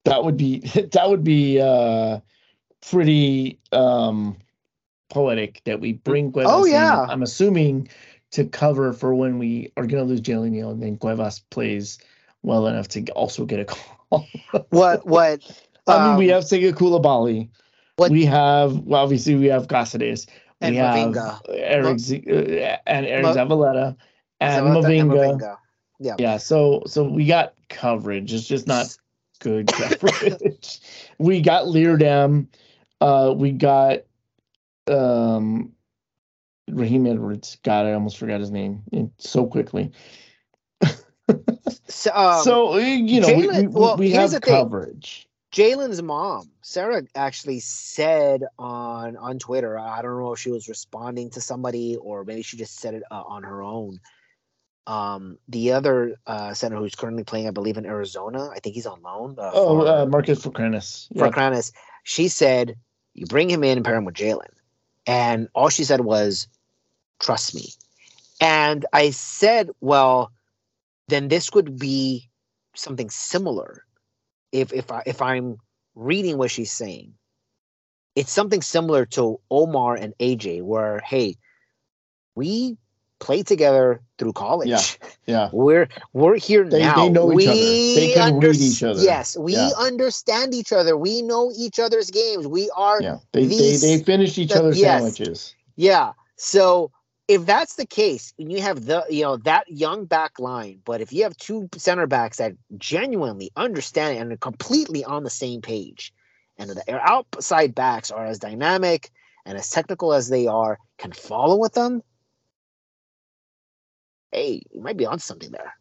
That 0.06 0.24
would 0.24 0.38
be 0.38 0.60
that 0.94 1.10
would 1.10 1.24
be 1.24 1.62
uh 1.62 2.20
pretty 2.82 3.60
um 3.72 4.38
poetic 5.10 5.62
that 5.66 5.80
we 5.80 5.94
bring 5.94 6.32
Cuevas. 6.32 6.52
Oh, 6.52 6.66
in, 6.66 6.72
yeah. 6.72 7.06
I'm 7.10 7.24
assuming 7.24 7.90
to 8.32 8.46
cover 8.46 8.94
for 8.94 9.14
when 9.16 9.40
we 9.40 9.72
are 9.78 9.86
gonna 9.88 10.04
lose 10.04 10.22
Jalen 10.22 10.52
Neal 10.52 10.70
and 10.72 10.82
then 10.82 10.98
Cuevas 10.98 11.40
plays 11.50 11.98
well 12.44 12.68
enough 12.68 12.88
to 12.90 13.04
also 13.12 13.46
get 13.46 13.60
a 13.60 13.66
call. 13.66 14.28
What 14.70 15.06
what 15.06 15.42
I 15.88 16.08
mean, 16.10 16.18
we 16.18 16.32
um, 16.32 16.36
have 16.36 16.44
Sega 16.44 16.74
Coulibaly. 16.74 17.50
What- 17.98 18.12
We 18.12 18.26
have 18.26 18.78
well, 18.80 19.04
obviously 19.04 19.36
we 19.36 19.48
have 19.48 19.68
Cáceres. 19.68 20.28
And 20.62 20.74
we 20.74 20.78
have 20.78 20.96
Mavinga. 21.14 21.40
Eriq 21.48 22.00
Z- 22.00 22.24
uh, 22.28 22.78
and 22.86 23.06
Eriq 23.06 23.24
Ma- 23.24 23.34
Zavaleta 23.34 23.96
and 24.42 24.66
Zavaleta 24.66 25.00
and 25.00 25.10
Mavinga. 25.12 25.38
Mavinga. 25.40 25.58
Yeah. 26.00 26.16
Yeah, 26.18 26.38
so 26.38 26.84
so 26.86 27.04
we 27.04 27.26
got 27.26 27.54
coverage. 27.70 28.34
It's 28.34 28.48
just 28.48 28.68
not 28.68 28.88
good 29.40 29.68
coverage. 29.72 30.80
we 31.18 31.42
got 31.42 31.66
Leerdam. 31.66 32.48
Uh, 33.02 33.34
we 33.36 33.52
got 33.52 34.00
um, 34.88 35.72
Raheem 36.72 37.06
Edwards. 37.08 37.58
God, 37.64 37.86
I 37.86 37.94
almost 37.94 38.18
forgot 38.18 38.40
his 38.40 38.52
name 38.52 38.84
so 39.18 39.46
quickly. 39.46 39.92
So, 41.88 42.12
um, 42.14 42.44
so 42.44 42.74
uh, 42.74 42.78
you 42.78 43.20
know, 43.20 43.28
we, 43.36 43.48
we, 43.48 43.68
well, 43.68 43.98
we 43.98 44.12
have 44.12 44.40
coverage. 44.42 45.28
Jalen's 45.52 46.02
mom, 46.02 46.52
Sarah, 46.62 47.04
actually 47.16 47.60
said 47.60 48.44
on 48.58 49.18
on 49.18 49.40
Twitter. 49.40 49.78
I 49.78 50.02
don't 50.02 50.20
know 50.20 50.34
if 50.34 50.40
she 50.40 50.52
was 50.52 50.70
responding 50.70 51.32
to 51.32 51.42
somebody 51.42 51.96
or 51.98 52.24
maybe 52.24 52.44
she 52.44 52.58
just 52.58 52.80
said 52.80 52.94
it 52.94 53.04
uh, 53.10 53.24
on 53.26 53.44
her 53.44 53.64
own. 53.64 54.00
Um, 54.86 55.38
the 55.48 55.74
other 55.74 56.16
uh, 56.26 56.54
center 56.54 56.78
who's 56.78 56.96
currently 56.96 57.24
playing, 57.24 57.48
I 57.48 57.52
believe, 57.52 57.78
in 57.78 57.86
Arizona. 57.86 58.50
I 58.50 58.60
think 58.60 58.76
he's 58.76 58.88
on 58.88 59.02
loan. 59.02 59.36
Uh, 59.38 59.52
Oh, 59.54 59.82
for, 59.82 59.88
uh, 59.88 60.06
Marcus 60.06 60.40
Ferkranus. 60.44 61.08
for 61.18 61.32
Yeah. 61.36 61.62
She 62.04 62.28
said, 62.28 62.76
"You 63.14 63.26
bring 63.26 63.50
him 63.50 63.64
in 63.64 63.78
and 63.78 63.86
pair 63.86 63.96
him 63.96 64.06
with 64.06 64.16
Jalen," 64.16 64.52
and 65.06 65.48
all 65.54 65.70
she 65.70 65.84
said 65.84 66.02
was, 66.02 66.48
"Trust 67.20 67.56
me." 67.56 67.70
And 68.42 68.86
I 68.94 69.12
said, 69.12 69.70
"Well, 69.82 70.32
then 71.08 71.28
this 71.28 71.52
would 71.54 71.78
be 71.80 72.30
something 72.76 73.10
similar. 73.10 73.84
If 74.52 74.74
if 74.74 74.92
I 74.92 75.04
if 75.06 75.22
I'm 75.22 75.58
reading 75.96 76.38
what 76.38 76.52
she's 76.52 76.72
saying, 76.72 77.14
it's 78.16 78.32
something 78.32 78.62
similar 78.62 79.06
to 79.08 79.40
Omar 79.52 79.96
and 79.96 80.14
AJ, 80.20 80.62
where 80.64 81.00
hey, 81.06 81.38
we 82.36 82.78
played 83.20 83.46
together 83.46 84.02
through 84.18 84.32
college. 84.32 84.70
Yeah. 84.70 84.80
Yeah. 85.26 85.50
We're 85.54 85.90
we're 86.14 86.38
here 86.38 86.64
They- 86.64 86.80
now. 86.80 86.96
they 86.96 87.10
know 87.10 87.38
each 87.38 87.48
other. 87.48 87.58
We 87.60 87.96
They 87.96 88.14
can 88.14 88.40
read 88.40 88.56
each 88.56 88.82
other. 88.82 89.02
Yes, 89.04 89.36
we 89.38 89.54
Yeah. 89.56 89.72
understand 89.78 90.54
each 90.54 90.72
other. 90.72 90.96
We 90.96 91.22
know 91.22 91.52
each 91.58 91.80
other's 91.80 92.10
games. 92.12 92.48
We 92.48 92.72
are 92.78 93.02
Yeah. 93.02 93.18
They, 93.34 93.42
they, 93.44 93.48
These- 93.58 93.82
they 93.82 94.02
finish 94.04 94.38
each 94.38 94.50
the- 94.54 94.60
other's 94.60 94.80
yes. 94.80 95.02
sandwiches. 95.02 95.54
Yeah. 95.76 96.14
So 96.38 96.92
if 97.30 97.46
that's 97.46 97.76
the 97.76 97.86
case, 97.86 98.34
and 98.40 98.52
you 98.52 98.60
have 98.60 98.84
the 98.86 99.06
you 99.08 99.22
know 99.22 99.38
that 99.38 99.70
young 99.70 100.06
back 100.06 100.40
line, 100.40 100.82
but 100.84 101.00
if 101.00 101.14
you 101.14 101.24
have 101.24 101.38
two 101.38 101.70
center 101.78 102.08
backs 102.08 102.38
that 102.38 102.54
genuinely 102.76 103.52
understand 103.56 104.18
and 104.18 104.32
are 104.34 104.38
completely 104.38 105.06
on 105.06 105.24
the 105.24 105.30
same 105.30 105.62
page, 105.62 106.12
and 106.58 106.72
the 106.72 106.84
outside 106.92 107.76
backs 107.76 108.10
are 108.10 108.26
as 108.26 108.40
dynamic 108.40 109.12
and 109.46 109.60
as 109.60 109.70
technical 109.70 110.12
as 110.12 110.28
they 110.28 110.48
are, 110.48 110.80
can 110.98 111.12
follow 111.12 111.56
with 111.56 111.74
them. 111.74 112.02
Hey, 114.32 114.64
you 114.72 114.82
might 114.82 114.98
be 114.98 115.06
on 115.06 115.20
something 115.20 115.52
there. 115.52 115.76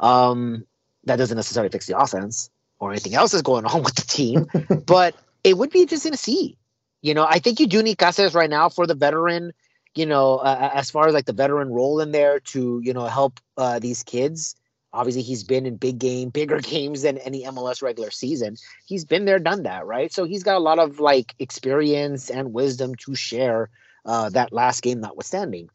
Um, 0.00 0.66
that 1.04 1.16
doesn't 1.16 1.36
necessarily 1.36 1.70
fix 1.70 1.86
the 1.86 1.98
offense 1.98 2.50
or 2.78 2.90
anything 2.90 3.14
else 3.14 3.32
that's 3.32 3.42
going 3.42 3.64
on 3.64 3.82
with 3.82 3.94
the 3.94 4.02
team, 4.02 4.46
but 4.86 5.14
it 5.42 5.56
would 5.56 5.70
be 5.70 5.80
interesting 5.80 6.12
to 6.12 6.18
see. 6.18 6.58
You 7.00 7.14
know, 7.14 7.26
I 7.26 7.38
think 7.38 7.58
you 7.58 7.66
do 7.66 7.82
need 7.82 7.96
Cáceres 7.96 8.34
right 8.34 8.50
now 8.50 8.68
for 8.68 8.86
the 8.86 8.94
veteran. 8.94 9.52
You 9.94 10.06
know, 10.06 10.36
uh, 10.38 10.70
as 10.74 10.90
far 10.90 11.06
as 11.06 11.14
like 11.14 11.26
the 11.26 11.32
veteran 11.32 11.70
role 11.70 12.00
in 12.00 12.10
there 12.12 12.40
to 12.40 12.80
you 12.82 12.92
know 12.92 13.06
help 13.06 13.40
uh, 13.56 13.78
these 13.78 14.02
kids. 14.02 14.56
Obviously, 14.92 15.22
he's 15.22 15.42
been 15.42 15.66
in 15.66 15.76
big 15.76 15.98
game, 15.98 16.30
bigger 16.40 16.60
games 16.60 17.02
than 17.02 17.18
any 17.18 17.44
MLS 17.44 17.82
regular 17.82 18.10
season. 18.10 18.56
He's 18.86 19.04
been 19.04 19.24
there, 19.24 19.38
done 19.40 19.64
that, 19.64 19.86
right? 19.86 20.12
So 20.12 20.24
he's 20.24 20.44
got 20.44 20.56
a 20.56 20.60
lot 20.60 20.78
of 20.78 21.00
like 21.00 21.34
experience 21.38 22.30
and 22.30 22.52
wisdom 22.52 22.94
to 22.96 23.14
share. 23.14 23.70
Uh, 24.06 24.28
that 24.28 24.52
last 24.52 24.82
game, 24.82 25.00
notwithstanding, 25.00 25.70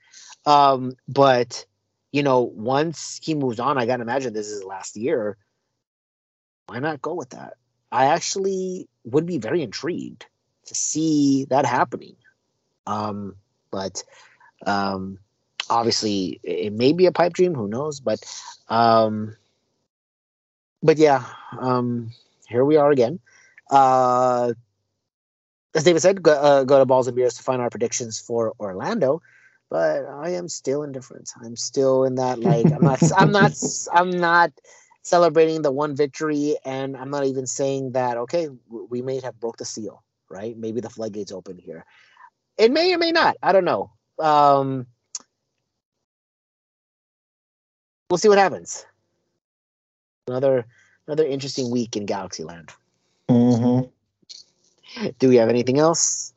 um, 0.45 0.93
but 1.07 1.65
you 2.11 2.24
know, 2.24 2.41
once 2.41 3.20
he 3.24 3.34
moves 3.36 3.59
on, 3.59 3.78
I 3.78 3.86
gotta 3.86 4.03
imagine 4.03 4.34
this 4.34 4.49
is 4.49 4.63
last 4.63 4.95
year. 4.95 5.38
Why 6.67 6.80
not 6.80 7.01
go 7.01 7.15
with 7.15 7.32
that? 7.32 7.53
I 7.91 8.05
actually 8.05 8.88
would 9.03 9.26
be 9.26 9.39
very 9.39 9.63
intrigued 9.63 10.26
to 10.65 10.76
see 10.76 11.45
that 11.49 11.65
happening. 11.65 12.15
Um, 12.86 13.36
but 13.72 14.03
um, 14.65 15.20
obviously, 15.70 16.39
it 16.43 16.74
may 16.74 16.93
be 16.93 17.05
a 17.05 17.11
pipe 17.11 17.34
dream. 17.34 17.55
Who 17.55 17.67
knows? 17.67 17.99
But 17.99 18.20
um, 18.70 19.36
but 20.82 20.97
yeah, 20.97 21.24
um, 21.59 22.11
here 22.47 22.65
we 22.65 22.78
are 22.78 22.91
again. 22.91 23.20
Uh, 23.70 24.53
as 25.76 25.84
David 25.84 26.01
said, 26.01 26.24
go, 26.24 26.32
uh, 26.32 26.63
go 26.63 26.80
to 26.80 26.86
Balls 26.86 27.07
and 27.07 27.15
Beers 27.15 27.36
to 27.36 27.43
find 27.43 27.61
our 27.61 27.70
predictions 27.70 28.20
for 28.20 28.53
Orlando. 28.59 29.22
But 29.70 30.05
I 30.05 30.30
am 30.32 30.47
still 30.47 30.82
indifferent. 30.82 31.30
I'm 31.43 31.55
still 31.55 32.03
in 32.03 32.15
that 32.15 32.39
like 32.39 32.72
I'm 32.72 32.84
not 32.84 33.01
I'm 33.15 33.32
not 33.32 33.51
I'm 33.93 34.09
not 34.09 34.51
celebrating 35.03 35.61
the 35.61 35.72
one 35.72 35.95
victory, 35.95 36.57
and 36.65 36.97
I'm 36.97 37.11
not 37.11 37.26
even 37.26 37.45
saying 37.45 37.91
that 37.91 38.17
okay 38.17 38.49
we 38.70 39.03
may 39.03 39.20
have 39.20 39.39
broke 39.39 39.57
the 39.57 39.65
seal, 39.65 40.03
right? 40.28 40.57
Maybe 40.57 40.82
the 40.82 40.89
floodgates 40.89 41.32
open 41.32 41.59
here. 41.59 41.86
It 42.60 42.72
may 42.72 42.93
or 42.93 42.97
may 42.97 43.12
not. 43.14 43.38
I 43.41 43.53
don't 43.53 43.64
know. 43.64 43.89
Um, 44.20 44.86
we'll 48.10 48.18
see 48.18 48.28
what 48.28 48.38
happens. 48.38 48.86
Another 50.28 50.66
another 51.07 51.26
interesting 51.26 51.72
week 51.72 51.95
in 51.95 52.05
Galaxy 52.05 52.43
Land. 52.43 52.72
Mm-hmm. 53.30 53.88
Do 55.18 55.30
we 55.30 55.38
have 55.38 55.49
anything 55.49 55.80
else? 55.80 56.34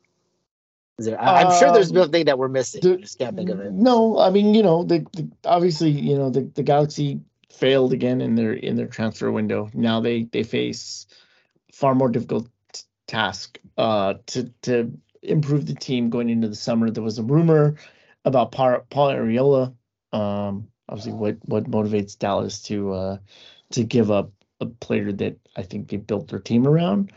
Is 0.99 1.07
there, 1.07 1.19
I'm 1.19 1.59
sure 1.59 1.73
there's 1.73 1.89
Um, 1.89 1.97
nothing 1.97 2.25
that 2.25 2.37
we're 2.37 2.47
missing. 2.47 2.81
the- 2.81 2.93
I 2.93 2.97
just 2.97 3.17
can't 3.17 3.35
think 3.35 3.49
of 3.49 3.59
it. 3.59 3.71
No, 3.73 4.19
I 4.19 4.29
mean, 4.29 4.53
you 4.53 4.61
know, 4.63 4.83
the, 4.83 4.99
the 5.13 5.27
obviously, 5.43 5.89
you 5.89 6.15
know, 6.15 6.29
the, 6.29 6.41
the 6.53 6.61
Galaxy 6.63 7.19
failed 7.51 7.93
again 7.93 8.21
in 8.21 8.35
their 8.35 8.53
in 8.53 8.75
their 8.77 8.87
transfer 8.87 9.29
window. 9.31 9.69
Now 9.73 9.99
they 9.99 10.23
they 10.23 10.43
face 10.43 11.05
far 11.73 11.93
more 11.95 12.09
difficult 12.09 12.47
t- 12.71 12.81
task 13.07 13.59
uh 13.77 14.15
to 14.27 14.49
to 14.63 14.91
improve 15.23 15.65
the 15.65 15.75
team 15.75 16.09
going 16.09 16.29
into 16.29 16.47
the 16.47 16.55
summer. 16.55 16.89
There 16.89 17.03
was 17.03 17.17
a 17.17 17.23
rumor 17.23 17.75
about 18.25 18.51
Paul, 18.51 18.81
Arriola. 18.91 19.73
Um 20.11 20.67
obviously 20.89 21.13
what 21.13 21.37
what 21.45 21.63
motivates 21.63 22.17
Dallas 22.17 22.61
to 22.63 22.93
uh 22.93 23.17
to 23.71 23.83
give 23.83 24.11
up 24.11 24.31
a 24.59 24.65
player 24.65 25.11
that 25.13 25.37
I 25.55 25.63
think 25.63 25.89
they 25.89 25.97
built 25.97 26.27
their 26.27 26.39
team 26.39 26.67
around. 26.67 27.11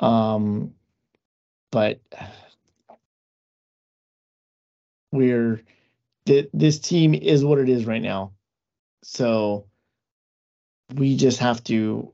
Um 0.00 0.74
but 1.72 2.00
we're 5.12 5.60
th- 6.26 6.50
this 6.52 6.78
team 6.78 7.14
is 7.14 7.44
what 7.44 7.58
it 7.58 7.68
is 7.68 7.86
right 7.86 8.02
now. 8.02 8.32
So 9.02 9.66
we 10.94 11.16
just 11.16 11.38
have 11.40 11.64
to 11.64 12.12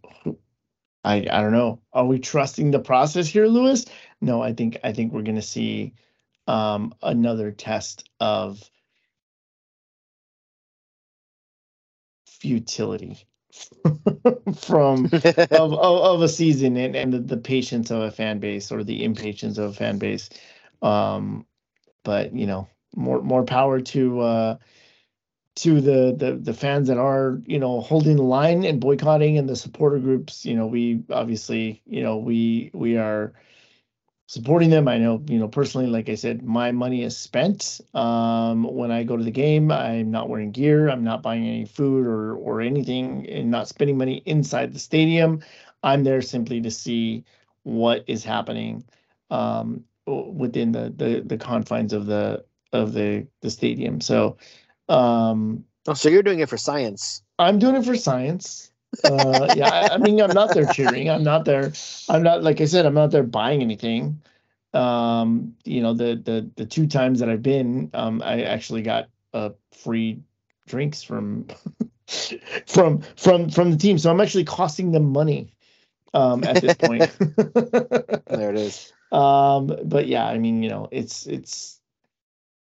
I 1.05 1.17
I 1.31 1.43
don't 1.43 1.53
know. 1.53 1.81
Are 1.93 2.07
we 2.07 2.19
trusting 2.19 2.71
the 2.71 2.79
process 2.79 3.27
here, 3.29 3.47
Lewis? 3.47 3.85
No, 4.23 4.43
I 4.43 4.55
think 4.55 4.79
I 4.85 4.95
think 4.95 5.13
we're 5.13 5.23
gonna 5.23 5.43
see 5.43 5.95
um 6.49 6.95
another 7.03 7.53
test 7.53 8.09
of 8.21 8.63
futility 12.27 13.27
from 14.57 15.07
of, 15.13 15.27
of 15.51 15.75
of 15.75 16.23
a 16.23 16.29
season 16.29 16.77
and, 16.77 16.97
and 16.97 17.13
the, 17.13 17.19
the 17.21 17.37
patience 17.37 17.91
of 17.91 18.03
a 18.03 18.11
fan 18.11 18.39
base 18.39 18.73
or 18.73 18.85
the 18.85 19.05
impatience 19.05 19.59
of 19.59 19.71
a 19.71 19.75
fan 19.75 19.99
base. 19.99 20.31
Um, 20.83 21.47
but 22.05 22.35
you 22.35 22.47
know, 22.47 22.69
more 22.97 23.23
more 23.23 23.45
power 23.45 23.81
to 23.81 24.21
uh, 24.21 24.57
to 25.57 25.81
the, 25.81 26.15
the 26.17 26.39
the 26.41 26.55
fans 26.55 26.89
that 26.89 26.99
are 26.99 27.41
you 27.47 27.59
know 27.59 27.81
holding 27.81 28.17
the 28.17 28.23
line 28.23 28.65
and 28.65 28.81
boycotting 28.81 29.39
and 29.39 29.49
the 29.49 29.57
supporter 29.57 29.99
groups. 29.99 30.45
You 30.47 30.57
know, 30.57 30.67
we 30.67 31.03
obviously 31.11 31.83
you 31.87 32.03
know 32.03 32.19
we 32.19 32.71
we 32.75 32.97
are 32.97 33.35
supporting 34.33 34.71
them. 34.71 34.89
I 34.89 34.97
know 34.97 35.23
you 35.29 35.39
know 35.39 35.47
personally, 35.47 35.89
like 35.89 36.09
I 36.09 36.15
said, 36.15 36.43
my 36.43 36.73
money 36.73 37.03
is 37.03 37.15
spent. 37.15 37.83
Um, 37.93 38.65
when 38.65 38.91
I 38.91 39.05
go 39.05 39.15
to 39.15 39.23
the 39.23 39.31
game, 39.31 39.71
I'm 39.71 40.11
not 40.11 40.31
wearing 40.31 40.53
gear. 40.53 40.89
I'm 40.89 41.05
not 41.05 41.23
buying 41.23 41.47
any 41.47 41.67
food 41.67 42.07
or 42.07 42.35
or 42.37 42.63
anything, 42.63 43.29
and 43.29 43.51
not 43.51 43.69
spending 43.69 43.99
money 43.99 44.23
inside 44.25 44.73
the 44.73 44.79
stadium. 44.79 45.41
I'm 45.83 46.03
there 46.03 46.23
simply 46.23 46.63
to 46.63 46.71
see 46.71 47.25
what 47.65 48.05
is 48.07 48.25
happening 48.25 48.85
um, 49.31 49.85
within 50.07 50.73
the, 50.73 50.95
the 50.97 51.23
the 51.27 51.37
confines 51.37 51.93
of 51.93 52.07
the 52.07 52.43
of 52.73 52.95
the 52.95 53.27
the 53.43 53.51
stadium. 53.51 54.01
So 54.01 54.39
um, 54.89 55.65
Oh, 55.87 55.95
so 55.95 56.09
you're 56.09 56.23
doing 56.23 56.39
it 56.39 56.49
for 56.49 56.57
science. 56.57 57.23
I'm 57.39 57.59
doing 57.59 57.75
it 57.75 57.85
for 57.85 57.97
science. 57.97 58.72
Uh, 59.05 59.49
yeah, 59.53 59.69
I, 59.69 59.95
I 59.95 59.99
mean, 59.99 60.21
I'm 60.21 60.33
not 60.33 60.53
there 60.53 60.67
cheering. 60.67 61.11
I'm 61.11 61.25
not 61.25 61.45
there. 61.45 61.73
I'm 62.09 62.23
not 62.23 62.43
like 62.43 62.61
I 62.61 62.67
said. 62.67 62.87
I'm 62.87 62.95
not 62.95 63.11
there 63.11 63.23
buying 63.25 63.63
anything. 63.63 64.21
Um, 64.75 65.55
you 65.65 65.83
know, 65.83 65.95
the 65.95 66.17
the 66.17 66.51
the 66.57 66.67
two 66.67 66.87
times 66.87 67.21
that 67.21 67.29
I've 67.29 67.43
been, 67.43 67.91
um, 67.95 68.23
I 68.23 68.43
actually 68.43 68.83
got 68.83 69.09
uh 69.35 69.51
free 69.73 70.23
drinks 70.67 71.03
from 71.03 71.47
from 72.67 73.03
from 73.17 73.51
from 73.51 73.71
the 73.71 73.77
team. 73.77 73.99
So 73.99 74.11
I'm 74.11 74.21
actually 74.21 74.45
costing 74.45 74.93
them 74.93 75.13
money 75.13 75.55
um 76.15 76.45
at 76.45 76.61
this 76.61 76.75
point. 76.75 77.11
There 78.33 78.51
it 78.51 78.57
is. 78.57 78.93
Um, 79.13 79.67
but 79.85 80.07
yeah, 80.07 80.27
I 80.27 80.39
mean, 80.39 80.63
you 80.63 80.71
know, 80.71 80.89
it's 80.91 81.27
it's 81.27 81.81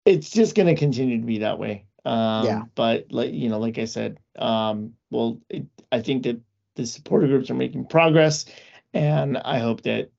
it's 0.05 0.31
just 0.31 0.55
gonna 0.55 0.75
continue 0.75 1.19
to 1.19 1.25
be 1.25 1.39
that 1.39 1.59
way. 1.59 1.85
Um, 2.09 2.45
Yeah. 2.45 2.63
But 2.73 3.11
like 3.11 3.33
you 3.33 3.49
know, 3.49 3.59
like 3.59 3.77
I 3.77 3.85
said, 3.85 4.19
um, 4.37 4.93
well, 5.11 5.39
it, 5.49 5.67
I 5.91 6.01
think 6.01 6.23
that 6.23 6.41
the 6.75 6.85
supporter 6.85 7.27
groups 7.27 7.51
are 7.51 7.55
making 7.55 7.85
progress, 7.85 8.45
and 8.93 9.37
I 9.37 9.59
hope 9.59 9.83
that 9.83 10.09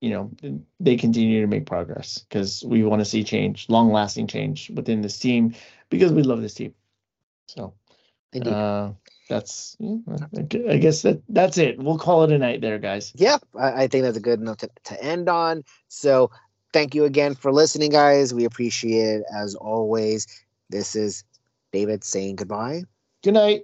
you 0.00 0.10
know 0.10 0.30
they 0.78 0.96
continue 0.96 1.40
to 1.40 1.48
make 1.48 1.66
progress 1.66 2.20
because 2.20 2.62
we 2.64 2.84
want 2.84 3.00
to 3.00 3.04
see 3.04 3.24
change, 3.24 3.68
long 3.68 3.90
lasting 3.90 4.28
change 4.28 4.70
within 4.70 5.02
this 5.02 5.18
team 5.18 5.54
because 5.90 6.12
we 6.12 6.22
love 6.22 6.42
this 6.42 6.54
team. 6.54 6.74
So 7.48 7.74
uh, 8.40 8.92
that's 9.28 9.76
yeah, 9.80 9.96
I 10.70 10.76
guess 10.76 11.02
that 11.02 11.22
that's 11.28 11.58
it. 11.58 11.78
We'll 11.78 11.98
call 11.98 12.22
it 12.22 12.30
a 12.30 12.38
night 12.38 12.60
there, 12.60 12.78
guys. 12.78 13.12
yeah, 13.16 13.38
I, 13.58 13.84
I 13.84 13.86
think 13.88 14.04
that's 14.04 14.18
a 14.18 14.20
good 14.20 14.40
note 14.40 14.60
to, 14.60 14.70
to 14.84 15.02
end 15.02 15.28
on. 15.28 15.64
So 15.88 16.30
thank 16.72 16.94
you 16.94 17.04
again 17.04 17.34
for 17.34 17.52
listening, 17.52 17.90
guys. 17.90 18.32
We 18.32 18.44
appreciate 18.44 19.20
it 19.20 19.24
as 19.34 19.56
always. 19.56 20.26
This 20.70 20.96
is 20.96 21.24
David 21.72 22.04
saying 22.04 22.36
goodbye, 22.36 22.84
Good 23.22 23.34
night. 23.34 23.62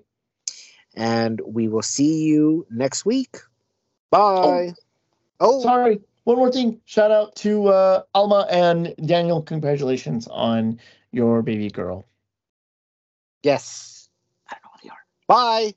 and 0.95 1.41
we 1.45 1.69
will 1.69 1.83
see 1.83 2.25
you 2.25 2.67
next 2.71 3.05
week. 3.07 3.37
Bye. 4.11 4.75
Oh, 5.39 5.63
Sorry. 5.63 6.01
One 6.25 6.37
more 6.37 6.53
thing. 6.53 6.81
Shout 6.85 7.11
out 7.11 7.35
to 7.37 7.69
uh, 7.69 8.03
Alma 8.15 8.47
and 8.51 8.95
Daniel. 9.05 9.41
Congratulations 9.43 10.29
on 10.29 10.79
your 11.13 11.43
baby 11.43 11.71
girl. 11.71 12.05
yes. 13.43 14.09
I 14.49 14.55
don't 14.55 14.65
know 14.65 14.71
what 14.73 14.83
they 14.83 14.89
are. 14.91 15.05
Bye. 15.27 15.75